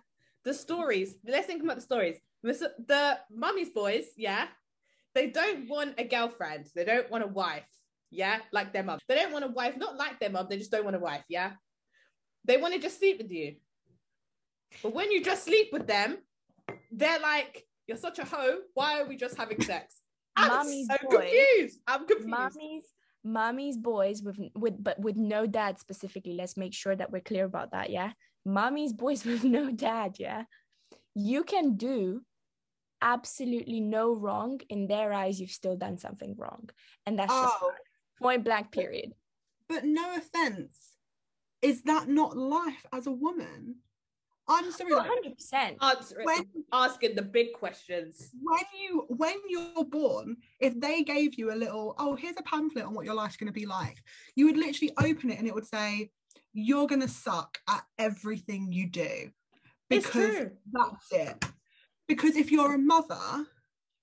the 0.43 0.54
stories. 0.54 1.15
Let's 1.25 1.47
think 1.47 1.63
about 1.63 1.75
the 1.75 1.82
stories. 1.82 2.17
The 2.41 3.19
mummy's 3.30 3.69
boys, 3.69 4.06
yeah, 4.15 4.47
they 5.15 5.28
don't 5.28 5.67
want 5.69 5.95
a 5.98 6.04
girlfriend. 6.04 6.67
They 6.76 6.86
don't 6.86 7.10
want 7.10 7.24
a 7.24 7.28
wife. 7.28 7.67
Yeah, 8.12 8.39
like 8.52 8.74
their 8.74 8.84
mum. 8.84 9.00
They 9.08 9.15
don't 9.15 9.32
want 9.32 9.45
a 9.45 9.50
wife, 9.50 9.78
not 9.78 9.98
like 9.98 10.19
their 10.19 10.30
mum. 10.30 10.48
They 10.50 10.58
just 10.58 10.72
don't 10.72 10.84
want 10.84 10.95
a 10.95 11.00
wife. 11.00 11.24
Yeah, 11.30 11.52
they 12.45 12.58
want 12.58 12.74
to 12.74 12.80
just 12.80 13.00
sleep 13.00 13.19
with 13.19 13.32
you. 13.32 13.56
But 14.82 14.93
when 14.93 15.12
you 15.12 15.24
just 15.24 15.45
sleep 15.45 15.69
with 15.72 15.88
them, 15.88 16.17
they're 16.91 17.19
like, 17.19 17.65
You're 17.88 17.98
such 17.98 18.19
a 18.19 18.26
hoe. 18.26 18.58
Why 18.74 19.02
are 19.02 19.08
we 19.08 19.15
just 19.15 19.38
having 19.38 19.62
sex? 19.62 20.02
I'm 20.36 20.50
Mommy's 20.50 20.88
so 20.88 21.10
boy. 21.10 21.17
confused. 21.22 21.80
I'm 21.88 22.08
confused. 22.08 22.30
Mommy's 22.30 22.84
mommy's 23.24 23.78
boys 23.78 24.24
with 24.24 24.38
with 24.56 24.82
but 24.82 25.00
with 25.00 25.17
no 25.17 25.45
dad 25.45 25.80
specifically. 25.80 26.34
Let's 26.34 26.58
make 26.58 26.74
sure 26.74 26.95
that 26.95 27.12
we're 27.12 27.22
clear 27.22 27.45
about 27.45 27.72
that. 27.72 27.89
Yeah. 27.89 28.13
Mommy's 28.45 28.93
boys 28.93 29.26
with 29.30 29.43
no 29.43 29.72
dad. 29.72 30.15
Yeah. 30.19 30.43
You 31.15 31.43
can 31.43 31.76
do 31.76 32.22
absolutely 33.01 33.79
no 33.79 34.15
wrong 34.15 34.59
in 34.69 34.88
their 34.88 35.13
eyes. 35.13 35.39
You've 35.39 35.51
still 35.51 35.75
done 35.75 35.97
something 35.97 36.35
wrong, 36.38 36.69
and 37.05 37.17
that's 37.17 37.33
just 37.33 37.55
Oh. 37.62 37.71
point 38.21 38.43
blank. 38.43 38.71
Period. 38.71 39.13
But 39.67 39.85
no 39.85 40.15
offense, 40.15 40.97
is 41.62 41.83
that 41.83 42.07
not 42.07 42.35
life 42.38 42.85
as 42.91 43.07
a 43.07 43.12
woman? 43.12 43.75
I'm 44.47 44.65
oh, 44.65 44.69
sorry. 44.71 44.93
Hundred 44.93 45.35
percent. 45.35 45.77
Answer 45.81 46.23
asking 46.73 47.15
the 47.15 47.21
big 47.21 47.53
questions. 47.53 48.31
when 48.41 48.63
you 48.81 49.05
when 49.09 49.35
you're 49.47 49.85
born, 49.85 50.38
if 50.59 50.79
they 50.79 51.03
gave 51.03 51.35
you 51.35 51.53
a 51.53 51.55
little, 51.55 51.93
oh, 51.99 52.15
here's 52.15 52.35
a 52.38 52.43
pamphlet 52.43 52.85
on 52.85 52.95
what 52.95 53.05
your 53.05 53.13
life's 53.13 53.38
going 53.38 53.47
to 53.47 53.53
be 53.53 53.67
like, 53.67 53.97
you 54.35 54.45
would 54.47 54.57
literally 54.57 54.91
open 54.97 55.29
it 55.29 55.38
and 55.38 55.47
it 55.47 55.53
would 55.53 55.67
say, 55.67 56.09
you're 56.53 56.88
going 56.88 57.01
to 57.01 57.07
suck 57.07 57.59
at 57.67 57.83
everything 57.99 58.71
you 58.71 58.89
do 58.89 59.29
It's 59.91 60.05
because 60.07 60.35
true. 60.35 60.51
that's 60.71 61.12
it. 61.12 61.45
Because 62.10 62.36
if 62.36 62.52
you're 62.52 62.74
a 62.74 62.78
mother 62.80 63.45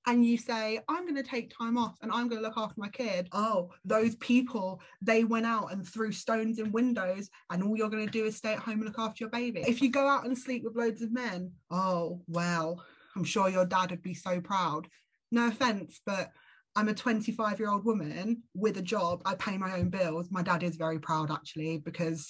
and 0.07 0.25
you 0.25 0.39
say, 0.39 0.79
I'm 0.89 1.03
going 1.03 1.17
to 1.17 1.29
take 1.29 1.53
time 1.53 1.77
off 1.77 1.97
and 2.01 2.13
I'm 2.13 2.29
going 2.29 2.41
to 2.41 2.47
look 2.49 2.57
after 2.57 2.81
my 2.81 2.89
kid, 2.89 3.29
oh, 3.33 3.73
those 3.85 4.15
people, 4.15 4.81
they 5.03 5.25
went 5.25 5.45
out 5.45 5.73
and 5.73 5.87
threw 5.87 6.13
stones 6.13 6.61
in 6.61 6.71
windows 6.71 7.29
and 7.51 7.65
all 7.65 7.77
you're 7.77 7.91
going 7.91 8.07
to 8.07 8.13
do 8.13 8.25
is 8.25 8.37
stay 8.37 8.53
at 8.53 8.61
home 8.61 8.75
and 8.75 8.85
look 8.85 9.01
after 9.01 9.25
your 9.25 9.31
baby. 9.31 9.65
If 9.67 9.83
you 9.83 9.91
go 9.91 10.07
out 10.07 10.25
and 10.25 10.39
sleep 10.39 10.63
with 10.63 10.77
loads 10.77 11.03
of 11.03 11.13
men, 11.13 11.51
oh, 11.73 12.23
well, 12.29 12.81
I'm 13.17 13.25
sure 13.25 13.49
your 13.49 13.67
dad 13.67 13.91
would 13.91 14.03
be 14.03 14.15
so 14.15 14.41
proud. 14.41 14.87
No 15.33 15.49
offense, 15.49 16.01
but 16.07 16.31
I'm 16.77 16.89
a 16.89 16.95
25 16.95 17.59
year 17.59 17.71
old 17.71 17.85
woman 17.85 18.45
with 18.55 18.77
a 18.77 18.83
job. 18.83 19.23
I 19.25 19.35
pay 19.35 19.59
my 19.59 19.79
own 19.81 19.89
bills. 19.89 20.29
My 20.31 20.43
dad 20.43 20.63
is 20.63 20.77
very 20.77 21.01
proud 21.01 21.33
actually 21.33 21.79
because 21.79 22.29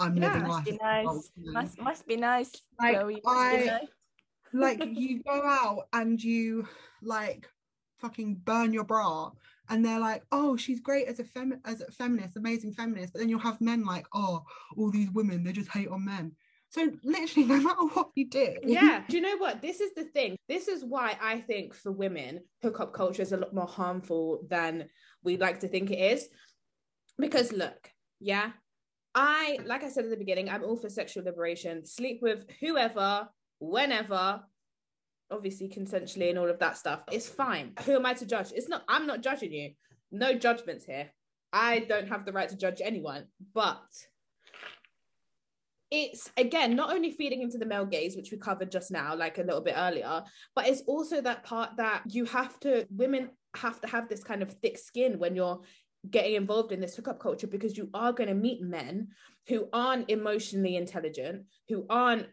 I'm 0.00 0.16
Yeah, 0.16 0.26
living 0.32 0.42
Must 0.48 0.50
life. 0.56 0.64
be 0.64 0.70
as 0.72 0.78
an 0.80 0.86
adult 0.86 1.24
nice. 1.36 1.54
Must 1.54 1.78
must 1.80 2.06
be 2.08 2.16
nice. 2.16 2.50
Like, 2.80 2.98
Chloe, 2.98 3.20
must 3.24 3.50
be 3.52 3.56
I- 3.56 3.66
nice. 3.66 3.88
Like 4.52 4.82
you 4.84 5.22
go 5.22 5.42
out 5.44 5.88
and 5.92 6.22
you 6.22 6.66
like 7.02 7.48
fucking 8.00 8.34
burn 8.44 8.72
your 8.72 8.84
bra 8.84 9.30
and 9.68 9.84
they're 9.84 10.00
like 10.00 10.22
oh 10.32 10.56
she's 10.56 10.80
great 10.80 11.06
as 11.06 11.20
a 11.20 11.24
fem 11.24 11.60
as 11.64 11.80
a 11.80 11.90
feminist 11.92 12.36
amazing 12.36 12.72
feminist 12.72 13.12
but 13.12 13.20
then 13.20 13.28
you'll 13.28 13.38
have 13.38 13.60
men 13.60 13.84
like 13.84 14.06
oh 14.12 14.42
all 14.76 14.90
these 14.90 15.10
women 15.10 15.42
they 15.42 15.52
just 15.52 15.70
hate 15.70 15.88
on 15.88 16.04
men. 16.04 16.32
So 16.68 16.90
literally 17.04 17.46
no 17.46 17.60
matter 17.60 17.84
what 17.92 18.08
you 18.14 18.28
do 18.28 18.54
yeah. 18.64 19.04
Do 19.06 19.16
you 19.16 19.22
know 19.22 19.36
what? 19.36 19.60
This 19.60 19.80
is 19.80 19.92
the 19.94 20.04
thing. 20.04 20.36
This 20.48 20.68
is 20.68 20.84
why 20.84 21.16
i 21.22 21.40
think 21.40 21.74
for 21.74 21.92
women 21.92 22.40
hookup 22.62 22.92
culture 22.92 23.22
is 23.22 23.32
a 23.32 23.36
lot 23.36 23.54
more 23.54 23.66
harmful 23.66 24.44
than 24.48 24.88
we'd 25.22 25.40
like 25.40 25.60
to 25.60 25.68
think 25.68 25.90
it 25.90 25.98
is. 25.98 26.28
Because 27.18 27.52
look 27.52 27.88
yeah 28.20 28.52
i 29.14 29.58
like 29.66 29.82
i 29.82 29.88
said 29.88 30.04
at 30.04 30.10
the 30.10 30.16
beginning 30.16 30.48
i'm 30.48 30.64
all 30.64 30.76
for 30.76 30.90
sexual 30.90 31.24
liberation. 31.24 31.84
Sleep 31.86 32.20
with 32.20 32.44
whoever 32.60 33.28
whenever 33.62 34.42
obviously 35.30 35.68
consensually 35.68 36.28
and 36.30 36.38
all 36.38 36.50
of 36.50 36.58
that 36.58 36.76
stuff 36.76 37.00
it's 37.10 37.28
fine. 37.28 37.72
Who 37.86 37.94
am 37.94 38.06
i 38.06 38.14
to 38.14 38.26
judge? 38.26 38.52
It's 38.54 38.68
not 38.68 38.82
i'm 38.88 39.06
not 39.06 39.22
judging 39.22 39.52
you. 39.52 39.70
No 40.10 40.34
judgments 40.34 40.84
here. 40.84 41.10
I 41.52 41.80
don't 41.80 42.08
have 42.08 42.24
the 42.24 42.32
right 42.32 42.48
to 42.48 42.56
judge 42.56 42.80
anyone 42.82 43.26
but 43.54 43.82
it's 45.92 46.30
again 46.38 46.74
not 46.74 46.92
only 46.92 47.12
feeding 47.12 47.42
into 47.42 47.58
the 47.58 47.66
male 47.66 47.86
gaze 47.86 48.16
which 48.16 48.32
we 48.32 48.38
covered 48.38 48.72
just 48.72 48.90
now 48.90 49.14
like 49.14 49.38
a 49.38 49.42
little 49.42 49.60
bit 49.60 49.74
earlier 49.76 50.22
but 50.56 50.66
it's 50.66 50.82
also 50.86 51.20
that 51.20 51.44
part 51.44 51.70
that 51.76 52.02
you 52.08 52.24
have 52.24 52.58
to 52.60 52.86
women 52.90 53.30
have 53.54 53.80
to 53.80 53.86
have 53.86 54.08
this 54.08 54.24
kind 54.24 54.42
of 54.42 54.50
thick 54.54 54.78
skin 54.78 55.18
when 55.18 55.36
you're 55.36 55.60
getting 56.10 56.34
involved 56.34 56.72
in 56.72 56.80
this 56.80 56.96
hookup 56.96 57.20
culture 57.20 57.46
because 57.46 57.76
you 57.76 57.90
are 57.94 58.12
going 58.12 58.28
to 58.28 58.34
meet 58.34 58.62
men 58.62 59.08
who 59.48 59.68
aren't 59.72 60.10
emotionally 60.10 60.76
intelligent 60.76 61.44
who 61.68 61.84
aren't 61.90 62.26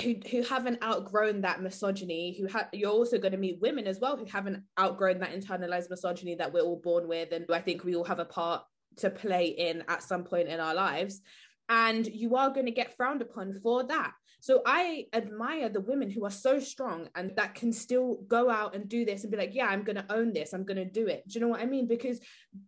who, 0.00 0.14
who 0.30 0.42
haven't 0.42 0.82
outgrown 0.82 1.42
that 1.42 1.62
misogyny 1.62 2.36
who 2.38 2.46
have 2.46 2.68
you're 2.72 2.90
also 2.90 3.18
going 3.18 3.32
to 3.32 3.38
meet 3.38 3.60
women 3.60 3.86
as 3.86 4.00
well 4.00 4.16
who 4.16 4.24
haven't 4.24 4.62
outgrown 4.80 5.18
that 5.18 5.38
internalized 5.38 5.90
misogyny 5.90 6.34
that 6.34 6.52
we're 6.52 6.62
all 6.62 6.80
born 6.82 7.06
with 7.06 7.30
and 7.32 7.44
i 7.52 7.60
think 7.60 7.84
we 7.84 7.94
all 7.94 8.04
have 8.04 8.18
a 8.18 8.24
part 8.24 8.62
to 8.96 9.10
play 9.10 9.46
in 9.46 9.84
at 9.88 10.02
some 10.02 10.24
point 10.24 10.48
in 10.48 10.60
our 10.60 10.74
lives 10.74 11.20
and 11.68 12.06
you 12.06 12.36
are 12.36 12.50
going 12.50 12.66
to 12.66 12.72
get 12.72 12.96
frowned 12.96 13.22
upon 13.22 13.58
for 13.62 13.84
that. 13.84 14.12
So 14.40 14.60
I 14.66 15.06
admire 15.14 15.68
the 15.68 15.80
women 15.80 16.10
who 16.10 16.24
are 16.24 16.30
so 16.30 16.58
strong 16.58 17.08
and 17.14 17.34
that 17.36 17.54
can 17.54 17.72
still 17.72 18.18
go 18.26 18.50
out 18.50 18.74
and 18.74 18.88
do 18.88 19.04
this 19.04 19.22
and 19.22 19.30
be 19.30 19.38
like, 19.38 19.54
yeah, 19.54 19.66
I'm 19.66 19.84
going 19.84 19.96
to 19.96 20.12
own 20.12 20.32
this, 20.32 20.52
I'm 20.52 20.64
going 20.64 20.76
to 20.76 20.84
do 20.84 21.06
it. 21.06 21.22
Do 21.26 21.34
you 21.34 21.40
know 21.40 21.48
what 21.48 21.60
I 21.60 21.66
mean? 21.66 21.86
Because 21.86 22.20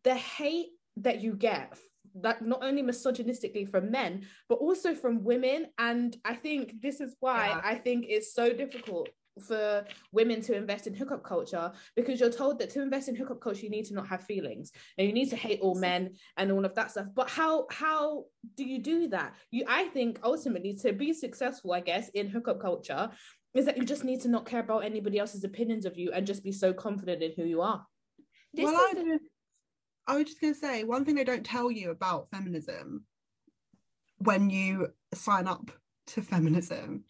the 0.04 0.14
hate 0.14 0.68
that 0.98 1.20
you 1.20 1.34
get 1.34 1.76
that 2.14 2.42
not 2.42 2.62
only 2.62 2.83
misogynistically 2.83 3.68
from 3.70 3.90
men 3.90 4.27
but 4.48 4.57
also 4.57 4.94
from 4.94 5.24
women. 5.24 5.66
And 5.79 6.16
i 6.24 6.35
think 6.35 6.81
this 6.81 7.00
is 7.00 7.16
why 7.20 7.48
Yeah. 7.48 7.61
i 7.64 7.74
think 7.74 8.07
it's 8.09 8.33
so 8.35 8.53
difficult 8.53 9.09
for 9.48 9.85
women 10.12 10.40
to 10.42 10.55
invest 10.55 10.87
in 10.87 10.94
hookup 10.94 11.24
culture 11.24 11.72
because 11.96 12.20
you're 12.20 12.31
told 12.31 12.57
that 12.61 12.70
to 12.70 12.81
invest 12.81 13.09
in 13.09 13.16
hookup 13.16 13.40
culture 13.40 13.62
you 13.62 13.70
need 13.70 13.85
to 13.87 13.94
not 13.94 14.07
have 14.07 14.22
feelings. 14.22 14.70
And 14.96 15.09
you 15.09 15.12
need 15.12 15.29
to 15.31 15.37
hate 15.37 15.59
all 15.61 15.74
men 15.74 16.14
and 16.37 16.53
all 16.53 16.64
of 16.64 16.74
that 16.77 16.92
stuff. 16.92 17.09
But 17.12 17.29
how 17.29 17.66
how 17.68 18.27
do 18.57 18.64
you 18.64 18.79
do 18.81 19.09
that? 19.09 19.35
You 19.50 19.64
i 19.66 19.87
think 19.88 20.20
ultimately 20.22 20.74
to 20.74 20.92
be 20.92 21.12
successful 21.12 21.72
i 21.72 21.81
guess 21.81 22.11
in 22.11 22.29
hookup 22.29 22.61
culture 22.61 23.11
is 23.55 23.64
that 23.66 23.77
you 23.77 23.85
just 23.85 24.05
need 24.05 24.20
to 24.20 24.29
not 24.29 24.46
care 24.46 24.61
about 24.61 24.85
anybody 24.85 25.18
else's 25.18 25.42
opinions 25.44 25.85
of 25.85 25.98
you 25.98 26.12
and 26.12 26.27
just 26.27 26.44
be 26.44 26.53
so 26.53 26.72
confident 26.72 27.20
in 27.22 27.33
who 27.37 27.44
you 27.44 27.61
are. 27.61 27.85
This 28.53 28.64
well, 28.66 28.74
is 28.74 28.90
I, 28.90 28.94
the- 28.94 29.05
just- 29.11 29.24
I 30.06 30.16
was 30.16 30.24
just 30.26 30.40
going 30.40 30.54
to 30.54 30.58
say 30.58 30.84
one 30.84 31.04
thing 31.04 31.14
they 31.14 31.24
don't 31.24 31.46
tell 31.46 31.70
you 31.70 31.90
about 31.90 32.30
feminism 32.30 33.04
when 34.18 34.50
you 34.50 34.88
sign 35.14 35.46
up 35.46 35.70
to 36.08 36.22
feminism 36.22 37.04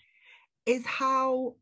is 0.67 0.87
how 0.87 1.55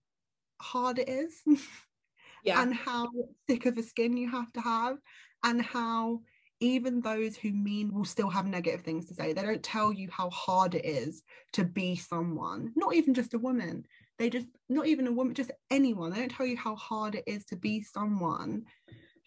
hard 0.60 0.98
it 0.98 1.08
is 1.08 1.42
yeah. 2.44 2.62
and 2.62 2.74
how 2.74 3.08
thick 3.48 3.66
of 3.66 3.76
a 3.78 3.82
skin 3.82 4.16
you 4.16 4.30
have 4.30 4.52
to 4.52 4.60
have 4.60 4.98
and 5.44 5.62
how 5.62 6.20
even 6.60 7.00
those 7.00 7.36
who 7.36 7.50
mean 7.50 7.92
will 7.92 8.04
still 8.04 8.30
have 8.30 8.46
negative 8.46 8.82
things 8.82 9.06
to 9.06 9.14
say. 9.14 9.32
They 9.32 9.42
don't 9.42 9.62
tell 9.62 9.92
you 9.92 10.08
how 10.12 10.30
hard 10.30 10.76
it 10.76 10.84
is 10.84 11.22
to 11.54 11.64
be 11.64 11.96
someone 11.96 12.72
not 12.76 12.94
even 12.94 13.14
just 13.14 13.34
a 13.34 13.38
woman. 13.38 13.84
They 14.18 14.30
just 14.30 14.46
not 14.68 14.86
even 14.86 15.08
a 15.08 15.12
woman 15.12 15.34
just 15.34 15.50
anyone. 15.70 16.12
They 16.12 16.20
don't 16.20 16.30
tell 16.30 16.46
you 16.46 16.56
how 16.56 16.76
hard 16.76 17.16
it 17.16 17.24
is 17.26 17.44
to 17.46 17.56
be 17.56 17.82
someone 17.82 18.62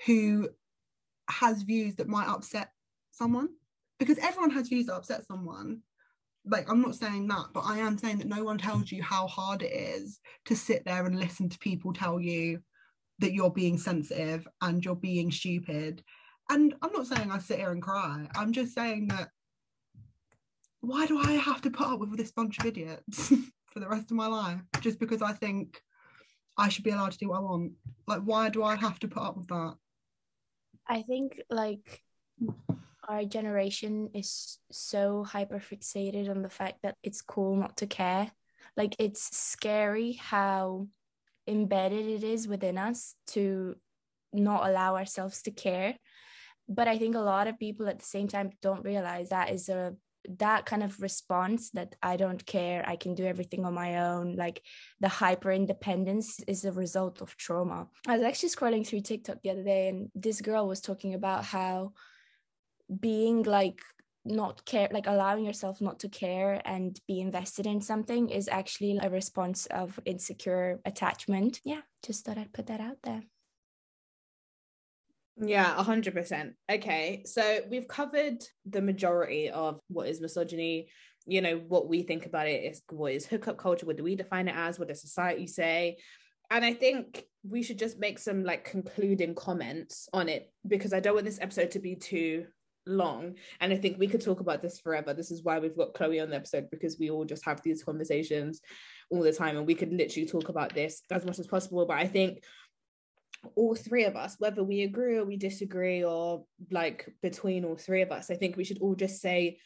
who 0.05 0.47
has 1.29 1.63
views 1.63 1.95
that 1.95 2.07
might 2.07 2.27
upset 2.27 2.69
someone 3.11 3.49
because 3.99 4.17
everyone 4.19 4.51
has 4.51 4.67
views 4.67 4.88
that 4.88 4.95
upset 4.95 5.25
someone. 5.25 5.81
Like 6.47 6.69
i'm 6.69 6.81
not 6.81 6.93
saying 6.93 7.27
that 7.29 7.47
but 7.55 7.61
i 7.61 7.79
am 7.79 7.97
saying 7.97 8.19
that 8.19 8.27
no 8.27 8.43
one 8.43 8.59
tells 8.59 8.91
you 8.91 9.01
how 9.01 9.25
hard 9.25 9.63
it 9.63 9.73
is 9.73 10.19
to 10.45 10.55
sit 10.55 10.85
there 10.85 11.03
and 11.07 11.19
listen 11.19 11.49
to 11.49 11.57
people 11.57 11.91
tell 11.91 12.19
you 12.19 12.59
that 13.17 13.33
you're 13.33 13.49
being 13.49 13.79
sensitive 13.79 14.47
and 14.61 14.83
you're 14.83 14.95
being 14.95 15.31
stupid. 15.31 16.03
And 16.49 16.75
i'm 16.83 16.91
not 16.91 17.07
saying 17.07 17.31
i 17.31 17.39
sit 17.39 17.57
here 17.57 17.71
and 17.71 17.81
cry. 17.81 18.27
I'm 18.35 18.53
just 18.53 18.75
saying 18.75 19.07
that 19.07 19.29
why 20.81 21.07
do 21.07 21.17
i 21.17 21.31
have 21.31 21.61
to 21.61 21.71
put 21.71 21.88
up 21.88 21.99
with 21.99 22.15
this 22.15 22.31
bunch 22.31 22.59
of 22.59 22.65
idiots 22.67 23.29
for 23.71 23.79
the 23.79 23.89
rest 23.89 24.11
of 24.11 24.17
my 24.17 24.27
life 24.27 24.61
just 24.81 24.99
because 24.99 25.23
i 25.23 25.31
think 25.33 25.81
i 26.57 26.69
should 26.69 26.83
be 26.83 26.91
allowed 26.91 27.11
to 27.13 27.17
do 27.17 27.29
what 27.29 27.38
i 27.38 27.41
want? 27.41 27.71
Like 28.05 28.21
why 28.21 28.49
do 28.49 28.61
i 28.63 28.75
have 28.75 28.99
to 28.99 29.07
put 29.07 29.23
up 29.23 29.38
with 29.38 29.47
that 29.47 29.75
I 30.88 31.02
think 31.02 31.41
like 31.50 32.02
our 33.08 33.24
generation 33.26 34.10
is 34.13 34.58
so 34.71 35.24
hyper 35.24 35.60
fixated 35.60 36.30
on 36.30 36.41
the 36.41 36.50
fact 36.50 36.80
that 36.84 36.95
it's 37.04 37.21
cool 37.21 37.56
not 37.56 37.78
to 37.78 37.88
care. 37.88 38.32
Like 38.76 38.95
it's 39.00 39.36
scary 39.38 40.13
how 40.13 40.88
embedded 41.48 42.08
it 42.08 42.24
is 42.24 42.48
within 42.48 42.78
us 42.78 43.15
to 43.28 43.76
not 44.34 44.67
allow 44.67 44.95
ourselves 44.95 45.41
to 45.43 45.52
care. 45.52 45.95
But 46.67 46.88
I 46.88 46.98
think 46.98 47.15
a 47.15 47.19
lot 47.19 47.48
of 47.48 47.60
people 47.60 47.88
at 47.88 48.00
the 48.00 48.06
same 48.06 48.28
time 48.28 48.52
don't 48.62 48.84
realize 48.84 49.30
that 49.30 49.52
is 49.52 49.69
a 49.69 49.95
that 50.39 50.65
kind 50.65 50.83
of 50.83 51.01
response 51.01 51.71
that 51.71 51.95
I 52.01 52.17
don't 52.17 52.45
care, 52.45 52.83
I 52.88 52.95
can 52.95 53.15
do 53.15 53.25
everything 53.25 53.65
on 53.65 53.73
my 53.73 54.09
own, 54.09 54.35
like 54.35 54.61
the 54.99 55.07
hyper 55.07 55.51
independence 55.51 56.39
is 56.47 56.65
a 56.65 56.71
result 56.71 57.21
of 57.21 57.35
trauma. 57.38 57.88
I 58.07 58.17
was 58.17 58.23
actually 58.23 58.49
scrolling 58.49 58.85
through 58.85 59.01
TikTok 59.01 59.41
the 59.41 59.51
other 59.51 59.63
day 59.63 59.89
and 59.89 60.09
this 60.15 60.41
girl 60.41 60.67
was 60.67 60.81
talking 60.81 61.13
about 61.13 61.45
how 61.45 61.93
being 62.99 63.43
like 63.43 63.81
not 64.25 64.65
care 64.65 64.89
like 64.91 65.05
allowing 65.07 65.45
yourself 65.45 65.79
not 65.81 65.99
to 65.99 66.09
care 66.09 66.61
and 66.65 66.99
be 67.07 67.21
invested 67.21 67.67
in 67.67 67.79
something 67.79 68.29
is 68.29 68.47
actually 68.47 68.99
a 69.01 69.09
response 69.09 69.67
of 69.67 69.99
insecure 70.05 70.79
attachment. 70.85 71.61
Yeah, 71.63 71.81
just 72.03 72.25
thought 72.25 72.38
I'd 72.38 72.53
put 72.53 72.67
that 72.67 72.79
out 72.79 72.97
there. 73.03 73.21
Yeah, 75.38 75.74
mm. 75.74 75.80
a 75.80 75.84
hundred 75.84 76.13
percent. 76.13 76.54
Okay, 76.71 77.24
so 77.26 77.60
we've 77.69 77.88
covered 77.88 78.43
the 78.65 78.82
majority 78.82 79.50
of 79.50 79.80
what 79.88 80.08
is 80.08 80.21
misogyny. 80.21 80.89
You 81.28 81.41
know 81.41 81.58
what 81.67 81.88
we 81.88 82.04
think 82.04 82.26
about 82.26 82.48
it 82.48 82.63
is 82.63 82.82
what 82.89 83.13
is 83.13 83.26
hookup 83.26 83.58
culture. 83.58 83.86
What 83.86 83.98
do 83.98 84.04
we 84.04 84.15
define 84.15 84.48
it 84.48 84.56
as? 84.56 84.78
What 84.78 84.88
does 84.88 85.02
society 85.02 85.48
say? 85.48 85.98
and 86.52 86.63
I 86.63 86.74
think 86.74 87.26
we 87.48 87.63
should 87.63 87.80
just 87.80 88.00
make 88.00 88.19
some 88.19 88.43
like 88.43 88.63
concluding 88.63 89.36
comments 89.36 90.08
on 90.13 90.30
it 90.30 90.52
because 90.67 90.93
I 90.93 91.00
don't 91.00 91.13
want 91.13 91.26
this 91.26 91.41
episode 91.41 91.71
to 91.71 91.80
be 91.80 91.95
too 91.95 92.45
long. 92.86 93.36
And 93.60 93.74
I 93.74 93.78
think 93.78 93.98
we 93.98 94.08
could 94.08 94.21
talk 94.21 94.39
about 94.39 94.62
this 94.62 94.80
forever. 94.80 95.13
This 95.13 95.32
is 95.32 95.43
why 95.43 95.60
we've 95.60 95.78
got 95.78 95.93
Chloe 95.93 96.19
on 96.19 96.30
the 96.30 96.36
episode 96.36 96.69
because 96.69 96.98
we 97.00 97.10
all 97.10 97.26
just 97.26 97.45
have 97.45 97.62
these 97.62 97.84
conversations 97.84 98.62
all 99.10 99.24
the 99.24 99.34
time 99.34 99.58
and 99.58 99.65
we 99.65 99.76
could 99.76 99.91
literally 99.91 100.28
talk 100.28 100.50
about 100.50 100.74
this 100.74 101.02
as 101.12 101.26
much 101.26 101.39
as 101.39 101.48
possible. 101.48 101.86
But 101.86 101.98
I 101.98 102.08
think 102.08 102.43
all 103.55 103.75
three 103.75 104.05
of 104.05 104.15
us, 104.15 104.36
whether 104.39 104.63
we 104.63 104.84
agree 104.84 105.17
or 105.17 105.25
we 105.25 105.38
disagree, 105.38 106.03
or 106.03 106.45
like 106.71 107.08
between 107.21 107.65
all 107.65 107.75
three 107.75 108.01
of 108.01 108.12
us, 108.12 108.29
I 108.29 108.36
think 108.36 108.58
we 108.58 108.63
should 108.63 108.79
all 108.79 108.95
just 108.95 109.21
say 109.21 109.60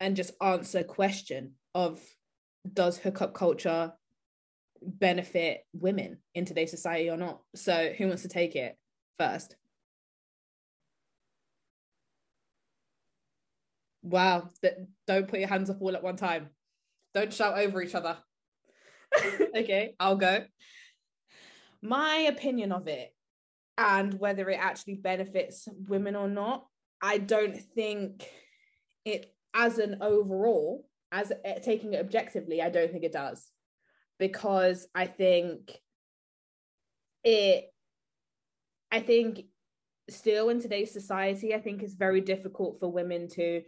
and 0.00 0.16
just 0.16 0.32
answer 0.40 0.82
question 0.84 1.54
of 1.74 2.00
does 2.72 2.98
hookup 2.98 3.34
culture 3.34 3.92
benefit 4.82 5.62
women 5.72 6.18
in 6.34 6.44
today's 6.44 6.70
society 6.70 7.10
or 7.10 7.16
not. 7.16 7.40
So 7.54 7.92
who 7.96 8.06
wants 8.06 8.22
to 8.22 8.28
take 8.28 8.54
it 8.56 8.76
first? 9.18 9.56
Wow, 14.02 14.48
don't 15.06 15.28
put 15.28 15.40
your 15.40 15.48
hands 15.48 15.68
up 15.68 15.82
all 15.82 15.94
at 15.94 16.02
one 16.02 16.16
time. 16.16 16.48
Don't 17.14 17.32
shout 17.32 17.58
over 17.58 17.82
each 17.82 17.94
other. 17.94 18.16
okay, 19.56 19.94
I'll 19.98 20.16
go. 20.16 20.44
My 21.82 22.26
opinion 22.28 22.72
of 22.72 22.88
it 22.88 23.14
and 23.76 24.14
whether 24.14 24.48
it 24.50 24.58
actually 24.60 24.94
benefits 24.94 25.68
women 25.88 26.16
or 26.16 26.28
not, 26.28 26.66
I 27.00 27.18
don't 27.18 27.56
think 27.56 28.28
it 29.04 29.32
as 29.54 29.78
an 29.78 29.98
overall, 30.00 30.86
as 31.12 31.32
eh, 31.44 31.60
taking 31.60 31.94
it 31.94 32.00
objectively, 32.00 32.60
I 32.60 32.70
don't 32.70 32.90
think 32.90 33.04
it 33.04 33.12
does 33.12 33.46
because 34.18 34.86
I 34.94 35.06
think 35.06 35.78
it, 37.22 37.72
I 38.90 39.00
think 39.00 39.44
still 40.10 40.48
in 40.48 40.60
today's 40.60 40.92
society, 40.92 41.54
I 41.54 41.60
think 41.60 41.82
it's 41.82 41.94
very 41.94 42.20
difficult 42.20 42.80
for 42.80 42.90
women 42.90 43.28
to 43.30 43.62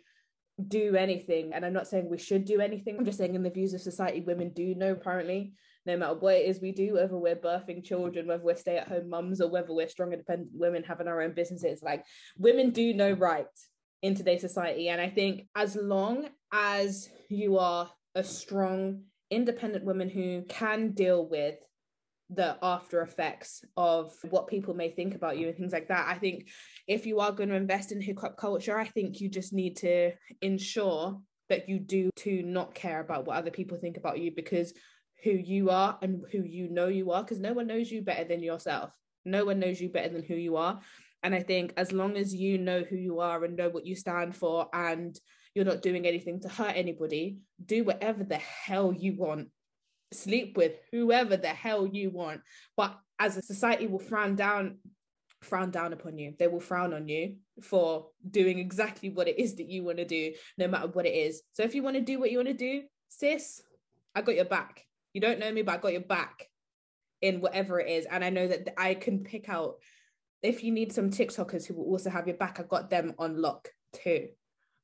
do 0.67 0.97
anything. 0.97 1.53
And 1.53 1.65
I'm 1.65 1.73
not 1.73 1.87
saying 1.87 2.09
we 2.09 2.19
should 2.19 2.45
do 2.45 2.61
anything. 2.61 2.97
I'm 2.99 3.05
just 3.05 3.19
saying, 3.19 3.35
in 3.35 3.43
the 3.43 3.51
views 3.51 3.75
of 3.75 3.81
society, 3.81 4.21
women 4.21 4.51
do 4.51 4.75
know 4.75 4.93
apparently, 4.93 5.53
no 5.87 5.97
matter 5.97 6.15
what 6.15 6.37
it 6.37 6.47
is 6.47 6.61
we 6.61 6.73
do, 6.73 6.95
whether 6.95 7.17
we're 7.17 7.37
birthing 7.37 7.85
children, 7.85 8.27
whether 8.27 8.43
we're 8.43 8.57
stay 8.57 8.77
at 8.77 8.89
home 8.89 9.09
mums, 9.09 9.41
or 9.41 9.49
whether 9.49 9.73
we're 9.73 9.89
strong, 9.89 10.13
independent 10.13 10.51
women 10.53 10.83
having 10.83 11.09
our 11.09 11.23
own 11.23 11.33
businesses, 11.33 11.83
like 11.83 12.05
women 12.39 12.71
do 12.71 12.93
know 12.93 13.13
right 13.13 13.47
in 14.03 14.15
today's 14.15 14.41
society. 14.41 14.89
And 14.89 15.01
I 15.01 15.09
think 15.09 15.47
as 15.55 15.77
long 15.77 16.29
as 16.53 17.09
you 17.29 17.59
are 17.59 17.91
a 18.15 18.25
strong, 18.25 19.05
independent 19.31 19.85
woman 19.85 20.09
who 20.09 20.43
can 20.49 20.91
deal 20.91 21.27
with 21.27 21.57
the 22.31 22.57
after 22.63 23.03
effects 23.03 23.65
of 23.77 24.13
what 24.31 24.47
people 24.47 24.73
may 24.73 24.91
think 24.91 25.15
about 25.15 25.37
you 25.37 25.49
and 25.49 25.57
things 25.57 25.73
like 25.73 25.89
that. 25.89 26.07
I 26.09 26.17
think 26.17 26.49
if 26.87 27.05
you 27.05 27.19
are 27.19 27.33
going 27.33 27.49
to 27.49 27.57
invest 27.57 27.91
in 27.91 28.01
hookup 28.01 28.37
culture, 28.37 28.79
I 28.79 28.87
think 28.87 29.21
you 29.21 29.29
just 29.29 29.53
need 29.53 29.77
to 29.79 30.13
ensure 30.41 31.21
that 31.49 31.69
you 31.69 31.81
do 31.81 32.11
to 32.17 32.43
not 32.43 32.75
care 32.75 33.01
about 33.01 33.27
what 33.27 33.37
other 33.37 33.51
people 33.51 33.77
think 33.79 33.97
about 33.97 34.21
you 34.21 34.31
because 34.35 34.73
who 35.23 35.31
you 35.31 35.71
are 35.71 35.99
and 36.03 36.23
who 36.33 36.43
you 36.43 36.69
know 36.69 36.89
you 36.89 37.13
are, 37.13 37.23
because 37.23 37.41
no 37.41 37.53
one 37.53 37.67
knows 37.67 37.91
you 37.91 38.03
better 38.03 38.25
than 38.25 38.43
yourself. 38.43 38.91
No 39.25 39.45
one 39.45 39.59
knows 39.59 39.81
you 39.81 39.89
better 39.89 40.09
than 40.09 40.23
who 40.23 40.35
you 40.35 40.57
are. 40.57 40.81
And 41.23 41.35
I 41.35 41.43
think 41.43 41.75
as 41.77 41.93
long 41.93 42.17
as 42.17 42.35
you 42.35 42.59
know 42.59 42.83
who 42.83 42.97
you 42.97 43.21
are 43.21 43.45
and 43.45 43.57
know 43.57 43.69
what 43.69 43.87
you 43.87 43.95
stand 43.95 44.35
for 44.35 44.69
and 44.73 45.19
you're 45.55 45.67
not 45.67 45.83
doing 45.83 46.07
anything 46.07 46.41
to 46.41 46.49
hurt 46.49 46.73
anybody, 46.75 47.39
do 47.65 47.85
whatever 47.85 48.25
the 48.25 48.39
hell 48.39 48.93
you 48.93 49.17
want. 49.17 49.49
Sleep 50.13 50.57
with 50.57 50.73
whoever 50.91 51.37
the 51.37 51.49
hell 51.49 51.87
you 51.87 52.11
want. 52.11 52.41
But 52.77 52.99
as 53.19 53.37
a 53.37 53.43
society 53.43 53.87
will 53.87 53.99
frown 53.99 54.35
down 54.35 54.79
frown 55.43 55.71
down 55.71 55.93
upon 55.93 56.19
you. 56.19 56.35
They 56.39 56.49
will 56.49 56.61
frown 56.61 56.93
on 56.93 57.09
you 57.09 57.37
for 57.63 58.09
doing 58.29 58.59
exactly 58.59 59.11
what 59.11 59.29
it 59.29 59.39
is 59.39 59.57
that 59.57 59.69
you 59.69 59.83
want 59.83 59.99
to 59.99 60.05
do, 60.05 60.33
no 60.59 60.69
matter 60.69 60.89
what 60.89 61.07
it 61.07 61.15
is. 61.15 61.43
So 61.53 61.63
if 61.63 61.75
you 61.75 61.83
want 61.83 61.97
to 61.97 62.03
do 62.03 62.19
what 62.19 62.31
you 62.31 62.39
want 62.39 62.49
to 62.49 62.55
do, 62.55 62.83
sis, 63.09 63.63
I 64.15 64.23
got 64.23 64.35
your 64.35 64.45
back. 64.45 64.85
You 65.13 65.21
don't 65.21 65.41
know 65.41 65.51
me, 65.51 65.63
but 65.63 65.75
I 65.75 65.79
got 65.79 65.93
your 65.93 66.03
back 66.03 66.47
in 67.21 67.41
whatever 67.41 67.81
it 67.81 67.91
is. 67.91 68.07
And 68.07 68.25
I 68.25 68.31
know 68.31 68.49
that 68.49 68.69
I 68.79 68.95
can 68.95 69.25
pick 69.25 69.49
out 69.49 69.77
if 70.43 70.65
you 70.65 70.73
need 70.73 70.93
some 70.93 71.11
TikTokers 71.11 71.67
who 71.67 71.75
will 71.75 71.85
also 71.85 72.11
have 72.11 72.27
your 72.27 72.37
back, 72.37 72.59
I 72.59 72.63
got 72.63 72.89
them 72.91 73.15
on 73.19 73.41
lock 73.41 73.69
too. 73.93 74.29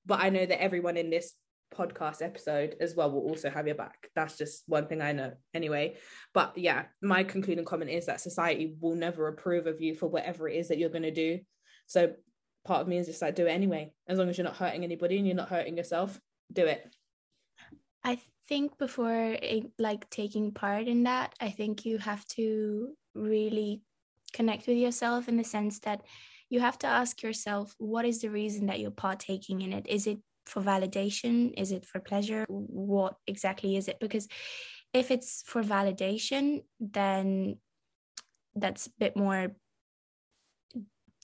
But 0.04 0.20
I 0.20 0.28
know 0.28 0.44
that 0.44 0.62
everyone 0.62 0.96
in 0.96 1.10
this 1.10 1.32
podcast 1.74 2.22
episode 2.22 2.76
as 2.80 2.94
well 2.94 3.10
will 3.10 3.22
also 3.22 3.50
have 3.50 3.66
your 3.66 3.74
back. 3.74 4.10
That's 4.14 4.36
just 4.36 4.64
one 4.66 4.86
thing 4.86 5.00
I 5.00 5.12
know 5.12 5.32
anyway. 5.54 5.96
But 6.34 6.56
yeah, 6.56 6.84
my 7.02 7.24
concluding 7.24 7.64
comment 7.64 7.90
is 7.90 8.06
that 8.06 8.20
society 8.20 8.76
will 8.80 8.94
never 8.94 9.28
approve 9.28 9.66
of 9.66 9.80
you 9.80 9.94
for 9.94 10.08
whatever 10.08 10.48
it 10.48 10.56
is 10.56 10.68
that 10.68 10.78
you're 10.78 10.90
going 10.90 11.02
to 11.02 11.10
do. 11.10 11.40
So 11.86 12.12
part 12.64 12.82
of 12.82 12.88
me 12.88 12.98
is 12.98 13.06
just 13.06 13.22
like, 13.22 13.34
do 13.34 13.46
it 13.46 13.50
anyway. 13.50 13.92
As 14.06 14.18
long 14.18 14.28
as 14.28 14.36
you're 14.36 14.46
not 14.46 14.56
hurting 14.56 14.84
anybody 14.84 15.16
and 15.16 15.26
you're 15.26 15.36
not 15.36 15.48
hurting 15.48 15.76
yourself, 15.76 16.18
do 16.52 16.66
it. 16.66 16.86
I 18.04 18.20
think 18.48 18.78
before 18.78 19.37
like 19.78 20.09
taking 20.11 20.52
part 20.52 20.87
in 20.87 21.04
that, 21.04 21.35
I 21.40 21.50
think 21.50 21.85
you 21.85 21.98
have 21.98 22.26
to 22.28 22.94
really 23.14 23.82
connect 24.32 24.66
with 24.66 24.76
yourself 24.76 25.28
in 25.28 25.37
the 25.37 25.44
sense 25.44 25.80
that 25.80 26.02
you 26.48 26.61
have 26.61 26.78
to 26.78 26.87
ask 26.87 27.22
yourself 27.22 27.74
what 27.78 28.04
is 28.04 28.20
the 28.20 28.30
reason 28.30 28.66
that 28.66 28.80
you're 28.80 28.90
partaking 28.90 29.62
in 29.62 29.72
it? 29.72 29.87
Is 29.88 30.06
it 30.06 30.18
for 30.44 30.62
validation? 30.62 31.52
Is 31.56 31.72
it 31.72 31.85
for 31.85 32.00
pleasure? 32.00 32.44
What 32.48 33.14
exactly 33.26 33.76
is 33.76 33.88
it? 33.88 33.98
Because 34.00 34.28
if 34.92 35.11
it's 35.11 35.42
for 35.46 35.62
validation 35.62 36.62
then 36.80 37.59
that's 38.54 38.87
a 38.87 38.90
bit 38.98 39.16
more 39.16 39.54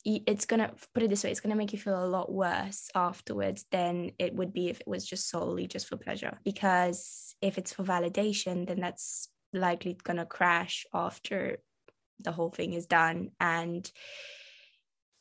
it's 0.05 0.47
gonna 0.47 0.73
put 0.95 1.03
it 1.03 1.11
this 1.11 1.23
way 1.23 1.31
it's 1.31 1.41
gonna 1.41 1.55
make 1.57 1.73
you 1.73 1.79
feel 1.79 2.05
a 2.05 2.07
lot 2.07 2.33
worse 2.33 2.91
afterwards 2.95 3.67
than 3.71 4.11
it 4.19 4.35
would 4.35 4.53
be 4.53 4.69
if 4.69 4.81
it 4.81 4.89
was 4.89 5.07
just 5.07 5.29
solely 5.29 5.67
just 5.67 5.89
for 5.89 5.97
pleasure. 5.97 6.39
Because 6.45 7.35
if 7.41 7.57
it's 7.59 7.73
for 7.73 7.85
validation 7.85 8.67
then 8.67 8.81
that's 8.81 9.29
likely 9.53 9.97
gonna 10.03 10.27
crash 10.27 10.87
after 10.93 11.59
the 12.21 12.33
whole 12.33 12.51
thing 12.51 12.73
is 12.73 12.87
done. 12.87 13.31
And 13.41 13.91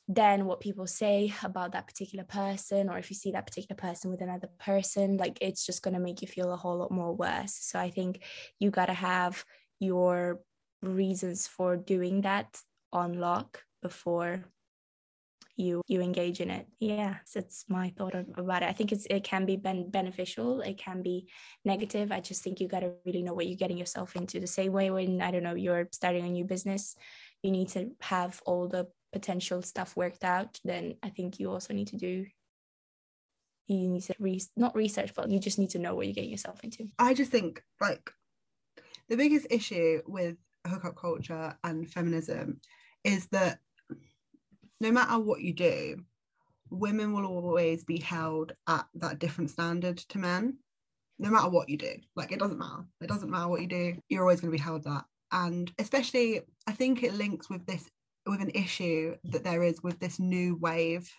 then 0.08 0.46
what 0.46 0.60
people 0.60 0.88
say 0.88 1.34
about 1.44 1.72
that 1.72 1.88
particular 1.88 2.26
person 2.26 2.90
or 2.90 2.98
if 2.98 3.10
you 3.10 3.16
see 3.16 3.32
that 3.32 3.46
particular 3.46 3.80
person 3.80 4.12
with 4.12 4.22
another 4.22 4.50
person 4.60 5.16
like 5.18 5.38
it's 5.42 5.66
just 5.66 5.82
going 5.84 5.94
to 5.94 6.02
make 6.02 6.22
you 6.22 6.28
feel 6.28 6.52
a 6.52 6.58
whole 6.58 6.78
lot 6.78 6.92
more 6.92 7.16
worse. 7.16 7.54
So 7.54 7.80
i 7.80 7.90
think 7.90 8.22
you 8.60 8.72
got 8.72 8.88
to 8.88 8.94
have 8.94 9.46
your 9.80 10.42
reasons 10.82 11.48
for 11.48 11.78
doing 11.78 12.22
that 12.22 12.60
on 12.92 13.20
lock 13.20 13.64
before 13.82 14.44
you 15.58 15.82
you 15.88 16.02
engage 16.02 16.42
in 16.42 16.50
it. 16.50 16.68
Yeah 16.80 17.16
that's 17.34 17.66
my 17.68 17.94
thought 17.98 18.16
about 18.16 18.64
it. 18.64 18.70
I 18.70 18.74
think 18.74 18.92
it's 18.92 19.06
it 19.10 19.24
can 19.24 19.46
be 19.46 19.56
ben- 19.56 19.90
beneficial 19.90 20.62
it 20.62 20.78
can 20.78 21.02
be 21.02 21.30
negative. 21.66 22.12
I 22.12 22.20
just 22.20 22.44
think 22.44 22.60
you 22.60 22.68
got 22.68 22.82
to 22.82 22.94
really 23.06 23.24
know 23.24 23.34
what 23.34 23.48
you're 23.48 23.58
getting 23.58 23.78
yourself 23.78 24.16
into. 24.16 24.40
The 24.40 24.48
same 24.48 24.72
way 24.72 24.92
when 24.92 25.22
i 25.22 25.32
don't 25.32 25.44
know 25.44 25.56
you're 25.56 25.88
starting 25.92 26.26
a 26.26 26.30
new 26.30 26.46
business 26.46 26.96
you 27.42 27.52
need 27.52 27.70
to 27.70 27.92
have 28.02 28.42
all 28.46 28.68
the 28.68 28.88
potential 29.12 29.62
stuff 29.62 29.96
worked 29.96 30.24
out 30.24 30.60
then 30.64 30.96
i 31.04 31.10
think 31.10 31.40
you 31.40 31.52
also 31.52 31.74
need 31.74 31.88
to 31.88 31.98
do 31.98 32.26
you 33.68 33.88
need 33.88 34.04
to 34.04 34.16
re- 34.20 34.42
not 34.58 34.76
research 34.76 35.14
but 35.16 35.30
you 35.30 35.40
just 35.40 35.60
need 35.60 35.70
to 35.72 35.80
know 35.80 35.96
what 35.96 36.06
you're 36.06 36.14
getting 36.14 36.30
yourself 36.30 36.60
into. 36.64 36.90
I 37.00 37.14
just 37.14 37.32
think 37.32 37.64
like 37.80 38.12
the 39.10 39.18
biggest 39.18 39.48
issue 39.50 40.02
with 40.06 40.36
hookup 40.68 40.96
culture 40.96 41.58
and 41.64 41.90
feminism 41.90 42.60
is 43.04 43.28
that 43.28 43.60
no 44.82 44.92
matter 44.92 45.20
what 45.20 45.42
you 45.42 45.54
do, 45.54 46.04
women 46.72 47.14
will 47.14 47.28
always 47.28 47.84
be 47.84 48.00
held 48.00 48.54
at 48.68 48.86
that 48.96 49.20
different 49.20 49.52
standard 49.52 49.98
to 49.98 50.18
men, 50.18 50.58
no 51.20 51.30
matter 51.30 51.50
what 51.50 51.70
you 51.70 51.78
do. 51.78 51.94
Like 52.16 52.32
it 52.32 52.40
doesn't 52.40 52.58
matter. 52.58 52.86
It 53.00 53.08
doesn't 53.08 53.30
matter 53.30 53.48
what 53.48 53.62
you 53.62 53.68
do. 53.68 53.98
You're 54.10 54.24
always 54.24 54.42
going 54.42 54.52
to 54.52 54.58
be 54.58 54.64
held 54.64 54.84
that. 54.86 55.06
And 55.32 55.72
especially, 55.78 56.42
I 56.68 56.72
think 56.72 57.04
it 57.04 57.14
links 57.14 57.48
with 57.48 57.66
this 57.68 57.90
with 58.26 58.42
an 58.42 58.52
issue 58.56 59.16
that 59.26 59.44
there 59.44 59.64
is 59.64 59.84
with 59.84 60.00
this 60.00 60.20
new 60.20 60.56
wave 60.56 61.12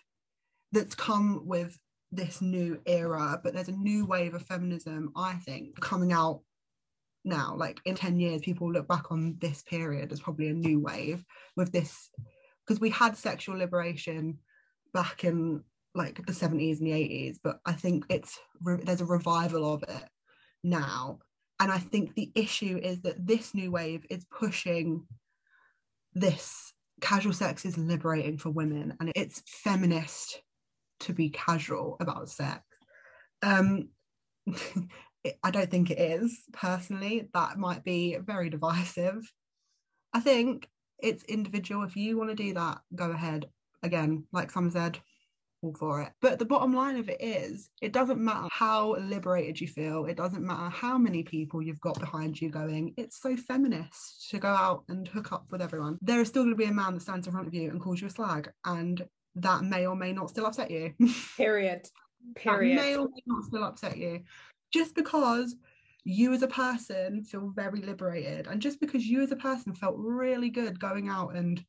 that's 0.71 0.95
come 0.95 1.47
with 1.47 1.77
this 2.11 2.41
new 2.41 2.81
era. 2.85 3.39
But 3.41 3.53
there's 3.53 3.69
a 3.69 3.73
new 3.73 4.05
wave 4.05 4.33
of 4.33 4.45
feminism, 4.45 5.13
I 5.15 5.35
think, 5.35 5.79
coming 5.79 6.11
out 6.11 6.41
now. 7.23 7.55
Like 7.57 7.79
in 7.85 7.95
10 7.95 8.19
years, 8.19 8.41
people 8.41 8.71
look 8.71 8.89
back 8.89 9.09
on 9.09 9.37
this 9.39 9.63
period 9.63 10.11
as 10.11 10.19
probably 10.19 10.49
a 10.49 10.53
new 10.53 10.81
wave 10.81 11.23
with 11.55 11.71
this 11.71 12.09
because 12.65 12.79
we 12.79 12.89
had 12.89 13.17
sexual 13.17 13.57
liberation 13.57 14.37
back 14.93 15.23
in 15.23 15.63
like 15.95 16.25
the 16.25 16.33
70s 16.33 16.79
and 16.79 16.87
the 16.87 16.91
80s 16.91 17.37
but 17.43 17.59
i 17.65 17.71
think 17.71 18.05
it's 18.09 18.39
there's 18.61 19.01
a 19.01 19.05
revival 19.05 19.73
of 19.73 19.83
it 19.83 20.03
now. 20.63 21.19
And 21.59 21.71
i 21.71 21.77
think 21.77 22.15
the 22.15 22.31
issue 22.35 22.79
is 22.81 23.01
that 23.01 23.25
this 23.25 23.53
new 23.53 23.71
wave 23.71 24.05
is 24.09 24.25
pushing 24.25 25.05
this 26.13 26.73
casual 27.01 27.33
sex 27.33 27.65
is 27.65 27.77
liberating 27.77 28.37
for 28.37 28.49
women 28.49 28.95
and 28.99 29.11
it's 29.15 29.43
feminist 29.45 30.41
to 31.01 31.13
be 31.13 31.29
casual 31.29 31.97
about 31.99 32.29
sex. 32.29 32.61
Um 33.41 33.89
i 35.43 35.51
don't 35.51 35.71
think 35.71 35.89
it 35.89 35.99
is 35.99 36.43
personally. 36.51 37.29
That 37.33 37.57
might 37.57 37.83
be 37.83 38.17
very 38.17 38.49
divisive. 38.49 39.31
I 40.13 40.19
think 40.19 40.67
it's 41.03 41.23
individual. 41.25 41.83
If 41.83 41.95
you 41.95 42.17
want 42.17 42.29
to 42.29 42.35
do 42.35 42.53
that, 42.53 42.79
go 42.95 43.11
ahead. 43.11 43.47
Again, 43.83 44.23
like 44.31 44.49
Sam 44.49 44.71
said, 44.71 44.97
all 45.61 45.73
for 45.73 46.01
it. 46.01 46.09
But 46.21 46.39
the 46.39 46.45
bottom 46.45 46.73
line 46.73 46.97
of 46.97 47.09
it 47.09 47.21
is, 47.21 47.69
it 47.81 47.91
doesn't 47.91 48.19
matter 48.19 48.47
how 48.51 48.95
liberated 48.95 49.59
you 49.59 49.67
feel. 49.67 50.05
It 50.05 50.17
doesn't 50.17 50.45
matter 50.45 50.69
how 50.69 50.97
many 50.97 51.23
people 51.23 51.61
you've 51.61 51.81
got 51.81 51.99
behind 51.99 52.39
you 52.39 52.49
going. 52.49 52.93
It's 52.97 53.21
so 53.21 53.35
feminist 53.35 54.29
to 54.31 54.39
go 54.39 54.47
out 54.49 54.83
and 54.87 55.07
hook 55.07 55.31
up 55.33 55.45
with 55.51 55.61
everyone. 55.61 55.97
There 56.01 56.21
is 56.21 56.29
still 56.29 56.43
going 56.43 56.55
to 56.55 56.57
be 56.57 56.65
a 56.69 56.73
man 56.73 56.93
that 56.93 57.01
stands 57.01 57.27
in 57.27 57.33
front 57.33 57.47
of 57.47 57.53
you 57.53 57.69
and 57.69 57.81
calls 57.81 58.01
you 58.01 58.07
a 58.07 58.09
slag, 58.09 58.49
and 58.65 59.05
that 59.35 59.63
may 59.63 59.85
or 59.85 59.95
may 59.95 60.13
not 60.13 60.29
still 60.29 60.45
upset 60.45 60.71
you. 60.71 60.93
Period. 61.37 61.83
that 61.83 62.41
Period. 62.41 62.75
may 62.75 62.95
or 62.95 63.07
may 63.07 63.23
not 63.25 63.43
still 63.43 63.63
upset 63.63 63.97
you. 63.97 64.21
Just 64.71 64.95
because 64.95 65.55
you 66.05 66.33
as 66.33 66.41
a 66.41 66.47
person 66.47 67.23
feel 67.23 67.51
very 67.55 67.81
liberated, 67.81 68.47
and 68.47 68.61
just 68.61 68.79
because 68.79 69.05
you 69.05 69.21
as 69.21 69.31
a 69.31 69.37
person 69.37 69.73
felt 69.73 69.95
really 69.97 70.49
good 70.49 70.79
going 70.79 71.09
out 71.09 71.35
and 71.35 71.63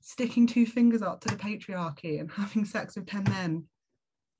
sticking 0.00 0.46
two 0.46 0.66
fingers 0.66 1.02
up 1.02 1.20
to 1.20 1.28
the 1.28 1.36
patriarchy 1.36 2.20
and 2.20 2.30
having 2.30 2.64
sex 2.64 2.96
with 2.96 3.06
10 3.06 3.24
men, 3.24 3.64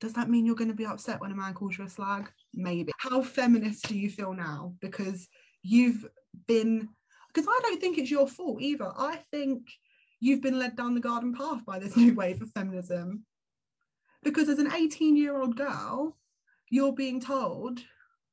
does 0.00 0.12
that 0.14 0.28
mean 0.28 0.44
you're 0.44 0.56
going 0.56 0.70
to 0.70 0.74
be 0.74 0.84
upset 0.84 1.20
when 1.20 1.30
a 1.30 1.34
man 1.34 1.54
calls 1.54 1.78
you 1.78 1.84
a 1.84 1.88
slag? 1.88 2.30
Maybe. 2.54 2.92
How 2.98 3.22
feminist 3.22 3.88
do 3.88 3.96
you 3.96 4.10
feel 4.10 4.34
now? 4.34 4.74
Because 4.80 5.28
you've 5.62 6.04
been, 6.46 6.88
because 7.32 7.48
I 7.48 7.60
don't 7.62 7.80
think 7.80 7.98
it's 7.98 8.10
your 8.10 8.26
fault 8.26 8.60
either. 8.60 8.90
I 8.96 9.20
think 9.30 9.62
you've 10.20 10.42
been 10.42 10.58
led 10.58 10.76
down 10.76 10.94
the 10.94 11.00
garden 11.00 11.32
path 11.32 11.64
by 11.64 11.78
this 11.78 11.96
new 11.96 12.14
wave 12.14 12.42
of 12.42 12.50
feminism. 12.50 13.24
Because 14.24 14.48
as 14.48 14.58
an 14.58 14.72
18 14.72 15.16
year 15.16 15.40
old 15.40 15.56
girl, 15.56 16.16
you're 16.68 16.92
being 16.92 17.20
told, 17.20 17.80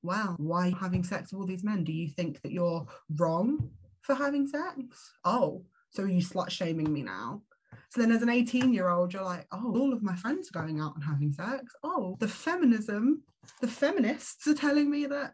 wow, 0.01 0.35
why 0.37 0.73
having 0.79 1.03
sex 1.03 1.31
with 1.31 1.41
all 1.41 1.47
these 1.47 1.63
men? 1.63 1.83
Do 1.83 1.91
you 1.91 2.09
think 2.09 2.41
that 2.41 2.51
you're 2.51 2.85
wrong 3.17 3.69
for 4.01 4.15
having 4.15 4.47
sex? 4.47 5.13
Oh, 5.25 5.65
so 5.91 6.03
are 6.03 6.07
you 6.07 6.21
slut 6.21 6.49
shaming 6.49 6.91
me 6.91 7.03
now? 7.03 7.41
So 7.89 8.01
then 8.01 8.11
as 8.11 8.21
an 8.21 8.29
18 8.29 8.73
year 8.73 8.89
old, 8.89 9.13
you're 9.13 9.23
like, 9.23 9.47
oh, 9.51 9.75
all 9.75 9.93
of 9.93 10.03
my 10.03 10.15
friends 10.15 10.49
are 10.49 10.59
going 10.59 10.79
out 10.79 10.95
and 10.95 11.03
having 11.03 11.33
sex. 11.33 11.73
Oh, 11.83 12.17
the 12.19 12.27
feminism, 12.27 13.23
the 13.61 13.67
feminists 13.67 14.47
are 14.47 14.53
telling 14.53 14.89
me 14.89 15.05
that 15.07 15.33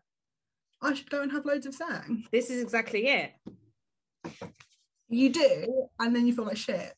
I 0.81 0.93
should 0.93 1.09
go 1.09 1.21
and 1.21 1.31
have 1.31 1.45
loads 1.45 1.65
of 1.65 1.75
sex. 1.75 2.09
This 2.31 2.49
is 2.49 2.61
exactly 2.61 3.07
it. 3.07 3.31
You 5.09 5.29
do, 5.31 5.87
and 5.99 6.15
then 6.15 6.25
you 6.25 6.33
feel 6.33 6.45
like 6.45 6.57
shit. 6.57 6.93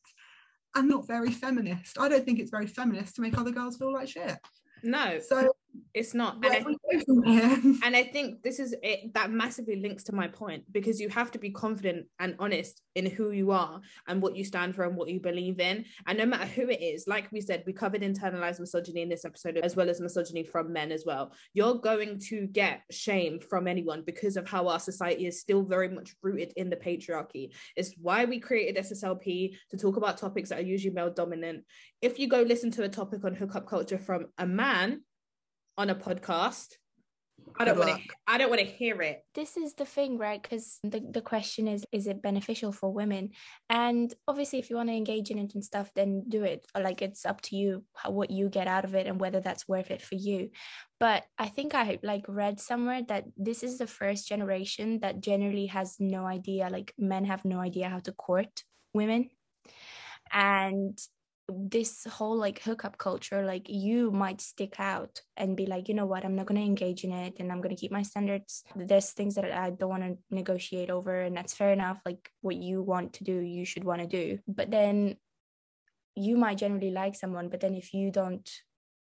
And 0.74 0.88
not 0.88 1.06
very 1.06 1.30
feminist. 1.30 1.98
I 1.98 2.08
don't 2.08 2.24
think 2.24 2.38
it's 2.38 2.50
very 2.50 2.66
feminist 2.66 3.16
to 3.16 3.22
make 3.22 3.36
other 3.36 3.50
girls 3.50 3.76
feel 3.76 3.92
like 3.92 4.08
shit. 4.08 4.38
No, 4.82 5.18
So 5.18 5.52
it's 5.94 6.14
not. 6.14 6.36
And 6.44 6.46
I 6.46 6.60
do 6.60 6.66
we 6.66 6.98
go 6.98 7.04
from 7.04 7.22
here? 7.24 7.76
and 7.84 7.96
I 7.96 8.04
think 8.04 8.42
this 8.42 8.58
is 8.58 8.74
it 8.82 9.14
that 9.14 9.30
massively 9.30 9.76
links 9.76 10.04
to 10.04 10.14
my 10.14 10.28
point 10.28 10.64
because 10.72 11.00
you 11.00 11.08
have 11.08 11.30
to 11.32 11.38
be 11.38 11.50
confident 11.50 12.06
and 12.18 12.34
honest 12.38 12.82
in 12.94 13.06
who 13.06 13.30
you 13.30 13.50
are 13.50 13.80
and 14.06 14.20
what 14.20 14.36
you 14.36 14.44
stand 14.44 14.74
for 14.74 14.84
and 14.84 14.96
what 14.96 15.08
you 15.08 15.20
believe 15.20 15.60
in. 15.60 15.84
And 16.06 16.18
no 16.18 16.26
matter 16.26 16.46
who 16.46 16.68
it 16.68 16.82
is, 16.82 17.06
like 17.06 17.30
we 17.32 17.40
said, 17.40 17.62
we 17.66 17.72
covered 17.72 18.02
internalized 18.02 18.60
misogyny 18.60 19.02
in 19.02 19.08
this 19.08 19.24
episode, 19.24 19.56
as 19.58 19.76
well 19.76 19.88
as 19.88 20.00
misogyny 20.00 20.42
from 20.42 20.72
men 20.72 20.92
as 20.92 21.04
well. 21.06 21.32
You're 21.54 21.76
going 21.76 22.18
to 22.28 22.46
get 22.46 22.82
shame 22.90 23.40
from 23.40 23.66
anyone 23.66 24.02
because 24.04 24.36
of 24.36 24.48
how 24.48 24.68
our 24.68 24.80
society 24.80 25.26
is 25.26 25.40
still 25.40 25.62
very 25.62 25.88
much 25.88 26.14
rooted 26.22 26.52
in 26.56 26.70
the 26.70 26.76
patriarchy. 26.76 27.52
It's 27.76 27.94
why 28.00 28.24
we 28.24 28.40
created 28.40 28.82
SSLP 28.84 29.56
to 29.70 29.76
talk 29.76 29.96
about 29.96 30.18
topics 30.18 30.48
that 30.50 30.58
are 30.58 30.62
usually 30.62 30.94
male 30.94 31.10
dominant. 31.10 31.64
If 32.02 32.18
you 32.18 32.28
go 32.28 32.42
listen 32.42 32.70
to 32.72 32.84
a 32.84 32.88
topic 32.88 33.24
on 33.24 33.34
hookup 33.34 33.66
culture 33.66 33.98
from 33.98 34.26
a 34.38 34.46
man 34.46 35.02
on 35.78 35.88
a 35.88 35.94
podcast, 35.94 36.74
I 37.56 37.64
don't 37.64 37.78
want 37.78 37.90
to. 37.90 38.08
I 38.26 38.36
don't 38.36 38.50
want 38.50 38.60
to 38.60 38.66
hear 38.66 39.00
it. 39.00 39.24
this 39.34 39.56
is 39.56 39.74
the 39.74 39.84
thing 39.84 40.18
right? 40.18 40.42
Because 40.42 40.78
the, 40.82 41.00
the 41.10 41.22
question 41.22 41.66
is 41.66 41.84
is 41.92 42.06
it 42.06 42.20
beneficial 42.22 42.72
for 42.72 42.92
women? 42.92 43.30
And 43.70 44.12
obviously 44.26 44.58
if 44.58 44.70
you 44.70 44.76
want 44.76 44.88
to 44.90 44.94
engage 44.94 45.30
in 45.30 45.38
it 45.38 45.54
and 45.54 45.64
stuff 45.64 45.90
then 45.94 46.24
do 46.28 46.44
it. 46.44 46.66
Like 46.78 47.00
it's 47.00 47.24
up 47.24 47.40
to 47.42 47.56
you 47.56 47.84
how, 47.94 48.10
what 48.10 48.30
you 48.30 48.48
get 48.48 48.66
out 48.66 48.84
of 48.84 48.94
it 48.94 49.06
and 49.06 49.20
whether 49.20 49.40
that's 49.40 49.68
worth 49.68 49.90
it 49.90 50.02
for 50.02 50.16
you. 50.16 50.50
But 51.00 51.24
i 51.38 51.46
think 51.46 51.74
i 51.74 51.98
like 52.02 52.24
read 52.28 52.58
somewhere 52.60 53.02
that 53.08 53.24
this 53.36 53.62
is 53.62 53.78
the 53.78 53.86
first 53.86 54.28
generation 54.28 54.98
that 55.00 55.20
generally 55.20 55.66
has 55.66 55.96
no 56.00 56.26
idea 56.26 56.68
like 56.70 56.92
men 56.98 57.24
have 57.24 57.44
no 57.44 57.60
idea 57.60 57.88
how 57.88 58.00
to 58.00 58.12
court 58.12 58.64
women. 58.92 59.30
And 60.32 60.98
this 61.48 62.04
whole 62.04 62.36
like 62.36 62.60
hookup 62.62 62.98
culture 62.98 63.42
like 63.42 63.68
you 63.68 64.10
might 64.10 64.40
stick 64.40 64.78
out 64.78 65.22
and 65.36 65.56
be 65.56 65.64
like 65.64 65.88
you 65.88 65.94
know 65.94 66.04
what? 66.04 66.24
I'm 66.24 66.36
not 66.36 66.46
going 66.46 66.60
to 66.60 66.66
engage 66.66 67.04
in 67.04 67.12
it 67.12 67.34
and 67.38 67.50
i'm 67.50 67.60
going 67.60 67.74
to 67.74 67.80
keep 67.80 67.90
my 67.90 68.02
standards. 68.02 68.64
There's 68.76 69.10
things 69.10 69.34
that 69.36 69.50
i 69.50 69.70
don't 69.70 69.88
want 69.88 70.02
to 70.02 70.18
negotiate 70.30 70.90
over 70.90 71.20
and 71.20 71.36
that's 71.36 71.54
fair 71.54 71.72
enough. 71.72 72.00
Like 72.04 72.30
what 72.42 72.56
you 72.56 72.82
want 72.82 73.14
to 73.14 73.24
do 73.24 73.32
you 73.32 73.64
should 73.64 73.84
want 73.84 74.02
to 74.02 74.06
do. 74.06 74.38
But 74.46 74.70
then 74.70 75.16
you 76.14 76.36
might 76.36 76.58
generally 76.58 76.90
like 76.90 77.14
someone 77.14 77.48
but 77.48 77.60
then 77.60 77.74
if 77.74 77.94
you 77.94 78.10
don't 78.10 78.50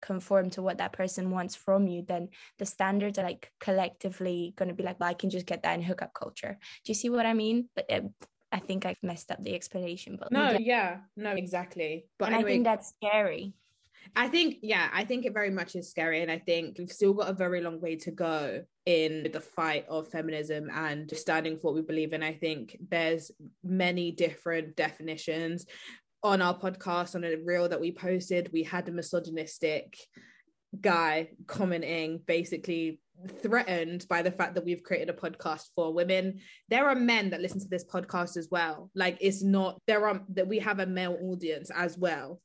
conform 0.02 0.50
to 0.50 0.62
what 0.62 0.78
that 0.78 0.94
person 0.94 1.32
wants 1.32 1.56
from 1.56 1.88
you 1.88 2.06
then 2.08 2.30
the 2.58 2.66
standards 2.66 3.20
are 3.20 3.24
like 3.24 3.52
collectively 3.60 4.54
going 4.56 4.70
to 4.70 4.76
be 4.76 4.84
like 4.84 4.98
well, 5.00 5.10
i 5.10 5.14
can 5.14 5.30
just 5.30 5.46
get 5.46 5.64
that 5.64 5.74
in 5.76 5.82
hookup 5.82 6.14
culture. 6.14 6.58
Do 6.86 6.90
you 6.92 6.96
see 6.96 7.10
what 7.10 7.26
i 7.26 7.34
mean? 7.34 7.68
But 7.76 7.92
uh, 7.92 8.02
i 8.52 8.60
think 8.60 8.86
i've 8.86 9.02
messed 9.04 9.32
up 9.32 9.42
the 9.44 9.56
explanation 9.56 10.18
but 10.20 10.32
No, 10.32 10.58
yeah, 10.60 10.98
no, 11.16 11.32
exactly. 11.32 12.08
But 12.18 12.26
and 12.26 12.36
anyway, 12.36 12.50
i 12.50 12.54
think 12.54 12.64
that's 12.66 12.90
scary 12.90 13.54
I 14.16 14.28
think, 14.28 14.58
yeah, 14.62 14.90
I 14.94 15.06
think 15.06 15.26
it 15.26 15.34
very 15.34 15.50
much 15.50 15.76
is 15.76 15.90
scary. 15.90 16.22
And 16.22 16.32
I 16.32 16.40
think 16.40 16.78
we've 16.78 16.92
still 16.92 17.14
got 17.14 17.30
a 17.30 17.34
very 17.34 17.62
long 17.62 17.80
way 17.80 17.96
to 17.98 18.12
go 18.12 18.64
in 18.86 19.30
the 19.32 19.42
fight 19.42 19.86
of 19.88 20.10
feminism 20.10 20.70
and 20.74 21.10
standing 21.16 21.58
for 21.58 21.68
what 21.68 21.76
we 21.76 21.82
believe 21.82 22.14
in. 22.14 22.24
I 22.24 22.34
think 22.34 22.78
there's 22.90 23.32
many 23.64 24.12
different 24.12 24.76
definitions. 24.76 25.66
On 26.24 26.42
our 26.42 26.58
podcast, 26.58 27.16
on 27.16 27.24
a 27.24 27.36
reel 27.46 27.70
that 27.70 27.80
we 27.80 27.92
posted, 27.92 28.50
we 28.52 28.64
had 28.64 28.90
a 28.90 28.92
misogynistic 28.92 29.96
guy 30.80 31.30
commenting 31.48 32.22
basically 32.26 33.00
threatened 33.42 34.06
by 34.10 34.22
the 34.22 34.32
fact 34.32 34.56
that 34.56 34.66
we've 34.66 34.84
created 34.84 35.10
a 35.10 35.14
podcast 35.14 35.66
for 35.76 35.94
women 35.94 36.40
there 36.70 36.88
are 36.88 36.96
men 36.96 37.30
that 37.30 37.42
listen 37.42 37.60
to 37.60 37.68
this 37.68 37.86
podcast 37.86 38.38
as 38.38 38.48
well 38.50 38.90
like 38.96 39.18
it's 39.20 39.44
not 39.44 39.80
there 39.88 40.08
are 40.08 40.22
that 40.30 40.48
we 40.48 40.60
have 40.60 40.80
a 40.80 40.86
male 40.86 41.18
audience 41.22 41.70
as 41.76 41.98
well 41.98 42.40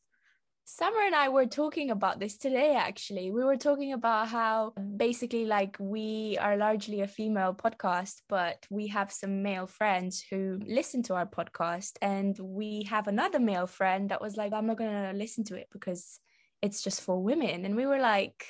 Summer 0.67 1.03
and 1.05 1.15
I 1.15 1.29
were 1.29 1.45
talking 1.45 1.91
about 1.91 2.19
this 2.19 2.39
today, 2.39 2.75
actually. 2.75 3.31
We 3.31 3.45
were 3.45 3.59
talking 3.59 3.93
about 3.93 4.29
how 4.29 4.73
basically, 4.97 5.45
like, 5.45 5.77
we 5.79 6.39
are 6.41 6.57
largely 6.57 7.03
a 7.03 7.07
female 7.07 7.53
podcast, 7.53 8.23
but 8.31 8.67
we 8.71 8.87
have 8.87 9.13
some 9.13 9.43
male 9.43 9.67
friends 9.67 10.25
who 10.31 10.59
listen 10.67 11.03
to 11.03 11.17
our 11.17 11.27
podcast. 11.27 11.99
And 12.01 12.35
we 12.39 12.85
have 12.89 13.09
another 13.09 13.41
male 13.41 13.67
friend 13.67 14.09
that 14.09 14.23
was 14.23 14.39
like, 14.39 14.55
I'm 14.55 14.67
not 14.67 14.79
going 14.79 14.91
to 14.91 15.13
listen 15.13 15.45
to 15.45 15.57
it 15.57 15.69
because 15.71 16.19
it's 16.63 16.83
just 16.83 17.03
for 17.03 17.23
women. 17.23 17.67
And 17.67 17.77
we 17.77 17.85
were 17.85 18.01
like, 18.01 18.47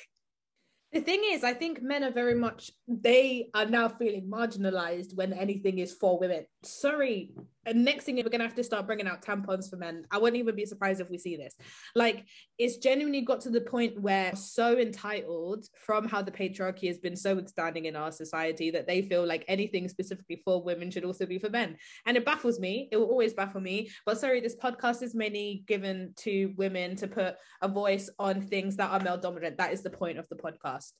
The 0.95 1.01
thing 1.01 1.23
is, 1.25 1.43
I 1.43 1.53
think 1.53 1.81
men 1.81 2.05
are 2.05 2.11
very 2.11 2.35
much 2.35 2.71
they 2.87 3.49
are 3.53 3.65
now 3.65 3.89
feeling 3.89 4.29
marginalized 4.29 5.13
when 5.13 5.33
anything 5.33 5.79
is 5.79 5.91
for 5.93 6.17
women. 6.17 6.45
Sorry, 6.63 7.31
and 7.65 7.83
next 7.83 8.05
thing 8.05 8.15
we're 8.15 8.29
gonna 8.29 8.43
have 8.43 8.55
to 8.55 8.63
start 8.63 8.85
bringing 8.85 9.07
out 9.07 9.21
tampons 9.21 9.69
for 9.69 9.77
men. 9.77 10.05
I 10.11 10.17
wouldn't 10.17 10.39
even 10.39 10.55
be 10.55 10.65
surprised 10.65 11.01
if 11.01 11.09
we 11.09 11.17
see 11.17 11.35
this. 11.35 11.55
Like, 11.95 12.25
it's 12.57 12.77
genuinely 12.77 13.21
got 13.21 13.41
to 13.41 13.49
the 13.49 13.61
point 13.61 13.99
where 13.99 14.35
so 14.35 14.77
entitled 14.77 15.65
from 15.85 16.07
how 16.07 16.21
the 16.21 16.31
patriarchy 16.31 16.87
has 16.87 16.97
been 16.97 17.15
so 17.15 17.35
withstanding 17.35 17.85
in 17.85 17.95
our 17.95 18.11
society 18.11 18.71
that 18.71 18.87
they 18.87 19.01
feel 19.01 19.25
like 19.25 19.45
anything 19.47 19.87
specifically 19.87 20.41
for 20.43 20.61
women 20.63 20.91
should 20.91 21.05
also 21.05 21.25
be 21.25 21.39
for 21.39 21.49
men. 21.49 21.77
And 22.05 22.17
it 22.17 22.25
baffles 22.25 22.59
me. 22.59 22.89
It 22.91 22.97
will 22.97 23.05
always 23.05 23.33
baffle 23.33 23.61
me. 23.61 23.89
But 24.05 24.19
sorry, 24.19 24.41
this 24.41 24.55
podcast 24.55 25.01
is 25.01 25.15
mainly 25.15 25.63
given 25.67 26.13
to 26.17 26.53
women 26.57 26.95
to 26.97 27.07
put 27.07 27.35
a 27.61 27.67
voice 27.67 28.09
on 28.19 28.41
things 28.41 28.77
that 28.77 28.91
are 28.91 28.99
male 28.99 29.17
dominant. 29.17 29.57
That 29.57 29.73
is 29.73 29.83
the 29.83 29.89
point 29.89 30.17
of 30.17 30.27
the 30.29 30.35
podcast. 30.35 30.91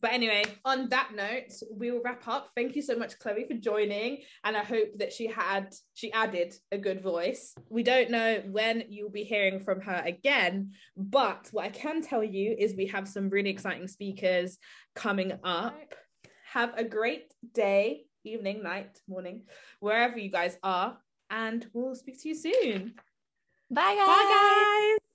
But 0.00 0.12
anyway, 0.12 0.44
on 0.64 0.88
that 0.88 1.10
note, 1.14 1.52
we 1.70 1.90
will 1.90 2.00
wrap 2.02 2.26
up. 2.26 2.50
Thank 2.56 2.74
you 2.74 2.82
so 2.82 2.96
much, 2.96 3.18
Chloe, 3.18 3.44
for 3.46 3.54
joining. 3.54 4.18
And 4.44 4.56
I 4.56 4.64
hope 4.64 4.88
that 4.98 5.12
she 5.12 5.26
had 5.26 5.74
she 5.94 6.12
added 6.12 6.54
a 6.72 6.78
good 6.78 7.02
voice. 7.02 7.54
We 7.68 7.82
don't 7.82 8.10
know 8.10 8.42
when 8.50 8.84
you'll 8.88 9.10
be 9.10 9.24
hearing 9.24 9.60
from 9.60 9.80
her 9.82 10.02
again, 10.04 10.72
but 10.96 11.48
what 11.52 11.66
I 11.66 11.68
can 11.68 12.02
tell 12.02 12.24
you 12.24 12.56
is 12.58 12.74
we 12.74 12.86
have 12.86 13.06
some 13.06 13.28
really 13.28 13.50
exciting 13.50 13.88
speakers 13.88 14.58
coming 14.94 15.32
up. 15.44 15.94
Have 16.52 16.76
a 16.76 16.84
great 16.84 17.32
day, 17.54 18.04
evening, 18.24 18.62
night, 18.62 18.98
morning, 19.06 19.42
wherever 19.80 20.18
you 20.18 20.30
guys 20.30 20.56
are, 20.62 20.98
and 21.28 21.66
we'll 21.72 21.94
speak 21.94 22.20
to 22.22 22.28
you 22.28 22.34
soon. 22.34 22.94
bye, 23.70 23.94
guys. 23.96 24.06
Bye, 24.06 24.96
guys. 24.98 25.09